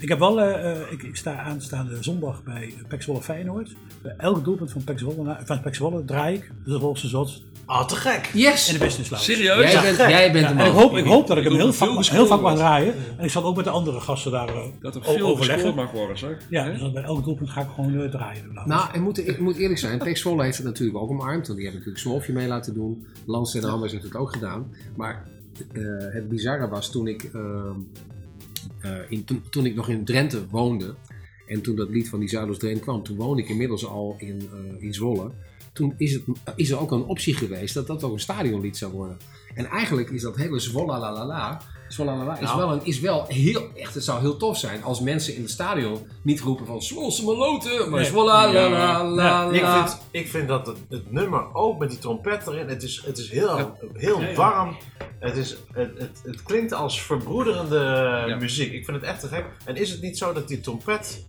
Ik 0.01 0.09
heb 0.09 0.19
wel, 0.19 0.41
eh, 0.41 0.71
eh, 0.71 0.79
ik, 0.91 1.03
ik 1.03 1.17
sta 1.17 1.37
aanstaande 1.37 1.97
zondag 2.01 2.43
bij 2.43 2.75
Pek 2.89 3.03
Zwolle 3.03 3.23
Feyenoord. 3.23 3.71
Bij 4.03 4.15
elk 4.19 4.45
doelpunt 4.45 4.73
van 4.73 4.85
Pek 4.85 4.99
Zwolle, 4.99 5.37
van 5.45 5.61
Pek 5.61 5.75
Zwolle 5.75 6.05
draai 6.05 6.35
ik 6.35 6.51
de 6.65 6.77
Zwolse 6.77 7.09
Zot 7.09 7.43
Ah, 7.73 7.87
te 7.87 7.97
gek. 7.97 8.31
Yes! 8.35 8.69
in 8.69 8.79
de 8.79 8.85
business 8.85 9.11
lounge. 9.11 9.25
Serieus? 9.33 9.73
Jij 9.73 9.83
bent, 9.83 9.97
jij 9.97 10.33
bent 10.33 10.45
Ja, 10.45 10.51
en 10.51 10.59
ik 10.59 10.73
man. 10.73 10.83
hoop, 10.83 10.97
ik 10.97 11.05
hoop 11.05 11.27
dat 11.27 11.37
ik 11.37 11.45
hem 11.45 11.53
heel 11.55 11.73
vaak, 11.73 12.05
heel 12.05 12.27
vaak 12.27 12.41
mag 12.41 12.55
draaien. 12.57 12.95
En 13.17 13.25
ik 13.25 13.31
zal 13.31 13.45
ook 13.45 13.57
met 13.57 13.65
de 13.65 13.71
andere 13.71 14.01
gasten 14.01 14.33
daar 14.33 14.49
eh, 14.49 14.65
Dat 14.81 14.95
er 14.95 15.03
veel 15.03 15.27
overleggen. 15.27 15.75
mag 15.75 15.91
worden, 15.91 16.19
zeg. 16.19 16.47
Ja, 16.51 16.71
dus 16.71 16.81
dan 16.81 16.93
bij 16.93 17.03
elk 17.03 17.25
doelpunt 17.25 17.51
ga 17.51 17.61
ik 17.61 17.69
gewoon 17.75 18.01
eh, 18.01 18.11
draaien. 18.11 18.63
Nou, 18.65 18.89
ik 18.93 19.01
moet, 19.01 19.29
ik 19.29 19.39
moet 19.39 19.57
eerlijk 19.57 19.79
zijn, 19.81 19.99
Pek 19.99 20.17
Zwolle 20.17 20.45
heeft 20.45 20.57
het 20.57 20.67
natuurlijk 20.67 20.99
ook 20.99 21.11
omarmd. 21.11 21.47
Want 21.47 21.59
die 21.59 21.69
hebben 21.69 21.73
natuurlijk 21.73 21.99
Smolfje 21.99 22.33
mee 22.33 22.49
laten 22.49 22.75
doen. 22.75 23.07
Lans 23.27 23.55
en 23.55 23.65
Hammers 23.65 23.93
heeft 23.93 24.05
het 24.05 24.17
ook 24.17 24.33
gedaan. 24.33 24.75
Maar 24.97 25.25
eh, 25.73 25.83
het 26.13 26.29
bizarre 26.29 26.69
was 26.69 26.91
toen 26.91 27.07
ik, 27.07 27.23
ehm, 27.23 27.79
eh, 28.81 28.91
in, 29.09 29.25
toen, 29.25 29.43
toen 29.51 29.67
ik 29.67 29.75
nog 29.75 29.89
in 29.89 30.05
Drenthe 30.05 30.49
woonde. 30.51 30.95
En 31.47 31.63
toen 31.63 31.77
dat 31.77 31.89
lied 31.89 32.09
van 32.09 32.19
die 32.19 32.29
Zuiders 32.29 32.59
Drent 32.59 32.81
kwam. 32.81 33.03
Toen 33.03 33.17
woonde 33.17 33.43
ik 33.43 33.49
inmiddels 33.49 33.87
al 33.87 34.17
in, 34.19 34.49
eh, 34.53 34.83
in 34.83 34.95
Zwolle. 34.95 35.31
Toen 35.73 35.95
is, 35.97 36.13
het, 36.13 36.23
is 36.57 36.71
er 36.71 36.79
ook 36.79 36.91
een 36.91 37.05
optie 37.05 37.35
geweest 37.35 37.75
dat 37.75 37.87
dat 37.87 38.03
ook 38.03 38.13
een 38.13 38.21
stadionlied 38.21 38.77
zou 38.77 38.93
worden. 38.93 39.17
En 39.55 39.65
eigenlijk 39.67 40.11
is 40.11 40.23
dat 40.23 40.37
hele 40.37 40.59
Zwolla 40.59 40.99
la 40.99 41.13
la 41.13 41.27
la. 41.27 41.61
Zwolla 41.89 42.17
la 42.17 42.25
la 42.25 42.35
is, 42.39 42.41
Nou. 42.41 42.59
wel 42.59 42.73
een, 42.73 42.85
is 42.85 43.01
wel 43.01 43.25
heel, 43.29 43.69
echt, 43.77 43.95
het 43.95 44.05
zou 44.05 44.21
heel 44.21 44.37
tof 44.37 44.59
zijn 44.59 44.83
als 44.83 45.01
mensen 45.01 45.35
in 45.35 45.43
het 45.43 45.51
stadion 45.51 46.07
niet 46.23 46.41
roepen 46.41 46.67
van 46.67 46.83
Zwolse 46.83 47.25
meloten, 47.25 47.91
maar 47.91 48.01
Nee. 48.01 48.09
Zwolla 48.09 48.53
la 48.53 48.69
la 48.71 49.05
la 49.09 49.51
Ik 49.51 49.61
la. 49.63 49.87
vind, 49.89 50.01
ik 50.11 50.29
vind 50.29 50.49
dat 50.49 50.67
het, 50.67 50.77
het 50.89 51.13
nummer 51.13 51.55
ook 51.55 51.79
met 51.79 51.91
die 51.91 51.99
trompet 51.99 52.47
erin, 52.47 52.69
het 52.69 52.83
is, 52.83 53.03
het 53.07 53.19
is 53.19 53.31
heel, 53.31 53.79
heel 53.93 54.35
warm. 54.35 54.77
Het, 55.19 55.37
is, 55.37 55.57
het, 55.73 55.99
het, 55.99 56.21
het 56.25 56.43
klinkt 56.43 56.73
als 56.73 57.03
verbroederende 57.03 58.37
muziek. 58.41 58.73
Ik 58.73 58.85
vind 58.85 58.97
het 58.97 59.07
echt 59.07 59.21
te 59.21 59.29
gek. 59.29 59.45
En 59.65 59.77
is 59.77 59.91
het 59.91 60.01
niet 60.01 60.19
zo 60.19 60.33
dat 60.33 60.49
die 60.49 60.61
trompet 60.61 61.27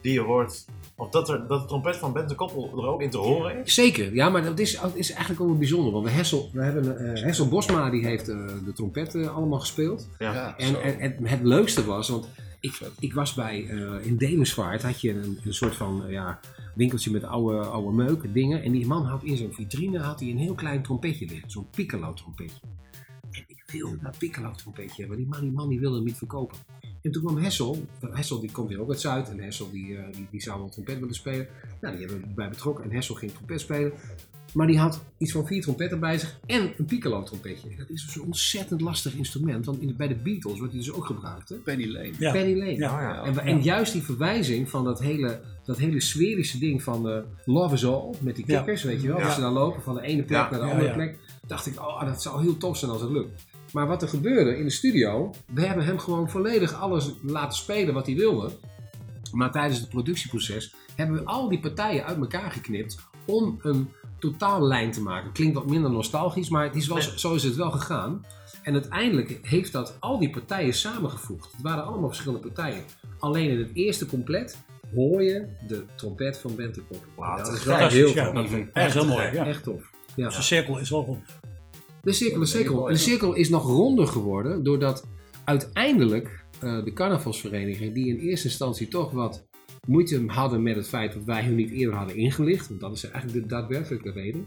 die 0.00 0.12
je 0.12 0.20
hoort, 0.20 0.64
of 1.00 1.10
dat, 1.10 1.28
er, 1.28 1.46
dat 1.46 1.60
de 1.60 1.66
trompet 1.66 1.96
van 1.96 2.12
Bente 2.12 2.34
Koppel 2.34 2.70
er 2.76 2.86
ook 2.86 3.02
in 3.02 3.10
te 3.10 3.18
horen 3.18 3.64
is? 3.64 3.74
Zeker, 3.74 4.14
ja, 4.14 4.28
maar 4.28 4.42
dat 4.42 4.58
is, 4.58 4.80
dat 4.80 4.94
is 4.94 5.10
eigenlijk 5.10 5.40
ook 5.40 5.48
wel 5.48 5.58
bijzonder. 5.58 5.92
Want 5.92 6.04
we, 6.04 6.10
Hessel, 6.10 6.50
we 6.52 6.62
hebben 6.62 7.14
eh, 7.14 7.22
Hessel 7.22 7.48
Bosma, 7.48 7.90
die 7.90 8.06
heeft 8.06 8.28
eh, 8.28 8.36
de 8.64 8.72
trompet 8.72 9.14
eh, 9.14 9.36
allemaal 9.36 9.60
gespeeld. 9.60 10.08
Ja. 10.18 10.56
En, 10.56 10.82
en, 10.82 11.00
en 11.00 11.26
het 11.26 11.42
leukste 11.42 11.84
was, 11.84 12.08
want 12.08 12.28
ik, 12.60 12.80
ik 12.98 13.14
was 13.14 13.34
bij, 13.34 13.68
eh, 13.68 14.06
in 14.06 14.16
Demensvaart 14.16 14.82
had 14.82 15.00
je 15.00 15.10
een, 15.10 15.38
een 15.44 15.54
soort 15.54 15.74
van 15.74 16.04
ja, 16.08 16.40
winkeltje 16.74 17.10
met 17.10 17.24
oude, 17.24 17.58
oude 17.58 17.92
meuk, 17.92 18.34
dingen. 18.34 18.62
En 18.62 18.72
die 18.72 18.86
man 18.86 19.04
had 19.04 19.22
in 19.22 19.36
zo'n 19.36 19.52
vitrine 19.52 19.98
had 19.98 20.20
hij 20.20 20.30
een 20.30 20.38
heel 20.38 20.54
klein 20.54 20.82
trompetje 20.82 21.26
liggen, 21.26 21.50
zo'n 21.50 21.66
piccolo 21.70 22.12
trompetje. 22.12 22.60
En 23.30 23.44
ik 23.46 23.64
wilde 23.72 23.98
dat 24.02 24.18
piccolo 24.18 24.52
trompetje 24.52 25.00
hebben, 25.00 25.16
die 25.16 25.26
man, 25.26 25.40
die 25.40 25.52
man 25.52 25.68
die 25.68 25.80
wilde 25.80 25.96
hem 25.96 26.04
niet 26.04 26.16
verkopen. 26.16 26.58
En 27.02 27.10
toen 27.10 27.22
kwam 27.22 27.36
Hessel, 27.36 27.84
Hessel 28.10 28.40
die 28.40 28.52
komt 28.52 28.68
hier 28.68 28.80
ook 28.80 28.88
uit 28.88 29.00
Zuid 29.00 29.28
en 29.30 29.40
Hessel 29.40 29.70
die, 29.70 29.96
eh, 29.96 30.04
die, 30.12 30.26
die 30.30 30.42
zou 30.42 30.58
wel 30.58 30.68
trompet 30.68 30.98
willen 30.98 31.14
spelen. 31.14 31.46
Nou, 31.80 31.96
die 31.96 32.06
hebben 32.06 32.28
we 32.28 32.34
bij 32.34 32.48
betrokken 32.48 32.84
en 32.84 32.90
Hessel 32.90 33.14
ging 33.14 33.32
trompet 33.32 33.60
spelen. 33.60 33.92
Maar 34.54 34.66
die 34.66 34.78
had 34.78 35.00
iets 35.18 35.32
van 35.32 35.46
vier 35.46 35.62
trompetten 35.62 36.00
bij 36.00 36.18
zich 36.18 36.38
en 36.46 36.72
een 36.78 36.84
piccolo 36.84 37.22
trompetje. 37.22 37.68
En 37.68 37.76
dat 37.76 37.90
is 37.90 38.04
dus 38.04 38.14
een 38.16 38.22
ontzettend 38.22 38.80
lastig 38.80 39.14
instrument, 39.14 39.66
want 39.66 39.80
in, 39.80 39.94
bij 39.96 40.08
de 40.08 40.14
Beatles 40.14 40.58
wordt 40.58 40.72
die 40.72 40.82
dus 40.82 40.92
ook 40.92 41.04
gebruikt. 41.06 41.48
Hè? 41.48 41.54
Penny 41.56 41.86
Lane. 41.86 42.12
Ja. 42.18 42.32
Penny 42.32 42.58
Lane. 42.58 42.76
Ja. 42.76 43.00
Ja. 43.02 43.22
En, 43.24 43.38
en 43.38 43.62
juist 43.62 43.92
die 43.92 44.02
verwijzing 44.02 44.68
van 44.70 44.84
dat 44.84 45.00
hele, 45.00 45.40
dat 45.64 45.78
hele 45.78 46.00
sferische 46.00 46.58
ding 46.58 46.82
van 46.82 47.08
eh, 47.08 47.18
Love 47.44 47.74
is 47.74 47.84
All, 47.86 48.14
met 48.20 48.36
die 48.36 48.44
Ja. 48.48 48.56
kikkers, 48.56 48.82
weet 48.82 49.02
je 49.02 49.08
wel, 49.08 49.18
Ja. 49.18 49.24
als 49.24 49.34
ze 49.34 49.40
dan 49.40 49.52
lopen 49.52 49.82
van 49.82 49.94
de 49.94 50.02
ene 50.02 50.22
plek 50.22 50.38
Ja. 50.38 50.50
naar 50.50 50.60
de 50.60 50.66
Ja, 50.66 50.70
andere 50.72 50.88
ja. 50.88 50.94
plek, 50.94 51.18
dacht 51.46 51.66
ik, 51.66 51.78
oh, 51.80 52.04
dat 52.04 52.22
zou 52.22 52.42
heel 52.42 52.56
tof 52.56 52.76
zijn 52.76 52.90
als 52.90 53.00
het 53.00 53.10
lukt. 53.10 53.44
Maar 53.72 53.86
wat 53.86 54.02
er 54.02 54.08
gebeurde 54.08 54.56
in 54.56 54.64
de 54.64 54.70
studio, 54.70 55.30
we 55.54 55.66
hebben 55.66 55.84
hem 55.84 55.98
gewoon 55.98 56.30
volledig 56.30 56.74
alles 56.74 57.10
laten 57.22 57.58
spelen 57.58 57.94
wat 57.94 58.06
hij 58.06 58.14
wilde. 58.14 58.50
Maar 59.32 59.50
tijdens 59.52 59.80
het 59.80 59.88
productieproces 59.88 60.74
hebben 60.96 61.16
we 61.16 61.24
al 61.24 61.48
die 61.48 61.60
partijen 61.60 62.04
uit 62.04 62.18
elkaar 62.18 62.50
geknipt 62.50 62.98
om 63.24 63.58
een 63.62 63.88
totaallijn 64.18 64.90
te 64.90 65.02
maken. 65.02 65.32
Klinkt 65.32 65.54
wat 65.54 65.66
minder 65.66 65.90
nostalgisch, 65.90 66.48
maar 66.48 66.64
het 66.64 66.76
is 66.76 66.86
wel, 66.86 67.02
zo- 67.02 67.16
zo 67.16 67.34
is 67.34 67.42
het 67.42 67.56
wel 67.56 67.70
gegaan. 67.70 68.24
En 68.62 68.72
uiteindelijk 68.72 69.38
heeft 69.42 69.72
dat 69.72 69.96
al 70.00 70.18
die 70.18 70.30
partijen 70.30 70.74
samengevoegd. 70.74 71.52
Het 71.52 71.62
waren 71.62 71.84
allemaal 71.84 72.08
verschillende 72.08 72.46
partijen. 72.50 72.82
Alleen 73.18 73.50
in 73.50 73.58
het 73.58 73.70
eerste 73.74 74.06
compleet 74.06 74.58
hoor 74.94 75.22
je 75.22 75.46
de 75.68 75.84
trompet 75.96 76.38
van 76.38 76.54
Bente 76.54 76.80
Kop. 76.80 77.04
Wauw, 77.16 77.36
dat 77.36 77.52
is 77.52 77.64
wel 77.64 77.76
heel 77.88 78.08
ja. 78.14 78.32
tof. 78.32 78.52
Echt 78.72 78.94
heel 78.94 79.06
mooi. 79.06 79.32
Ja. 79.32 79.46
Echt 79.46 79.62
tof. 79.62 79.82
Ja. 80.16 80.26
Dus 80.26 80.36
de 80.36 80.42
cirkel 80.42 80.78
is 80.78 80.90
wel 80.90 81.04
rond. 81.04 81.24
De 82.02 82.12
cirkel, 82.12 82.40
de 82.40 82.46
cirkel. 82.46 82.88
En 82.88 82.94
de 82.94 83.00
cirkel 83.00 83.34
is 83.34 83.48
nog 83.48 83.66
ronder 83.66 84.06
geworden 84.06 84.62
doordat 84.62 85.06
uiteindelijk 85.44 86.44
eh, 86.60 86.84
de 86.84 86.92
carnavalsvereniging, 86.92 87.94
die 87.94 88.06
in 88.06 88.18
eerste 88.18 88.48
instantie 88.48 88.88
toch 88.88 89.10
wat 89.10 89.48
moeite 89.86 90.24
hadden 90.26 90.62
met 90.62 90.76
het 90.76 90.88
feit 90.88 91.12
dat 91.12 91.24
wij 91.24 91.44
hun 91.44 91.54
niet 91.54 91.70
eerder 91.70 91.94
hadden 91.94 92.16
ingelicht, 92.16 92.68
want 92.68 92.80
dat 92.80 92.92
is 92.92 93.04
eigenlijk 93.04 93.42
de 93.42 93.54
daadwerkelijke 93.54 94.10
reden, 94.10 94.44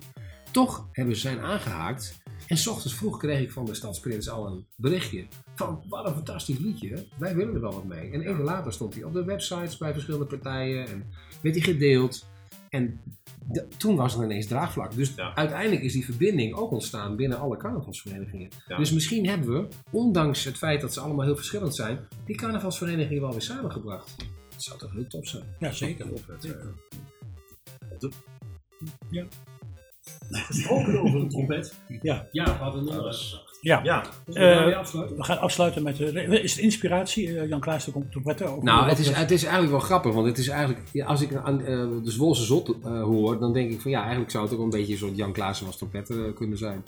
toch 0.52 0.88
hebben 0.92 1.16
ze 1.16 1.22
zijn 1.22 1.40
aangehaakt. 1.40 2.22
En 2.48 2.58
s 2.58 2.68
ochtends 2.68 2.96
vroeg 2.96 3.18
kreeg 3.18 3.42
ik 3.42 3.52
van 3.52 3.66
de 3.66 3.74
Stadsprins 3.74 4.30
al 4.30 4.48
een 4.48 4.66
berichtje 4.76 5.26
van 5.56 5.84
wat 5.90 6.08
een 6.08 6.14
fantastisch 6.14 6.58
liedje, 6.58 7.06
wij 7.18 7.36
willen 7.36 7.54
er 7.54 7.62
wel 7.62 7.74
wat 7.74 7.86
mee. 7.86 8.12
En 8.12 8.22
even 8.22 8.44
later 8.44 8.74
stond 8.74 8.94
hij 8.94 9.04
op 9.04 9.14
de 9.14 9.24
websites 9.24 9.78
bij 9.78 9.94
verschillende 9.94 10.26
partijen 10.26 10.88
en 10.88 11.06
werd 11.42 11.56
hij 11.56 11.64
gedeeld. 11.64 12.26
En 12.74 13.00
de- 13.48 13.68
toen 13.78 13.96
was 13.96 14.16
er 14.18 14.24
ineens 14.24 14.48
draagvlak. 14.48 14.96
Dus 14.96 15.14
Ja. 15.16 15.36
uiteindelijk 15.36 15.82
is 15.82 15.94
die 15.94 16.06
verbinding 16.06 16.54
ook 16.54 16.72
ontstaan 16.72 17.16
binnen 17.16 17.40
alle 17.40 17.58
carnavalsverenigingen. 17.58 18.50
Ja. 18.68 18.78
Dus 18.78 18.92
misschien 18.92 19.28
hebben 19.28 19.54
we, 19.54 19.68
ondanks 19.92 20.44
het 20.44 20.58
feit 20.58 20.82
dat 20.82 20.94
ze 20.94 21.00
allemaal 21.00 21.26
heel 21.26 21.36
verschillend 21.36 21.76
zijn, 21.76 22.08
die 22.26 22.36
carnavalsverenigingen 22.36 23.22
wel 23.22 23.32
weer 23.32 23.42
samengebracht. 23.42 24.16
Dat 24.50 24.64
zou 24.64 24.80
toch 24.80 24.92
heel 24.94 25.08
tof 25.08 25.28
zijn. 25.28 25.44
Ja, 25.60 25.72
zeker. 25.72 26.06
Gesproken 30.30 31.02
over 31.02 31.20
een 31.20 31.30
trompet. 31.30 31.76
Ja. 32.02 32.28
Ja, 32.32 32.44
we 32.46 32.52
hadden 32.52 32.88
een. 32.94 33.14
Ja. 33.64 33.80
Ja, 33.84 34.04
Dus 34.26 34.36
we 34.36 34.42
gaan 34.42 35.02
Eh. 35.04 35.18
We 35.18 35.24
gaan 35.24 35.40
afsluiten 35.40 35.84
met... 35.84 36.00
is 36.00 36.54
het 36.54 36.64
inspiratie, 36.64 37.40
eh, 37.40 37.50
Jan 37.50 37.60
Klaas, 37.60 37.86
de 37.86 37.92
trompetten? 38.10 38.58
Nou, 38.62 38.90
het 38.90 39.00
is, 39.00 39.10
het 39.10 39.32
is 39.32 39.44
eigenlijk 39.44 39.72
wel 39.72 39.82
grappig, 39.82 40.14
want 40.14 40.28
het 40.28 40.38
is 40.38 40.48
eigenlijk, 40.48 40.82
ja, 40.92 41.06
als 41.06 41.22
ik 41.22 41.36
aan 41.36 41.60
eh, 41.60 41.66
de 42.04 42.12
Zwolse 42.12 42.44
Zot 42.44 42.76
eh, 42.84 43.02
hoor, 43.02 43.40
dan 43.40 43.54
denk 43.54 43.72
ik 43.72 43.82
van 43.82 43.92
ja, 43.92 44.02
eigenlijk 44.02 44.32
zou 44.32 44.44
het 44.44 44.54
ook 44.54 44.60
een 44.60 44.70
beetje 44.70 44.92
een 44.92 45.00
soort 45.00 45.16
Jan 45.16 45.32
Klaassen 45.32 45.68
als 45.68 45.78
trompetter 45.78 46.26
eh, 46.26 46.34
kunnen 46.36 46.58
zijn. 46.58 46.84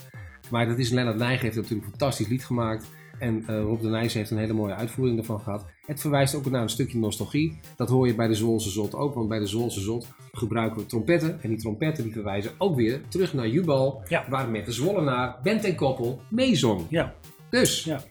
Maar 0.49 0.67
dat 0.67 0.77
is 0.77 0.89
Lennart 0.89 1.17
Nijg 1.17 1.41
heeft 1.41 1.55
natuurlijk 1.55 1.83
een 1.83 1.89
fantastisch 1.89 2.27
lied 2.27 2.45
gemaakt. 2.45 2.85
En 3.19 3.43
eh, 3.47 3.61
Rob 3.61 3.81
de 3.81 3.87
Nijs 3.87 4.13
heeft 4.13 4.31
een 4.31 4.37
hele 4.37 4.53
mooie 4.53 4.73
uitvoering 4.73 5.17
ervan 5.19 5.39
gehad. 5.39 5.65
Het 5.85 6.01
verwijst 6.01 6.35
ook 6.35 6.49
naar 6.49 6.61
een 6.61 6.69
stukje 6.69 6.97
nostalgie. 6.97 7.59
Dat 7.75 7.89
hoor 7.89 8.07
je 8.07 8.15
bij 8.15 8.27
de 8.27 8.33
Zwolse 8.33 8.69
Zot 8.69 8.93
ook, 8.95 9.13
want 9.13 9.29
bij 9.29 9.39
de 9.39 9.45
Zwolse 9.47 9.81
Zot 9.81 10.07
gebruiken 10.31 10.79
we 10.81 10.85
trompetten. 10.85 11.41
En 11.41 11.49
die 11.49 11.57
trompetten 11.57 12.03
die 12.03 12.13
verwijzen 12.13 12.51
ook 12.57 12.75
weer 12.75 13.01
terug 13.07 13.33
naar 13.33 13.47
Jubal, 13.47 14.03
Ja. 14.07 14.25
waar 14.29 14.49
met 14.49 14.65
de 14.65 14.71
Zwollenaar 14.71 15.39
Bent 15.43 15.63
en 15.63 15.75
Koppel 15.75 16.21
meezong. 16.29 16.85
Ja, 16.89 17.13
Dus, 17.49 17.83
Ja. 17.83 18.03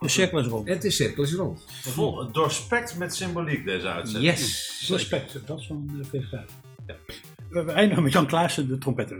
de 0.00 0.08
cirkel 0.08 0.38
is 0.38 0.46
rond. 0.46 0.68
het 0.68 0.84
is 0.84 0.96
cirkel 0.96 1.22
is 1.22 1.34
rond. 1.34 1.64
vol, 1.68 2.32
doorspekt 2.32 2.98
met 2.98 3.14
symboliek 3.14 3.64
deze 3.64 3.88
uitzending. 3.88 4.32
Yes! 4.32 4.86
Respect, 4.90 5.46
dat 5.46 5.58
is 5.60 5.66
van 5.66 5.90
de 5.96 6.04
VVD. 6.04 6.38
We 7.50 7.62
we 7.64 7.72
eindigen 7.72 8.02
met 8.02 8.12
Jan 8.12 8.26
Klaassen, 8.26 8.68
de 8.68 8.78
trompetter. 8.78 9.16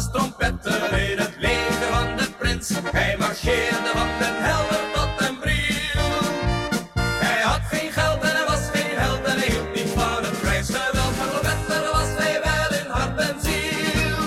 Was 0.00 0.12
trompetter 0.12 1.10
in 1.10 1.18
het 1.18 1.34
leger 1.38 1.86
van 1.92 2.16
de 2.16 2.28
prins. 2.38 2.70
Hij 2.92 3.16
marcheerde 3.18 3.90
van 3.92 4.08
den 4.18 4.36
helder 4.48 4.80
tot 4.94 5.18
den 5.18 5.38
bril. 5.38 6.10
Hij 7.00 7.42
had 7.42 7.60
geen 7.60 7.92
geld 7.92 8.22
en 8.22 8.36
hij 8.36 8.44
was 8.46 8.68
geen 8.72 8.98
held 8.98 9.24
en 9.24 9.38
hij 9.38 9.48
hield 9.48 9.74
niet 9.74 9.88
van 9.88 10.22
het 10.24 10.40
krijgsgeweld. 10.40 11.16
Maar 11.16 11.28
trompetter 11.28 11.82
was 11.92 12.08
hij 12.16 12.40
wel 12.44 12.78
in 12.78 12.90
hart 12.90 13.18
en 13.20 13.36
ziel. 13.40 14.18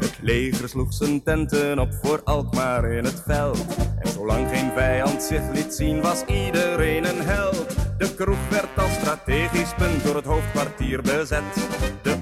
Het 0.00 0.18
leger 0.20 0.68
sloeg 0.68 0.92
zijn 0.92 1.22
tenten 1.22 1.78
op 1.78 1.92
voor 2.02 2.20
Alkmaar 2.24 2.84
in 2.84 3.04
het 3.04 3.22
veld. 3.26 3.64
En 3.98 4.12
zolang 4.12 4.48
geen 4.48 4.70
vijand 4.74 5.22
zich 5.22 5.42
liet 5.52 5.74
zien, 5.74 6.00
was 6.00 6.24
iedereen 6.24 7.04
een 7.04 7.20
held. 7.20 7.74
De 7.98 8.14
kroeg 8.14 8.48
werd 8.50 8.68
als 8.76 8.92
strategisch 8.92 9.74
punt 9.76 10.04
door 10.04 10.14
het 10.14 10.24
hoofdkwartier 10.24 11.02
bezet. 11.02 11.42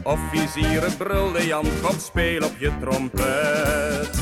Officieren 0.03 0.97
brulden 0.97 1.47
Jan, 1.47 1.67
kom 1.83 1.99
speel 1.99 2.45
op 2.45 2.55
je 2.59 2.73
trompet. 2.81 4.15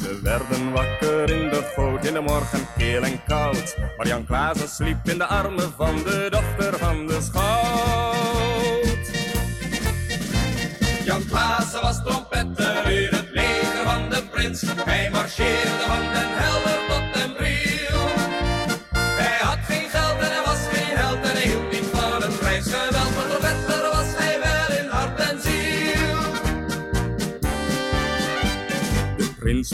Ze 0.00 0.20
werden 0.22 0.72
wakker 0.72 1.30
in 1.30 1.48
de 1.48 1.72
goot 1.74 2.06
in 2.06 2.12
de 2.12 2.20
morgen 2.20 2.66
keel 2.76 3.02
en 3.02 3.24
koud. 3.26 3.76
Maar 3.96 4.06
Jan 4.06 4.26
Klaassen 4.26 4.68
sliep 4.68 5.08
in 5.08 5.18
de 5.18 5.26
armen 5.26 5.72
van 5.76 5.96
de 5.96 6.26
dochter 6.30 6.78
van 6.78 7.06
de 7.06 7.20
schout. 7.20 7.49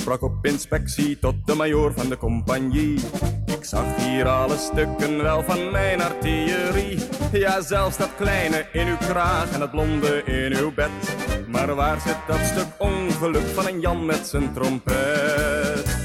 Sprak 0.06 0.22
op 0.22 0.46
inspectie 0.46 1.18
tot 1.18 1.34
de 1.44 1.54
majoor 1.54 1.92
van 1.92 2.08
de 2.08 2.16
compagnie. 2.16 3.00
Ik 3.46 3.64
zag 3.64 3.96
hier 3.96 4.28
alle 4.28 4.56
stukken 4.56 5.22
wel 5.22 5.42
van 5.42 5.70
mijn 5.70 6.02
artillerie. 6.02 6.98
Ja, 7.32 7.60
zelfs 7.60 7.96
dat 7.96 8.10
kleine 8.16 8.66
in 8.72 8.86
uw 8.86 8.96
kraag 8.96 9.52
en 9.52 9.58
dat 9.58 9.70
blonde 9.70 10.22
in 10.24 10.56
uw 10.56 10.74
bed. 10.74 11.16
Maar 11.46 11.74
waar 11.74 12.00
zit 12.00 12.16
dat 12.26 12.38
stuk 12.38 12.66
ongeluk 12.78 13.46
van 13.46 13.66
een 13.66 13.80
Jan 13.80 14.06
met 14.06 14.26
zijn 14.26 14.52
trompet? 14.52 15.96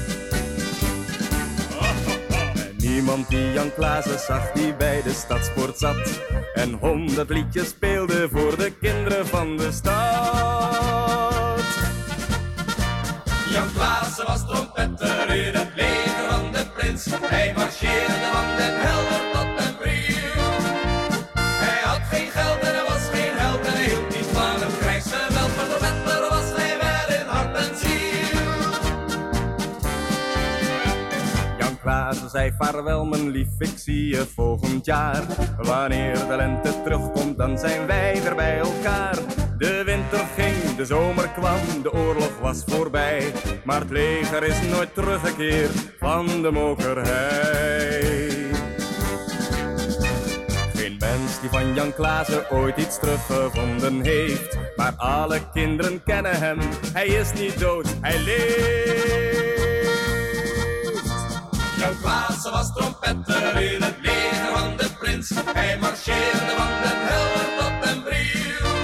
Niemand 2.76 3.28
die 3.28 3.52
Jan 3.52 3.74
Klaassen 3.74 4.18
zag 4.18 4.52
die 4.52 4.74
bij 4.74 5.02
de 5.02 5.12
stadsport 5.12 5.78
zat 5.78 6.20
En 6.54 6.72
honderd 6.72 7.28
liedjes 7.28 7.68
speelde 7.68 8.28
voor 8.32 8.56
de 8.56 8.72
kinderen 8.80 9.26
van 9.26 9.56
de 9.56 9.72
stad 9.72 11.01
in 15.02 15.54
het 15.54 15.68
leger 15.74 16.30
van 16.30 16.52
de 16.52 16.66
prins. 16.74 17.06
Hij 17.20 17.52
marcheerde 17.56 18.12
van 18.32 18.56
den 18.56 18.74
Helder 18.80 19.31
Klaassen 31.82 32.30
zei 32.30 32.52
vaarwel 32.58 33.04
mijn 33.04 33.28
lief, 33.28 33.48
ik 33.58 33.72
zie 33.76 34.08
je 34.08 34.26
volgend 34.34 34.84
jaar. 34.84 35.22
Wanneer 35.58 36.14
de 36.28 36.36
lente 36.36 36.82
terugkomt 36.82 37.38
dan 37.38 37.58
zijn 37.58 37.86
wij 37.86 38.22
weer 38.22 38.34
bij 38.34 38.58
elkaar. 38.58 39.18
De 39.58 39.82
winter 39.84 40.26
ging, 40.36 40.76
de 40.76 40.84
zomer 40.84 41.28
kwam, 41.28 41.82
de 41.82 41.92
oorlog 41.92 42.38
was 42.40 42.62
voorbij. 42.66 43.32
Maar 43.64 43.80
het 43.80 43.90
leger 43.90 44.42
is 44.42 44.68
nooit 44.70 44.94
teruggekeerd 44.94 45.92
van 45.98 46.26
de 46.26 46.50
mokerhei 46.50 48.30
Geen 50.74 50.96
mens 50.98 51.40
die 51.40 51.50
van 51.50 51.74
Jan 51.74 51.94
Klaassen 51.94 52.50
ooit 52.50 52.76
iets 52.76 52.98
teruggevonden 52.98 54.02
heeft. 54.02 54.58
Maar 54.76 54.92
alle 54.96 55.40
kinderen 55.52 56.02
kennen 56.02 56.38
hem, 56.38 56.58
hij 56.92 57.06
is 57.06 57.32
niet 57.32 57.58
dood, 57.58 57.94
hij 58.00 58.18
leeft 58.18 59.51
de 61.82 61.96
Klaas 62.00 62.50
was 62.50 62.72
trompetter 62.72 63.62
in 63.62 63.82
het 63.82 63.96
leger 64.00 64.56
van 64.56 64.76
de 64.76 64.88
prins. 64.98 65.30
Hij 65.52 65.78
marcheerde 65.78 66.54
van 66.56 66.66
den 66.82 66.98
helder 67.08 67.48
tot 67.58 67.84
den 67.84 68.02
bril. 68.02 68.81